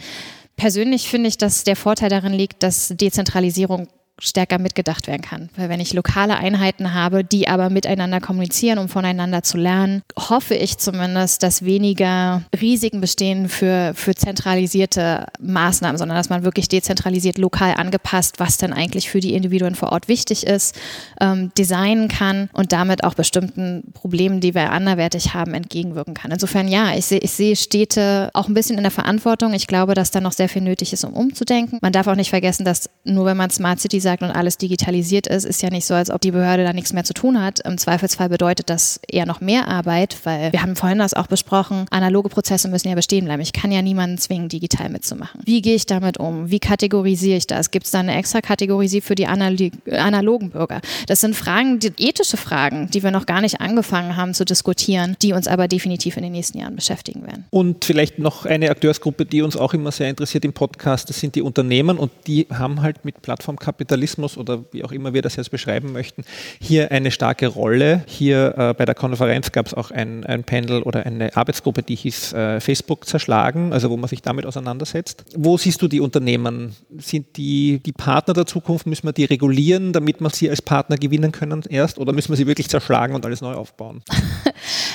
Persönlich 0.57 1.09
finde 1.09 1.29
ich, 1.29 1.38
dass 1.38 1.64
der 1.64 1.77
Vorteil 1.77 2.09
darin 2.09 2.33
liegt, 2.33 2.62
dass 2.62 2.88
Dezentralisierung 2.88 3.88
stärker 4.20 4.59
mitgedacht 4.59 5.07
werden 5.07 5.22
kann. 5.22 5.48
Weil 5.57 5.68
wenn 5.68 5.81
ich 5.81 5.92
lokale 5.92 6.37
Einheiten 6.37 6.94
habe, 6.94 7.24
die 7.24 7.48
aber 7.48 7.70
miteinander 7.70 8.20
kommunizieren, 8.20 8.78
um 8.78 8.88
voneinander 8.88 9.42
zu 9.42 9.57
lernen, 9.57 10.02
hoffe 10.18 10.54
ich 10.54 10.78
zumindest, 10.78 11.42
dass 11.42 11.64
weniger 11.64 12.42
Risiken 12.61 13.00
bestehen 13.00 13.48
für, 13.48 13.92
für 13.94 14.14
zentralisierte 14.14 15.26
Maßnahmen, 15.40 15.98
sondern 15.98 16.16
dass 16.16 16.31
man 16.31 16.42
wirklich 16.42 16.68
dezentralisiert 16.68 17.38
lokal 17.38 17.74
angepasst, 17.74 18.40
was 18.40 18.57
dann 18.57 18.72
eigentlich 18.72 19.09
für 19.09 19.20
die 19.20 19.35
Individuen 19.35 19.74
vor 19.74 19.92
Ort 19.92 20.09
wichtig 20.09 20.46
ist, 20.46 20.74
ähm, 21.20 21.52
designen 21.57 22.09
kann 22.09 22.50
und 22.52 22.72
damit 22.72 23.04
auch 23.04 23.14
bestimmten 23.14 23.92
Problemen, 23.94 24.40
die 24.40 24.54
wir 24.54 24.72
anderwertig 24.72 25.35
haben, 25.35 25.54
entgegenwirken 25.54 26.14
kann. 26.14 26.31
Insofern 26.33 26.68
ja, 26.68 26.94
ich 26.94 27.07
sehe 27.07 27.18
ich 27.18 27.33
sehe 27.33 27.57
Städte 27.57 28.31
auch 28.35 28.48
ein 28.48 28.54
bisschen 28.54 28.76
in 28.76 28.83
der 28.83 28.90
Verantwortung. 28.90 29.52
Ich 29.54 29.66
glaube, 29.66 29.94
dass 29.94 30.11
da 30.11 30.20
noch 30.20 30.33
sehr 30.33 30.48
viel 30.48 30.62
nötig 30.62 30.92
ist, 30.92 31.04
um 31.04 31.12
umzudenken. 31.12 31.78
Man 31.83 31.92
darf 31.92 32.07
auch 32.07 32.14
nicht 32.14 32.31
vergessen, 32.31 32.64
dass 32.64 32.90
nur 33.04 33.26
wenn 33.26 33.37
man 33.37 33.50
Smart 33.50 33.81
Cities 33.81 34.08
sagt 34.09 34.23
und 34.23 34.31
alles 34.31 34.57
digitalisiert 34.57 35.27
ist, 35.27 35.44
ist 35.44 35.61
ja 35.61 35.68
nicht 35.68 35.85
so, 35.85 35.92
als 35.92 36.11
ob 36.11 36.23
die 36.23 36.31
Behörde 36.31 36.64
da 36.64 36.73
nichts 36.73 36.94
mehr 36.94 37.05
zu 37.05 37.12
tun 37.12 37.42
hat. 37.42 37.61
Im 37.61 37.77
Zweifelsfall 37.77 38.31
bedeutet 38.31 38.71
das 38.71 39.01
eher 39.07 39.27
noch 39.27 39.42
mehr 39.42 39.68
Arbeit, 39.68 40.16
weil 40.25 40.51
wir 40.51 40.62
haben 40.62 40.77
vorhin 40.77 40.99
das 40.99 41.12
auch 41.12 41.27
besprochen, 41.27 41.85
analoge 41.90 42.31
Prozesse 42.31 42.68
müssen 42.68 42.88
ja 42.88 42.94
bestehen 42.94 43.27
bleiben. 43.27 43.42
Ich 43.42 43.53
kann 43.53 43.71
ja 43.71 43.83
niemanden 43.83 44.16
zwingen, 44.16 44.49
digital 44.49 44.88
mitzumachen. 44.88 45.42
Wie 45.44 45.61
gehe 45.61 45.75
ich 45.75 45.85
damit 45.85 46.16
um? 46.16 46.51
Wie 46.51 46.59
kategorisiere 46.59 47.37
ich 47.37 47.47
das? 47.47 47.71
Gibt 47.71 47.85
es 47.85 47.92
da 47.92 48.01
eine 48.01 48.16
extra 48.16 48.40
Kategorie 48.40 49.03
für 49.03 49.14
die 49.14 49.27
analogen 49.27 50.51
Bürger? 50.51 50.81
Das 51.07 51.21
sind 51.21 51.37
Fragen, 51.37 51.79
die, 51.81 51.92
ethische 51.99 52.38
Fragen, 52.38 52.88
die 52.90 53.03
wir 53.03 53.11
noch 53.11 53.27
gar 53.27 53.42
nicht 53.42 53.61
angefangen 53.61 54.16
haben 54.16 54.33
zu 54.33 54.47
diskutieren, 54.47 55.16
die 55.21 55.35
uns 55.35 55.47
aber 55.47 55.68
definitiv 55.68 56.16
in 56.16 56.23
den 56.23 56.33
nächsten 56.33 56.59
Jahren 56.59 56.77
beschäftigen 56.77 57.27
werden. 57.27 57.44
Und 57.51 57.85
vielleicht 57.85 58.18
noch 58.18 58.47
eine 58.47 58.71
Akteursgruppe, 58.71 59.27
die 59.27 59.42
uns 59.42 59.57
auch 59.57 59.75
immer 59.75 59.92
sehr 59.92 60.09
interessiert 60.09 60.47
im 60.47 60.55
Podcast, 60.55 61.11
das 61.11 61.21
sind 61.21 61.35
die 61.35 61.42
Unternehmen 61.42 61.99
und 61.99 62.11
die 62.27 62.47
haben 62.51 62.81
halt 62.81 63.05
mit 63.05 63.21
Plattformkapital 63.21 63.97
Kapitalismus 63.98 64.37
oder 64.37 64.64
wie 64.70 64.84
auch 64.84 64.92
immer 64.92 65.12
wir 65.12 65.22
das 65.22 65.37
jetzt 65.37 65.50
beschreiben 65.50 65.92
möchten, 65.92 66.24
hier 66.61 66.90
eine 66.90 67.11
starke 67.11 67.48
Rolle. 67.48 68.04
Hier 68.06 68.54
äh, 68.56 68.74
bei 68.74 68.84
der 68.84 68.94
Konferenz 68.94 69.52
gab 69.52 69.66
es 69.66 69.74
auch 69.74 69.90
ein, 69.90 70.24
ein 70.24 70.44
Panel 70.44 70.82
oder 70.82 71.04
eine 71.04 71.37
Arbeitsgruppe, 71.37 71.82
die 71.82 71.96
hieß 71.96 72.32
äh, 72.32 72.61
Facebook 72.61 73.06
zerschlagen, 73.06 73.72
also 73.72 73.90
wo 73.90 73.96
man 73.96 74.08
sich 74.08 74.22
damit 74.22 74.46
auseinandersetzt. 74.46 75.24
Wo 75.37 75.56
siehst 75.58 75.82
du 75.82 75.88
die 75.88 76.00
Unternehmen? 76.00 76.76
Sind 76.98 77.37
die 77.37 77.80
die 77.84 77.92
Partner 77.92 78.34
der 78.34 78.46
Zukunft? 78.46 78.87
Müssen 78.87 79.06
wir 79.06 79.12
die 79.12 79.24
regulieren, 79.24 79.92
damit 79.92 80.20
wir 80.20 80.30
sie 80.30 80.48
als 80.48 80.62
Partner 80.62 80.96
gewinnen 80.96 81.32
können 81.32 81.64
erst? 81.68 81.98
Oder 81.98 82.12
müssen 82.12 82.30
wir 82.30 82.37
sie 82.37 82.46
wirklich 82.46 82.68
zerschlagen 82.68 83.14
und 83.14 83.24
alles 83.24 83.40
neu 83.40 83.54
aufbauen? 83.54 84.02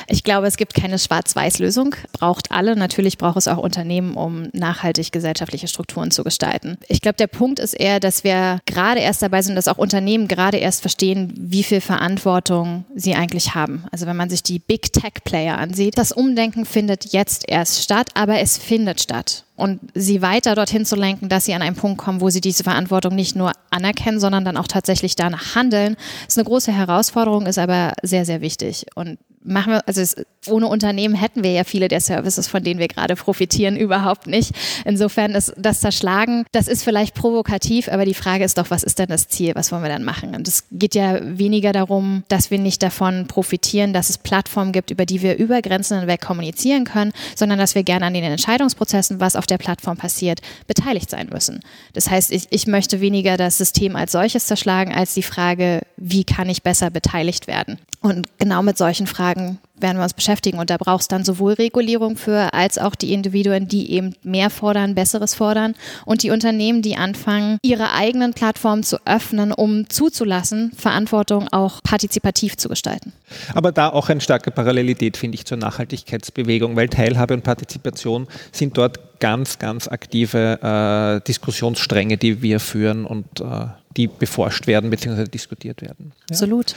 ich 0.07 0.23
glaube, 0.23 0.47
es 0.47 0.57
gibt 0.57 0.73
keine 0.73 0.99
Schwarz-Weiß-Lösung. 0.99 1.95
Braucht 2.11 2.51
alle. 2.51 2.75
Natürlich 2.75 3.17
braucht 3.17 3.37
es 3.37 3.47
auch 3.47 3.57
Unternehmen, 3.57 4.15
um 4.15 4.49
nachhaltig 4.53 5.11
gesellschaftliche 5.11 5.67
Strukturen 5.67 6.11
zu 6.11 6.23
gestalten. 6.23 6.77
Ich 6.87 7.01
glaube, 7.01 7.17
der 7.17 7.27
Punkt 7.27 7.59
ist 7.59 7.73
eher, 7.73 7.99
dass 7.99 8.23
wir 8.23 8.59
gerade 8.65 8.99
erst 8.99 9.21
dabei 9.21 9.41
sind, 9.41 9.55
dass 9.55 9.67
auch 9.67 9.77
Unternehmen 9.77 10.27
gerade 10.27 10.57
erst 10.57 10.81
verstehen, 10.81 11.33
wie 11.37 11.63
viel 11.63 11.81
Verantwortung 11.81 12.85
sie 12.95 13.15
eigentlich 13.15 13.55
haben. 13.55 13.85
Also 13.91 14.05
wenn 14.05 14.17
man 14.17 14.29
sich 14.29 14.43
die 14.43 14.59
Big 14.59 14.93
Tech 14.93 15.23
Player 15.23 15.57
ansieht, 15.57 15.97
das 15.97 16.11
Umdenken 16.11 16.65
findet 16.65 17.13
jetzt 17.13 17.49
erst 17.49 17.83
statt, 17.83 18.09
aber 18.13 18.39
es 18.39 18.57
findet 18.57 19.01
statt. 19.01 19.45
Und 19.55 19.79
sie 19.93 20.21
weiter 20.21 20.55
dorthin 20.55 20.85
zu 20.85 20.95
lenken, 20.95 21.29
dass 21.29 21.45
sie 21.45 21.53
an 21.53 21.61
einen 21.61 21.75
Punkt 21.75 21.99
kommen, 21.99 22.21
wo 22.21 22.29
sie 22.29 22.41
diese 22.41 22.63
Verantwortung 22.63 23.13
nicht 23.13 23.35
nur 23.35 23.51
anerkennen, 23.69 24.19
sondern 24.19 24.45
dann 24.45 24.57
auch 24.57 24.67
tatsächlich 24.67 25.15
danach 25.15 25.55
handeln, 25.55 25.95
ist 26.27 26.37
eine 26.37 26.45
große 26.45 26.71
Herausforderung, 26.71 27.45
ist 27.45 27.59
aber 27.59 27.93
sehr, 28.01 28.25
sehr 28.25 28.41
wichtig. 28.41 28.87
Und 28.95 29.19
machen 29.43 29.73
wir, 29.73 29.87
also 29.87 30.01
es, 30.01 30.15
ohne 30.47 30.67
Unternehmen 30.67 31.15
hätten 31.15 31.43
wir 31.43 31.51
ja 31.51 31.63
viele 31.63 31.87
der 31.87 32.01
Services, 32.01 32.47
von 32.47 32.63
denen 32.63 32.79
wir 32.79 32.87
gerade 32.87 33.15
profitieren, 33.15 33.77
überhaupt 33.83 34.27
nicht. 34.27 34.51
Insofern 34.85 35.31
ist 35.31 35.53
das 35.57 35.81
Zerschlagen, 35.81 36.45
das 36.51 36.67
ist 36.67 36.83
vielleicht 36.83 37.15
provokativ, 37.15 37.89
aber 37.89 38.05
die 38.05 38.13
Frage 38.13 38.43
ist 38.43 38.57
doch, 38.57 38.69
was 38.69 38.83
ist 38.83 38.99
denn 38.99 39.09
das 39.09 39.27
Ziel? 39.27 39.55
Was 39.55 39.71
wollen 39.71 39.83
wir 39.83 39.89
dann 39.89 40.03
machen? 40.03 40.35
Und 40.35 40.47
es 40.47 40.65
geht 40.71 40.95
ja 40.95 41.19
weniger 41.21 41.71
darum, 41.71 42.23
dass 42.27 42.51
wir 42.51 42.59
nicht 42.59 42.83
davon 42.83 43.27
profitieren, 43.27 43.93
dass 43.93 44.09
es 44.09 44.17
Plattformen 44.17 44.71
gibt, 44.71 44.91
über 44.91 45.05
die 45.05 45.21
wir 45.21 45.37
über 45.37 45.61
Grenzen 45.61 45.99
hinweg 45.99 46.21
kommunizieren 46.21 46.85
können, 46.85 47.11
sondern 47.35 47.59
dass 47.59 47.75
wir 47.75 47.83
gerne 47.83 48.05
an 48.05 48.13
den 48.13 48.23
Entscheidungsprozessen, 48.23 49.19
was 49.19 49.35
auf 49.35 49.45
der 49.45 49.57
Plattform 49.57 49.97
passiert, 49.97 50.41
beteiligt 50.67 51.09
sein 51.09 51.29
müssen. 51.31 51.61
Das 51.93 52.09
heißt, 52.09 52.31
ich, 52.31 52.47
ich 52.49 52.67
möchte 52.67 53.01
weniger 53.01 53.37
das 53.37 53.57
System 53.57 53.95
als 53.95 54.11
solches 54.11 54.45
zerschlagen, 54.45 54.93
als 54.93 55.13
die 55.13 55.23
Frage, 55.23 55.81
wie 55.97 56.23
kann 56.23 56.49
ich 56.49 56.63
besser 56.63 56.89
beteiligt 56.89 57.47
werden? 57.47 57.79
Und 58.01 58.27
genau 58.37 58.61
mit 58.63 58.77
solchen 58.77 59.07
Fragen 59.07 59.32
werden 59.35 59.97
wir 59.97 60.03
uns 60.03 60.13
beschäftigen. 60.13 60.59
Und 60.59 60.69
da 60.69 60.77
braucht 60.77 61.01
es 61.01 61.07
dann 61.07 61.23
sowohl 61.23 61.53
Regulierung 61.53 62.15
für, 62.15 62.53
als 62.53 62.77
auch 62.77 62.95
die 62.95 63.13
Individuen, 63.13 63.67
die 63.67 63.91
eben 63.91 64.15
mehr 64.23 64.49
fordern, 64.49 64.95
Besseres 64.95 65.35
fordern 65.35 65.75
und 66.05 66.23
die 66.23 66.31
Unternehmen, 66.31 66.81
die 66.81 66.95
anfangen, 66.95 67.57
ihre 67.61 67.91
eigenen 67.91 68.33
Plattformen 68.33 68.83
zu 68.83 68.97
öffnen, 69.05 69.51
um 69.51 69.89
zuzulassen, 69.89 70.71
Verantwortung 70.75 71.47
auch 71.51 71.81
partizipativ 71.83 72.57
zu 72.57 72.69
gestalten. 72.69 73.13
Aber 73.53 73.71
da 73.71 73.89
auch 73.89 74.09
eine 74.09 74.21
starke 74.21 74.51
Parallelität, 74.51 75.17
finde 75.17 75.35
ich, 75.35 75.45
zur 75.45 75.57
Nachhaltigkeitsbewegung, 75.57 76.75
weil 76.75 76.89
Teilhabe 76.89 77.33
und 77.33 77.43
Partizipation 77.43 78.27
sind 78.51 78.77
dort 78.77 79.19
ganz, 79.19 79.59
ganz 79.59 79.87
aktive 79.87 80.59
äh, 80.61 81.25
Diskussionsstränge, 81.25 82.17
die 82.17 82.41
wir 82.41 82.59
führen 82.59 83.05
und 83.05 83.25
äh, 83.39 83.67
die 83.95 84.07
beforscht 84.07 84.67
werden 84.67 84.89
bzw. 84.89 85.25
diskutiert 85.25 85.81
werden. 85.81 86.11
Ja? 86.13 86.25
Absolut. 86.31 86.75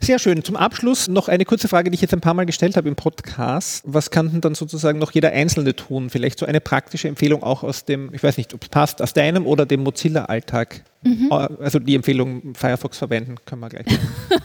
Sehr 0.00 0.18
schön. 0.18 0.44
Zum 0.44 0.56
Abschluss 0.56 1.08
noch 1.08 1.28
eine 1.28 1.44
kurze 1.44 1.68
Frage, 1.68 1.90
die 1.90 1.94
ich 1.94 2.00
jetzt 2.00 2.12
ein 2.12 2.20
paar 2.20 2.34
Mal 2.34 2.46
gestellt 2.46 2.76
habe 2.76 2.88
im 2.88 2.96
Podcast. 2.96 3.82
Was 3.86 4.10
kann 4.10 4.30
denn 4.30 4.40
dann 4.40 4.54
sozusagen 4.54 4.98
noch 4.98 5.10
jeder 5.12 5.32
Einzelne 5.32 5.74
tun? 5.74 6.10
Vielleicht 6.10 6.38
so 6.38 6.46
eine 6.46 6.60
praktische 6.60 7.08
Empfehlung 7.08 7.42
auch 7.42 7.62
aus 7.62 7.84
dem, 7.84 8.12
ich 8.12 8.22
weiß 8.22 8.36
nicht, 8.36 8.52
ob 8.54 8.62
es 8.62 8.68
passt, 8.68 9.00
aus 9.02 9.14
deinem 9.14 9.46
oder 9.46 9.64
dem 9.66 9.82
Mozilla-Alltag. 9.82 10.84
Mhm. 11.02 11.28
Äh, 11.30 11.48
also 11.62 11.78
die 11.78 11.94
Empfehlung 11.94 12.54
Firefox 12.54 12.98
verwenden, 12.98 13.36
können 13.46 13.62
wir 13.62 13.68
gleich 13.70 13.86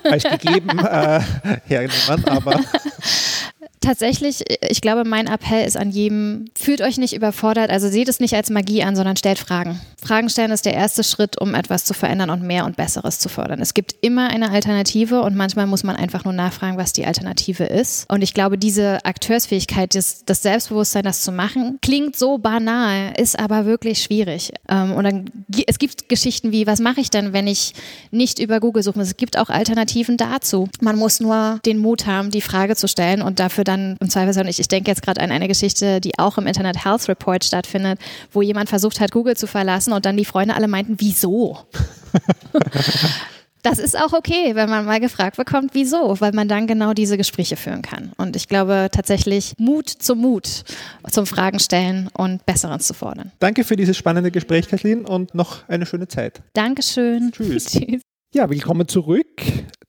als 0.04 0.24
gegeben 0.42 0.80
äh, 0.80 1.20
hernehmen, 1.66 2.26
aber 2.26 2.60
tatsächlich, 3.82 4.44
ich 4.70 4.82
glaube, 4.82 5.04
mein 5.04 5.28
Appell 5.28 5.66
ist 5.66 5.76
an 5.76 5.92
jedem, 5.92 6.46
fühlt 6.58 6.82
euch 6.82 6.98
nicht 6.98 7.14
überfordert, 7.14 7.70
also 7.70 7.90
seht 7.90 8.08
es 8.08 8.20
nicht 8.20 8.36
als 8.36 8.50
Magie 8.50 8.84
an, 8.84 8.96
sondern 8.96 9.18
stellt 9.18 9.40
Fragen. 9.40 9.82
Fragen 10.02 10.30
stellen 10.30 10.52
ist 10.52 10.66
der 10.66 10.74
erste 10.74 11.04
Schritt, 11.04 11.40
um 11.40 11.54
etwas 11.54 11.84
zu 11.86 11.94
verändern 11.94 12.30
und 12.30 12.44
mehr 12.44 12.66
und 12.66 12.78
Besseres 12.78 13.20
zu 13.20 13.30
fördern. 13.30 13.60
Es 13.60 13.74
gibt 13.74 13.96
immer 14.02 14.30
eine 14.30 14.52
Alternative 14.52 15.22
und 15.22 15.36
manchmal 15.36 15.68
muss 15.68 15.84
man 15.84 15.96
einfach 15.96 16.24
nur 16.24 16.34
nachfragen, 16.34 16.78
was 16.78 16.94
die 16.94 17.06
Alternative 17.06 17.66
ist. 17.66 18.10
Und 18.10 18.22
ich 18.22 18.34
glaube, 18.34 18.58
diese 18.58 19.04
Akteursfähigkeit, 19.04 19.94
das, 19.96 20.26
das 20.26 20.42
Selbstbewusstsein, 20.42 21.04
das 21.04 21.22
zu 21.22 21.32
machen, 21.32 21.80
klingt 21.82 22.16
so 22.16 22.38
banal, 22.38 23.14
ist 23.18 23.38
aber 23.38 23.66
wirklich 23.66 24.02
schwierig. 24.02 24.52
Ähm, 24.70 24.94
und 24.94 25.04
dann, 25.04 25.26
es 25.68 25.80
gibt 25.80 26.10
Geschichten 26.10 26.52
wie, 26.52 26.68
was 26.68 26.80
mache 26.80 27.02
ich 27.02 27.10
denn, 27.10 27.34
wenn 27.34 27.48
ich 27.48 27.74
nicht 28.12 28.40
über 28.40 28.60
Google 28.60 28.84
suche? 28.84 29.02
Es 29.02 29.18
gibt 29.18 29.38
auch 29.38 29.50
Alternativen 29.50 30.18
dazu. 30.18 30.68
Man 30.82 30.98
muss 30.98 31.20
nur 31.20 31.60
den 31.66 31.78
Mut 31.78 32.06
haben, 32.06 32.32
die 32.32 32.42
Frage 32.42 32.76
zu 32.76 32.88
stellen 32.88 33.22
und 33.22 33.40
dafür 33.40 33.64
dann 33.72 33.98
im 34.00 34.10
Zweifelsfall, 34.10 34.48
ich, 34.48 34.60
ich 34.60 34.68
denke 34.68 34.90
jetzt 34.90 35.02
gerade 35.02 35.22
an 35.22 35.32
eine 35.32 35.48
Geschichte, 35.48 36.02
die 36.02 36.18
auch 36.20 36.38
im 36.38 36.48
Internet 36.48 36.86
Health 36.86 37.08
Report 37.08 37.44
stattfindet, 37.44 38.00
wo 38.32 38.42
jemand 38.42 38.70
versucht 38.70 39.00
hat, 39.00 39.12
Google 39.12 39.36
zu 39.36 39.48
verlassen 39.48 39.94
und 39.94 40.06
dann 40.06 40.18
die 40.18 40.26
Freunde 40.26 40.56
alle 40.56 40.68
meinten, 40.68 40.96
wieso? 41.00 41.58
Das 43.64 43.78
ist 43.78 43.96
auch 43.96 44.14
okay, 44.14 44.56
wenn 44.56 44.70
man 44.70 44.86
mal 44.86 45.00
gefragt 45.00 45.38
bekommt, 45.38 45.72
wieso, 45.74 46.20
weil 46.20 46.32
man 46.32 46.48
dann 46.48 46.66
genau 46.66 46.94
diese 46.94 47.16
Gespräche 47.16 47.56
führen 47.56 47.84
kann. 47.84 48.12
Und 48.18 48.36
ich 48.36 48.48
glaube 48.48 48.90
tatsächlich 48.92 49.54
Mut 49.60 49.88
zum 49.88 50.20
Mut, 50.20 50.64
zum 51.12 51.28
Fragen 51.28 51.60
stellen 51.60 52.10
und 52.14 52.44
Besseres 52.46 52.88
zu 52.88 52.96
fordern. 52.96 53.32
Danke 53.38 53.64
für 53.64 53.76
dieses 53.76 53.98
spannende 53.98 54.32
Gespräch, 54.32 54.68
Kathleen, 54.68 55.06
und 55.06 55.36
noch 55.36 55.68
eine 55.70 55.86
schöne 55.86 56.08
Zeit. 56.08 56.42
Dankeschön. 56.54 57.32
Tschüss. 57.32 57.66
Tschüss. 57.72 58.02
Ja, 58.34 58.50
willkommen 58.50 58.88
zurück. 58.88 59.44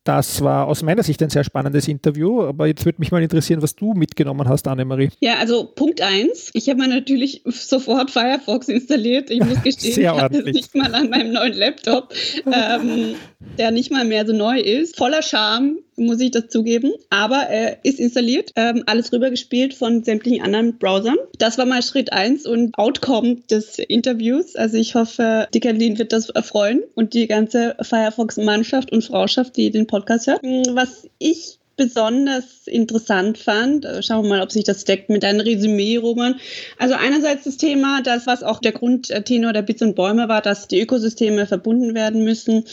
Das 0.04 0.42
war 0.42 0.66
aus 0.66 0.82
meiner 0.82 1.04
Sicht 1.04 1.22
ein 1.22 1.30
sehr 1.30 1.44
spannendes 1.44 1.86
Interview, 1.86 2.42
aber 2.42 2.66
jetzt 2.66 2.84
würde 2.84 2.98
mich 2.98 3.12
mal 3.12 3.22
interessieren, 3.22 3.62
was 3.62 3.76
du 3.76 3.94
mitgenommen 3.94 4.48
hast, 4.48 4.66
Annemarie. 4.66 5.10
Ja, 5.20 5.34
also 5.38 5.64
Punkt 5.64 6.00
eins. 6.00 6.50
Ich 6.54 6.68
habe 6.68 6.80
mir 6.80 6.88
natürlich 6.88 7.42
sofort 7.44 8.10
Firefox 8.10 8.68
installiert. 8.68 9.30
Ich 9.30 9.38
muss 9.38 9.62
gestehen, 9.62 10.00
ich 10.00 10.08
habe 10.08 10.38
es 10.38 10.44
nicht 10.44 10.74
mal 10.74 10.92
an 10.92 11.08
meinem 11.08 11.32
neuen 11.32 11.52
Laptop, 11.54 12.12
ähm, 12.46 13.14
der 13.58 13.70
nicht 13.70 13.90
mal 13.90 14.04
mehr 14.04 14.26
so 14.26 14.32
neu 14.32 14.58
ist. 14.58 14.96
Voller 14.96 15.22
Charme 15.22 15.78
muss 15.96 16.20
ich 16.20 16.30
das 16.30 16.48
zugeben. 16.48 16.92
Aber 17.10 17.38
er 17.38 17.84
ist 17.84 18.00
installiert, 18.00 18.52
ähm, 18.56 18.82
alles 18.86 19.12
rübergespielt 19.12 19.74
von 19.74 20.02
sämtlichen 20.04 20.42
anderen 20.42 20.78
Browsern. 20.78 21.16
Das 21.38 21.58
war 21.58 21.66
mal 21.66 21.82
Schritt 21.82 22.12
eins 22.12 22.46
und 22.46 22.76
Outcome 22.78 23.36
des 23.50 23.78
Interviews. 23.78 24.56
Also 24.56 24.76
ich 24.76 24.94
hoffe, 24.94 25.48
die 25.54 25.60
Kathleen 25.60 25.98
wird 25.98 26.12
das 26.12 26.30
erfreuen 26.30 26.82
und 26.94 27.14
die 27.14 27.26
ganze 27.26 27.76
Firefox-Mannschaft 27.80 28.92
und 28.92 29.04
Frauschaft, 29.04 29.56
die 29.56 29.70
den 29.70 29.86
Podcast 29.86 30.26
hört. 30.26 30.42
Hm, 30.42 30.62
was 30.74 31.08
ich 31.18 31.58
besonders 31.76 32.66
interessant 32.66 33.38
fand. 33.38 33.84
Äh, 33.84 34.02
schauen 34.02 34.24
wir 34.24 34.30
mal, 34.30 34.42
ob 34.42 34.52
sich 34.52 34.64
das 34.64 34.84
deckt 34.84 35.08
mit 35.08 35.22
deinem 35.22 35.40
Resümee, 35.40 35.96
Roman. 35.96 36.36
Also 36.78 36.94
einerseits 36.94 37.44
das 37.44 37.56
Thema, 37.56 38.02
das, 38.02 38.26
was 38.26 38.42
auch 38.42 38.60
der 38.60 38.72
Grundtenor 38.72 39.52
der 39.52 39.62
Bits 39.62 39.82
und 39.82 39.96
Bäume 39.96 40.28
war, 40.28 40.42
dass 40.42 40.68
die 40.68 40.80
Ökosysteme 40.80 41.46
verbunden 41.46 41.94
werden 41.94 42.24
müssen, 42.24 42.64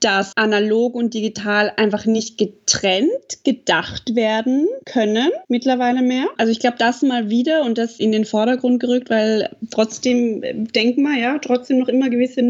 dass 0.00 0.32
analog 0.36 0.94
und 0.94 1.14
digital 1.14 1.72
einfach 1.76 2.06
nicht 2.06 2.38
getrennt 2.38 3.44
gedacht 3.44 4.14
werden 4.14 4.66
können, 4.84 5.30
mittlerweile 5.48 6.02
mehr. 6.02 6.26
Also 6.38 6.52
ich 6.52 6.60
glaube, 6.60 6.76
das 6.78 7.02
mal 7.02 7.30
wieder 7.30 7.62
und 7.64 7.78
das 7.78 7.98
in 7.98 8.12
den 8.12 8.24
Vordergrund 8.24 8.80
gerückt, 8.80 9.10
weil 9.10 9.50
trotzdem 9.70 10.42
äh, 10.42 10.54
denken 10.54 11.02
wir 11.02 11.18
ja, 11.18 11.38
trotzdem 11.38 11.78
noch 11.78 11.88
immer 11.88 12.10
gewisse 12.10 12.42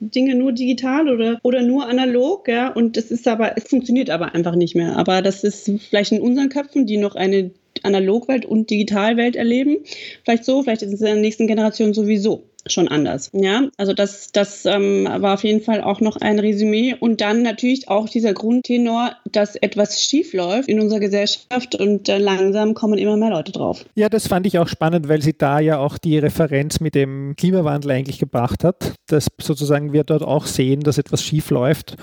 Dinge 0.00 0.34
nur 0.34 0.52
digital 0.52 1.08
oder, 1.08 1.38
oder 1.42 1.62
nur 1.62 1.88
analog, 1.88 2.48
ja, 2.48 2.68
und 2.68 2.96
das 2.96 3.10
ist 3.10 3.26
aber, 3.26 3.56
es 3.56 3.64
funktioniert 3.64 4.10
aber 4.10 4.34
einfach 4.34 4.54
nicht 4.54 4.74
mehr. 4.74 4.96
Aber 4.96 5.22
das 5.22 5.44
ist 5.44 5.53
ist 5.54 5.84
vielleicht 5.88 6.12
in 6.12 6.20
unseren 6.20 6.48
Köpfen, 6.48 6.86
die 6.86 6.96
noch 6.96 7.14
eine 7.14 7.50
Analogwelt 7.82 8.46
und 8.46 8.70
Digitalwelt 8.70 9.36
erleben. 9.36 9.78
Vielleicht 10.24 10.44
so, 10.44 10.62
vielleicht 10.62 10.82
ist 10.82 10.92
es 10.92 11.00
in 11.00 11.06
der 11.06 11.16
nächsten 11.16 11.46
Generation 11.46 11.92
sowieso 11.92 12.44
schon 12.66 12.88
anders. 12.88 13.30
Ja, 13.34 13.68
also 13.76 13.92
das, 13.92 14.32
das 14.32 14.64
ähm, 14.64 15.06
war 15.18 15.34
auf 15.34 15.44
jeden 15.44 15.60
Fall 15.60 15.82
auch 15.82 16.00
noch 16.00 16.16
ein 16.16 16.38
Resümee. 16.38 16.94
Und 16.98 17.20
dann 17.20 17.42
natürlich 17.42 17.88
auch 17.88 18.08
dieser 18.08 18.32
Grundtenor, 18.32 19.12
dass 19.30 19.56
etwas 19.56 20.02
schief 20.02 20.32
läuft 20.32 20.68
in 20.68 20.80
unserer 20.80 21.00
Gesellschaft 21.00 21.74
und 21.74 22.08
äh, 22.08 22.18
langsam 22.18 22.74
kommen 22.74 22.98
immer 22.98 23.16
mehr 23.16 23.30
Leute 23.30 23.52
drauf. 23.52 23.84
Ja, 23.94 24.08
das 24.08 24.28
fand 24.28 24.46
ich 24.46 24.58
auch 24.58 24.68
spannend, 24.68 25.08
weil 25.08 25.20
sie 25.20 25.36
da 25.36 25.60
ja 25.60 25.78
auch 25.78 25.98
die 25.98 26.18
Referenz 26.18 26.80
mit 26.80 26.94
dem 26.94 27.34
Klimawandel 27.36 27.90
eigentlich 27.90 28.18
gebracht 28.18 28.64
hat, 28.64 28.94
dass 29.08 29.26
sozusagen 29.40 29.92
wir 29.92 30.04
dort 30.04 30.22
auch 30.22 30.46
sehen, 30.46 30.80
dass 30.80 30.98
etwas 30.98 31.22
schief 31.22 31.50
läuft 31.50 31.96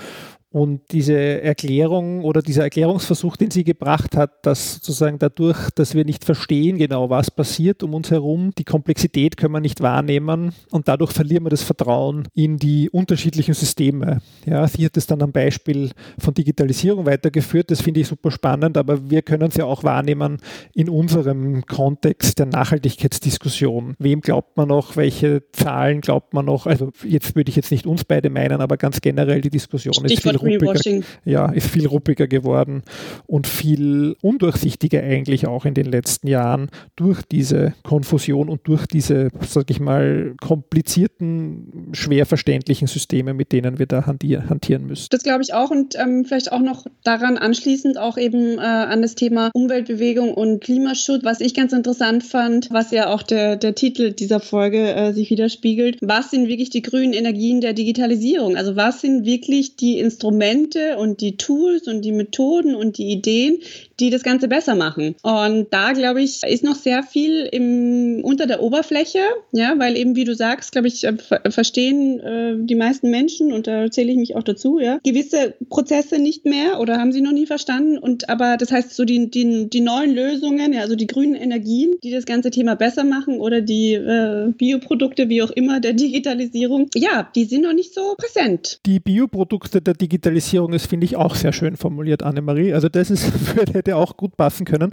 und 0.52 0.80
diese 0.92 1.42
Erklärung 1.42 2.22
oder 2.24 2.42
dieser 2.42 2.64
Erklärungsversuch, 2.64 3.36
den 3.36 3.50
sie 3.50 3.64
gebracht 3.64 4.16
hat, 4.16 4.44
dass 4.44 4.74
sozusagen 4.74 5.18
dadurch, 5.18 5.70
dass 5.70 5.94
wir 5.94 6.04
nicht 6.04 6.24
verstehen 6.24 6.76
genau, 6.76 7.08
was 7.08 7.30
passiert 7.30 7.82
um 7.82 7.94
uns 7.94 8.10
herum, 8.10 8.52
die 8.58 8.64
Komplexität 8.64 9.36
können 9.36 9.54
wir 9.54 9.60
nicht 9.60 9.80
wahrnehmen 9.80 10.52
und 10.70 10.88
dadurch 10.88 11.12
verlieren 11.12 11.44
wir 11.44 11.50
das 11.50 11.62
Vertrauen 11.62 12.28
in 12.34 12.58
die 12.58 12.90
unterschiedlichen 12.90 13.54
Systeme. 13.54 14.20
Ja, 14.44 14.68
sie 14.68 14.84
hat 14.84 14.96
es 14.96 15.06
dann 15.06 15.22
am 15.22 15.32
Beispiel 15.32 15.90
von 16.18 16.34
Digitalisierung 16.34 17.06
weitergeführt, 17.06 17.70
das 17.70 17.80
finde 17.80 18.00
ich 18.00 18.08
super 18.08 18.30
spannend, 18.30 18.76
aber 18.76 19.10
wir 19.10 19.22
können 19.22 19.48
es 19.48 19.56
ja 19.56 19.64
auch 19.64 19.84
wahrnehmen 19.84 20.36
in 20.74 20.90
unserem 20.90 21.64
Kontext 21.64 22.38
der 22.38 22.46
Nachhaltigkeitsdiskussion. 22.46 23.94
Wem 23.98 24.20
glaubt 24.20 24.56
man 24.58 24.68
noch, 24.68 24.96
welche 24.96 25.42
Zahlen 25.52 26.02
glaubt 26.02 26.34
man 26.34 26.44
noch? 26.44 26.66
Also 26.66 26.90
jetzt 27.04 27.34
würde 27.36 27.48
ich 27.48 27.56
jetzt 27.56 27.70
nicht 27.70 27.86
uns 27.86 28.04
beide 28.04 28.28
meinen, 28.28 28.60
aber 28.60 28.76
ganz 28.76 29.00
generell 29.00 29.40
die 29.40 29.50
Diskussion 29.50 29.94
Stichwort 29.94 30.34
ist 30.34 30.41
ruppiger, 30.42 31.04
ja, 31.24 31.50
ist 31.50 31.68
viel 31.68 31.86
ruppiger 31.86 32.26
geworden 32.26 32.82
und 33.26 33.46
viel 33.46 34.16
undurchsichtiger 34.22 35.02
eigentlich 35.02 35.46
auch 35.46 35.64
in 35.64 35.74
den 35.74 35.86
letzten 35.86 36.28
Jahren 36.28 36.70
durch 36.96 37.22
diese 37.22 37.74
Konfusion 37.82 38.48
und 38.48 38.66
durch 38.66 38.86
diese, 38.86 39.30
sag 39.46 39.70
ich 39.70 39.80
mal, 39.80 40.34
komplizierten, 40.40 41.90
schwer 41.92 42.26
verständlichen 42.26 42.88
Systeme, 42.88 43.34
mit 43.34 43.52
denen 43.52 43.78
wir 43.78 43.86
da 43.86 44.06
hantieren 44.06 44.86
müssen. 44.86 45.08
Das 45.10 45.22
glaube 45.22 45.42
ich 45.42 45.54
auch 45.54 45.70
und 45.70 45.96
ähm, 45.98 46.24
vielleicht 46.24 46.52
auch 46.52 46.60
noch 46.60 46.86
daran 47.04 47.38
anschließend 47.38 47.98
auch 47.98 48.18
eben 48.18 48.58
äh, 48.58 48.60
an 48.60 49.02
das 49.02 49.14
Thema 49.14 49.50
Umweltbewegung 49.54 50.34
und 50.34 50.60
Klimaschutz, 50.62 51.24
was 51.24 51.40
ich 51.40 51.54
ganz 51.54 51.72
interessant 51.72 52.24
fand, 52.24 52.68
was 52.70 52.90
ja 52.90 53.08
auch 53.08 53.22
der, 53.22 53.56
der 53.56 53.74
Titel 53.74 54.12
dieser 54.12 54.40
Folge 54.40 54.94
äh, 54.94 55.12
sich 55.12 55.30
widerspiegelt. 55.30 55.98
Was 56.00 56.30
sind 56.30 56.48
wirklich 56.48 56.70
die 56.70 56.82
grünen 56.82 57.12
Energien 57.12 57.60
der 57.60 57.72
Digitalisierung? 57.72 58.56
Also 58.56 58.76
was 58.76 59.00
sind 59.00 59.24
wirklich 59.24 59.76
die 59.76 59.98
Instrumente, 59.98 60.31
Instrumente 60.32 60.96
und 60.96 61.20
die 61.20 61.36
Tools 61.36 61.86
und 61.86 62.02
die 62.02 62.12
Methoden 62.12 62.74
und 62.74 62.96
die 62.96 63.10
Ideen, 63.10 63.58
die 64.00 64.10
das 64.10 64.22
Ganze 64.22 64.48
besser 64.48 64.74
machen. 64.74 65.14
Und 65.22 65.68
da, 65.70 65.92
glaube 65.92 66.22
ich, 66.22 66.42
ist 66.42 66.64
noch 66.64 66.74
sehr 66.74 67.02
viel 67.02 67.48
im, 67.50 68.20
unter 68.24 68.46
der 68.46 68.62
Oberfläche, 68.62 69.20
ja, 69.52 69.74
weil 69.78 69.96
eben, 69.96 70.16
wie 70.16 70.24
du 70.24 70.34
sagst, 70.34 70.72
glaube 70.72 70.88
ich, 70.88 71.04
äh, 71.04 71.16
verstehen 71.50 72.20
äh, 72.20 72.54
die 72.58 72.74
meisten 72.74 73.10
Menschen, 73.10 73.52
und 73.52 73.66
da 73.66 73.90
zähle 73.90 74.12
ich 74.12 74.18
mich 74.18 74.36
auch 74.36 74.42
dazu, 74.42 74.78
ja, 74.78 74.98
gewisse 75.04 75.54
Prozesse 75.68 76.18
nicht 76.18 76.44
mehr 76.44 76.80
oder 76.80 76.98
haben 76.98 77.12
sie 77.12 77.20
noch 77.20 77.32
nie 77.32 77.46
verstanden. 77.46 77.98
Und 77.98 78.28
aber 78.28 78.56
das 78.56 78.72
heißt, 78.72 78.94
so 78.94 79.04
die, 79.04 79.30
die, 79.30 79.68
die 79.68 79.80
neuen 79.80 80.14
Lösungen, 80.14 80.72
ja, 80.72 80.80
also 80.80 80.96
die 80.96 81.06
grünen 81.06 81.34
Energien, 81.34 81.94
die 82.02 82.10
das 82.10 82.24
ganze 82.24 82.50
Thema 82.50 82.74
besser 82.76 83.04
machen 83.04 83.38
oder 83.38 83.60
die 83.60 83.94
äh, 83.94 84.52
Bioprodukte, 84.56 85.28
wie 85.28 85.42
auch 85.42 85.50
immer, 85.50 85.80
der 85.80 85.92
Digitalisierung, 85.92 86.88
ja, 86.94 87.28
die 87.34 87.44
sind 87.44 87.62
noch 87.62 87.72
nicht 87.72 87.94
so 87.94 88.14
präsent. 88.16 88.80
Die 88.86 89.00
Bioprodukte 89.00 89.80
der 89.80 89.94
Digitalisierung 89.94 90.72
ist, 90.72 90.86
finde 90.86 91.04
ich, 91.04 91.16
auch 91.16 91.34
sehr 91.34 91.52
schön 91.52 91.76
formuliert, 91.76 92.22
Annemarie. 92.22 92.72
Also 92.72 92.88
das 92.88 93.10
ist, 93.10 93.32
hätte 93.72 93.91
hätte 93.92 93.96
auch 93.96 94.16
gut 94.16 94.36
passen 94.36 94.64
können. 94.64 94.92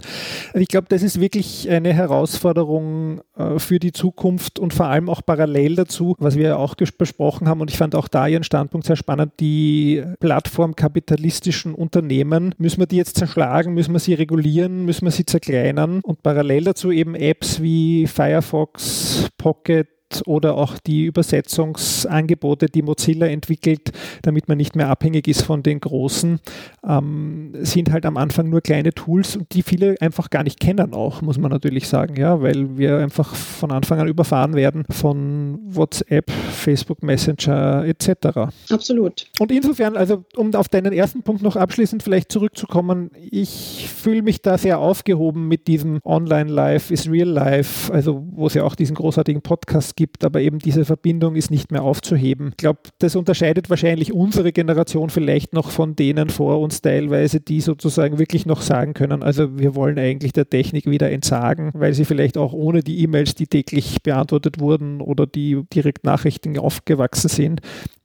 Ich 0.54 0.68
glaube, 0.68 0.86
das 0.88 1.02
ist 1.02 1.20
wirklich 1.20 1.68
eine 1.68 1.92
Herausforderung 1.92 3.22
äh, 3.36 3.58
für 3.58 3.78
die 3.78 3.92
Zukunft 3.92 4.58
und 4.58 4.74
vor 4.74 4.86
allem 4.86 5.08
auch 5.08 5.22
parallel 5.24 5.76
dazu, 5.76 6.14
was 6.18 6.36
wir 6.36 6.58
auch 6.58 6.74
besprochen 6.74 7.48
haben. 7.48 7.60
Und 7.60 7.70
ich 7.70 7.78
fand 7.78 7.94
auch 7.94 8.08
da 8.08 8.26
Ihren 8.26 8.44
Standpunkt 8.44 8.86
sehr 8.86 8.96
spannend. 8.96 9.32
Die 9.40 10.02
plattformkapitalistischen 10.20 11.74
Unternehmen, 11.74 12.54
müssen 12.58 12.80
wir 12.80 12.86
die 12.86 12.96
jetzt 12.96 13.16
zerschlagen? 13.16 13.74
Müssen 13.74 13.92
wir 13.92 14.00
sie 14.00 14.14
regulieren? 14.14 14.84
Müssen 14.84 15.04
wir 15.04 15.12
sie 15.12 15.26
zerkleinern? 15.26 16.00
Und 16.02 16.22
parallel 16.22 16.64
dazu 16.64 16.90
eben 16.90 17.14
Apps 17.14 17.62
wie 17.62 18.06
Firefox, 18.06 19.28
Pocket, 19.38 19.88
oder 20.26 20.56
auch 20.56 20.78
die 20.78 21.04
Übersetzungsangebote, 21.04 22.66
die 22.66 22.82
Mozilla 22.82 23.26
entwickelt, 23.26 23.92
damit 24.22 24.48
man 24.48 24.58
nicht 24.58 24.76
mehr 24.76 24.88
abhängig 24.88 25.28
ist 25.28 25.42
von 25.42 25.62
den 25.62 25.80
großen, 25.80 26.40
ähm, 26.86 27.52
sind 27.60 27.90
halt 27.90 28.06
am 28.06 28.16
Anfang 28.16 28.48
nur 28.48 28.60
kleine 28.60 28.92
Tools 28.92 29.36
und 29.36 29.54
die 29.54 29.62
viele 29.62 29.96
einfach 30.00 30.30
gar 30.30 30.42
nicht 30.42 30.60
kennen 30.60 30.92
auch, 30.92 31.22
muss 31.22 31.38
man 31.38 31.50
natürlich 31.50 31.88
sagen, 31.88 32.16
ja, 32.16 32.42
weil 32.42 32.76
wir 32.76 32.98
einfach 32.98 33.34
von 33.34 33.70
Anfang 33.70 34.00
an 34.00 34.08
überfahren 34.08 34.54
werden 34.54 34.84
von 34.90 35.58
WhatsApp, 35.64 36.30
Facebook 36.30 37.02
Messenger 37.02 37.84
etc. 37.86 38.50
Absolut. 38.70 39.26
Und 39.38 39.52
insofern, 39.52 39.96
also 39.96 40.24
um 40.36 40.54
auf 40.54 40.68
deinen 40.68 40.92
ersten 40.92 41.22
Punkt 41.22 41.42
noch 41.42 41.56
abschließend 41.56 42.02
vielleicht 42.02 42.32
zurückzukommen, 42.32 43.10
ich 43.30 43.88
fühle 43.94 44.22
mich 44.22 44.42
da 44.42 44.58
sehr 44.58 44.78
aufgehoben 44.78 45.48
mit 45.48 45.68
diesem 45.68 46.00
Online 46.04 46.50
Life 46.50 46.92
is 46.92 47.10
Real 47.10 47.28
Life, 47.28 47.92
also 47.92 48.24
wo 48.32 48.46
es 48.46 48.54
ja 48.54 48.64
auch 48.64 48.74
diesen 48.74 48.96
großartigen 48.96 49.42
Podcast 49.42 49.96
gibt, 50.00 50.24
aber 50.24 50.40
eben 50.40 50.60
diese 50.60 50.86
Verbindung 50.86 51.36
ist 51.36 51.50
nicht 51.50 51.70
mehr 51.70 51.82
aufzuheben. 51.82 52.52
Ich 52.52 52.56
glaube, 52.56 52.80
das 53.00 53.16
unterscheidet 53.16 53.68
wahrscheinlich 53.68 54.14
unsere 54.14 54.50
Generation 54.50 55.10
vielleicht 55.10 55.52
noch 55.52 55.70
von 55.70 55.94
denen 55.94 56.30
vor 56.30 56.58
uns 56.58 56.80
teilweise, 56.80 57.38
die 57.38 57.60
sozusagen 57.60 58.18
wirklich 58.18 58.46
noch 58.46 58.62
sagen 58.62 58.94
können, 58.94 59.22
also 59.22 59.58
wir 59.58 59.74
wollen 59.74 59.98
eigentlich 59.98 60.32
der 60.32 60.48
Technik 60.48 60.86
wieder 60.86 61.10
entsagen, 61.10 61.70
weil 61.74 61.92
sie 61.92 62.06
vielleicht 62.06 62.38
auch 62.38 62.54
ohne 62.54 62.82
die 62.82 63.02
E-Mails, 63.02 63.34
die 63.34 63.46
täglich 63.46 64.02
beantwortet 64.02 64.58
wurden 64.58 65.02
oder 65.02 65.26
die 65.26 65.64
direkt 65.74 66.04
Nachrichten 66.04 66.58
aufgewachsen 66.58 67.28
sind, 67.28 67.60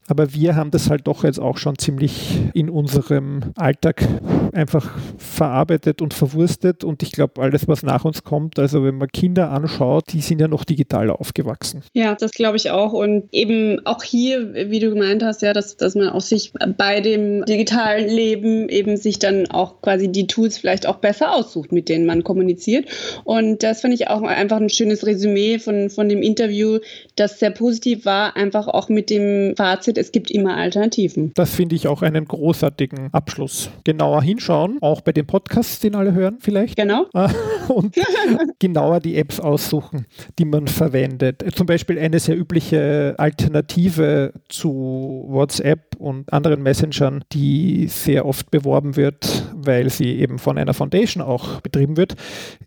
aber 0.08 0.34
wir 0.34 0.56
haben 0.56 0.72
das 0.72 0.90
halt 0.90 1.08
doch 1.08 1.24
jetzt 1.24 1.40
auch 1.40 1.58
schon 1.58 1.78
ziemlich 1.78 2.40
in 2.54 2.70
unserem 2.70 3.54
Alltag 3.56 4.08
einfach 4.54 4.92
verarbeitet 5.18 6.02
und 6.02 6.14
verwurstet. 6.14 6.84
Und 6.84 7.04
ich 7.04 7.12
glaube, 7.12 7.42
alles, 7.42 7.68
was 7.68 7.84
nach 7.84 8.06
uns 8.06 8.24
kommt, 8.24 8.58
also 8.60 8.84
wenn 8.84 8.98
man 8.98 9.10
Kinder 9.10 9.52
anschaut, 9.52 10.06
die 10.14 10.22
sind 10.22 10.40
ja 10.40 10.48
noch 10.48 10.64
digital 10.64 11.10
aufgewachsen. 11.10 11.82
Ja, 11.94 12.16
das 12.16 12.32
glaube 12.32 12.58
ich 12.58 12.72
auch. 12.72 12.94
Und 12.94 13.26
eben 13.32 13.86
auch 13.86 14.04
hier, 14.04 14.54
wie 14.70 14.80
du 14.80 14.90
gemeint 14.90 15.24
hast, 15.24 15.42
ja, 15.42 15.54
dass, 15.54 15.76
dass 15.78 15.96
man 15.96 16.10
auch 16.10 16.22
sich 16.22 16.54
bei 16.78 17.02
dem 17.02 17.44
digitalen 17.46 18.08
Leben 18.08 18.70
eben 18.70 18.98
sich 18.98 19.20
dann 19.20 19.50
auch 19.52 19.82
quasi 19.82 20.12
die 20.12 20.28
Tools 20.28 20.58
vielleicht 20.58 20.88
auch 20.88 20.98
besser 20.98 21.34
aussucht, 21.34 21.72
mit 21.72 21.90
denen 21.90 22.06
man 22.06 22.24
kommuniziert. 22.24 22.88
Und 23.24 23.64
das 23.64 23.82
fand 23.82 23.94
ich 23.94 24.08
auch 24.08 24.22
einfach 24.22 24.58
ein 24.58 24.70
schönes 24.70 25.06
Resümee 25.06 25.60
von, 25.60 25.90
von 25.90 26.08
dem 26.10 26.22
Interview, 26.22 26.80
das 27.16 27.40
sehr 27.40 27.52
positiv 27.52 28.06
war, 28.06 28.36
einfach 28.38 28.68
auch 28.68 28.90
mit 28.90 29.10
dem 29.10 29.56
Fazit, 29.56 29.95
bedeutet, 29.96 29.98
es 29.98 30.12
gibt 30.12 30.32
immer 30.32 30.56
Alternativen. 30.56 31.32
Das 31.36 31.56
finde 31.56 31.76
ich 31.76 31.88
auch 31.88 32.02
einen 32.02 32.26
großartigen 32.26 33.10
Abschluss. 33.12 33.70
Genauer 33.84 34.22
hinschauen, 34.22 34.78
auch 34.82 35.02
bei 35.02 35.12
den 35.12 35.26
Podcasts, 35.26 35.80
den 35.80 35.96
alle 35.96 36.14
hören 36.14 36.38
vielleicht. 36.40 36.76
Genau. 36.76 37.06
Und 37.68 37.96
genauer 38.60 39.00
die 39.00 39.16
Apps 39.18 39.40
aussuchen, 39.40 40.06
die 40.38 40.46
man 40.46 40.68
verwendet. 40.68 41.44
Zum 41.56 41.66
Beispiel 41.66 41.98
eine 41.98 42.20
sehr 42.20 42.38
übliche 42.38 43.16
Alternative 43.18 44.34
zu 44.50 45.26
WhatsApp 45.28 45.95
und 45.96 46.32
anderen 46.32 46.62
Messengern, 46.64 47.24
die 47.32 47.88
sehr 47.88 48.26
oft 48.26 48.52
beworben 48.52 48.96
wird, 48.96 49.46
weil 49.54 49.90
sie 49.90 50.20
eben 50.20 50.40
von 50.40 50.58
einer 50.58 50.74
Foundation 50.74 51.24
auch 51.24 51.62
betrieben 51.62 51.98
wird, 51.98 52.16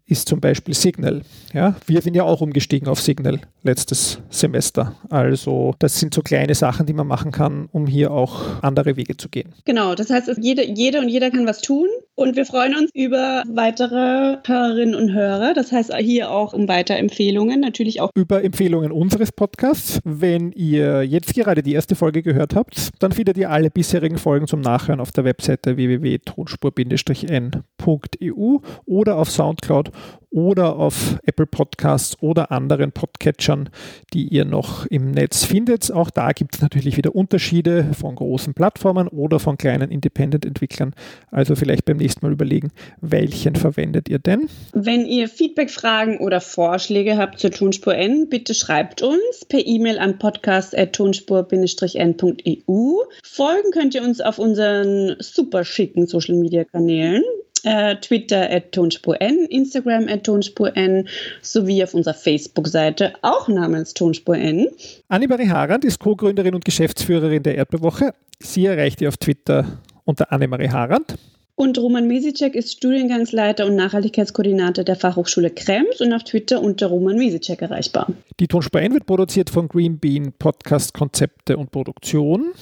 ist 0.06 0.28
zum 0.28 0.40
Beispiel 0.40 0.74
Signal. 0.74 1.22
Ja, 1.52 1.76
wir 1.86 2.00
sind 2.00 2.14
ja 2.14 2.24
auch 2.24 2.40
umgestiegen 2.40 2.88
auf 2.88 3.00
Signal 3.00 3.40
letztes 3.62 4.20
Semester. 4.30 4.94
Also 5.10 5.74
das 5.78 6.00
sind 6.00 6.14
so 6.14 6.22
kleine 6.22 6.54
Sachen, 6.54 6.86
die 6.86 6.92
man 6.92 7.06
machen 7.06 7.32
kann, 7.32 7.68
um 7.72 7.86
hier 7.86 8.10
auch 8.10 8.62
andere 8.62 8.96
Wege 8.96 9.16
zu 9.16 9.28
gehen. 9.28 9.52
Genau, 9.64 9.94
das 9.94 10.10
heißt, 10.10 10.30
jede, 10.40 10.66
jede 10.66 11.00
und 11.00 11.08
jeder 11.08 11.30
kann 11.30 11.46
was 11.46 11.60
tun 11.60 11.86
und 12.14 12.36
wir 12.36 12.46
freuen 12.46 12.74
uns 12.74 12.90
über 12.94 13.44
weitere 13.48 14.38
Hörerinnen 14.44 14.94
und 14.94 15.12
Hörer. 15.12 15.54
Das 15.54 15.70
heißt 15.70 15.94
hier 15.98 16.30
auch 16.30 16.52
um 16.52 16.66
Weiterempfehlungen, 16.66 17.60
natürlich 17.60 18.00
auch 18.00 18.10
über 18.14 18.42
Empfehlungen 18.42 18.90
unseres 18.90 19.30
Podcasts. 19.30 20.00
Wenn 20.04 20.52
ihr 20.52 21.04
jetzt 21.04 21.34
gerade 21.34 21.62
die 21.62 21.74
erste 21.74 21.94
Folge 21.94 22.22
gehört 22.22 22.56
habt, 22.56 22.90
dann 22.98 23.12
findet 23.18 23.36
ihr 23.36 23.50
alle 23.50 23.68
bisherigen 23.68 24.16
Folgen 24.16 24.46
zum 24.46 24.60
Nachhören 24.60 25.00
auf 25.00 25.10
der 25.10 25.24
Webseite 25.24 25.76
www.tonspur-n.eu 25.76 28.58
oder 28.84 29.16
auf 29.16 29.28
Soundcloud 29.28 29.90
oder 30.30 30.76
auf 30.76 31.18
Apple 31.24 31.46
Podcasts 31.46 32.16
oder 32.20 32.52
anderen 32.52 32.92
Podcatchern, 32.92 33.70
die 34.12 34.28
ihr 34.28 34.44
noch 34.44 34.86
im 34.86 35.10
Netz 35.10 35.44
findet. 35.44 35.90
Auch 35.92 36.10
da 36.10 36.32
gibt 36.32 36.56
es 36.56 36.62
natürlich 36.62 36.96
wieder 36.96 37.14
Unterschiede 37.14 37.86
von 37.98 38.14
großen 38.14 38.54
Plattformen 38.54 39.08
oder 39.08 39.38
von 39.38 39.58
kleinen 39.58 39.90
Independent-Entwicklern. 39.90 40.94
Also 41.30 41.56
vielleicht 41.56 41.84
beim 41.84 41.96
nächsten 41.96 42.24
Mal 42.24 42.32
überlegen, 42.32 42.70
welchen 43.00 43.56
verwendet 43.56 44.08
ihr 44.08 44.18
denn? 44.18 44.48
Wenn 44.72 45.06
ihr 45.06 45.28
Feedback, 45.28 45.70
Fragen 45.70 46.18
oder 46.18 46.40
Vorschläge 46.40 47.16
habt 47.16 47.38
zur 47.38 47.50
Tonspur 47.50 47.94
N, 47.94 48.28
bitte 48.28 48.54
schreibt 48.54 49.02
uns 49.02 49.44
per 49.48 49.66
E-Mail 49.66 49.98
an 49.98 50.18
podcast.tonspur-n.eu. 50.18 53.02
Folgen 53.22 53.70
könnt 53.72 53.94
ihr 53.94 54.02
uns 54.02 54.20
auf 54.20 54.38
unseren 54.38 55.16
super 55.20 55.64
schicken 55.64 56.06
Social-Media-Kanälen 56.06 57.22
Twitter 57.62 58.50
at 58.50 58.72
tonspurn, 58.72 59.46
Instagram 59.50 60.08
at 60.08 60.24
tonspurn 60.24 61.08
sowie 61.42 61.82
auf 61.82 61.94
unserer 61.94 62.14
Facebook-Seite 62.14 63.14
auch 63.22 63.48
namens 63.48 63.94
tonspurn. 63.94 64.68
Annemarie 65.08 65.48
Harand 65.48 65.84
ist 65.84 65.98
Co-Gründerin 65.98 66.54
und 66.54 66.64
Geschäftsführerin 66.64 67.42
der 67.42 67.56
Erdbewoche. 67.56 68.12
Sie 68.40 68.66
erreicht 68.66 69.00
ihr 69.00 69.08
auf 69.08 69.16
Twitter 69.16 69.66
unter 70.04 70.32
Annemarie 70.32 70.70
Harand. 70.70 71.16
Und 71.58 71.76
Roman 71.76 72.06
Mesicek 72.06 72.54
ist 72.54 72.70
Studiengangsleiter 72.74 73.66
und 73.66 73.74
Nachhaltigkeitskoordinator 73.74 74.84
der 74.84 74.94
Fachhochschule 74.94 75.50
Krems 75.50 76.00
und 76.00 76.12
auf 76.12 76.22
Twitter 76.22 76.62
unter 76.62 76.86
Roman 76.86 77.16
Mesicek 77.16 77.60
erreichbar. 77.60 78.06
Die 78.38 78.46
Tonspur 78.46 78.80
N 78.80 78.94
wird 78.94 79.06
produziert 79.06 79.50
von 79.50 79.66
Green 79.66 79.98
Bean 79.98 80.32
Podcast 80.38 80.94
Konzepte 80.94 81.56
und 81.56 81.72
Produktion. 81.72 82.52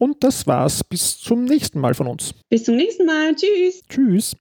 Und 0.00 0.24
das 0.24 0.48
war's. 0.48 0.82
Bis 0.82 1.20
zum 1.20 1.44
nächsten 1.44 1.78
Mal 1.78 1.94
von 1.94 2.08
uns. 2.08 2.34
Bis 2.48 2.64
zum 2.64 2.74
nächsten 2.74 3.06
Mal. 3.06 3.36
Tschüss. 3.36 3.82
Tschüss. 3.88 4.36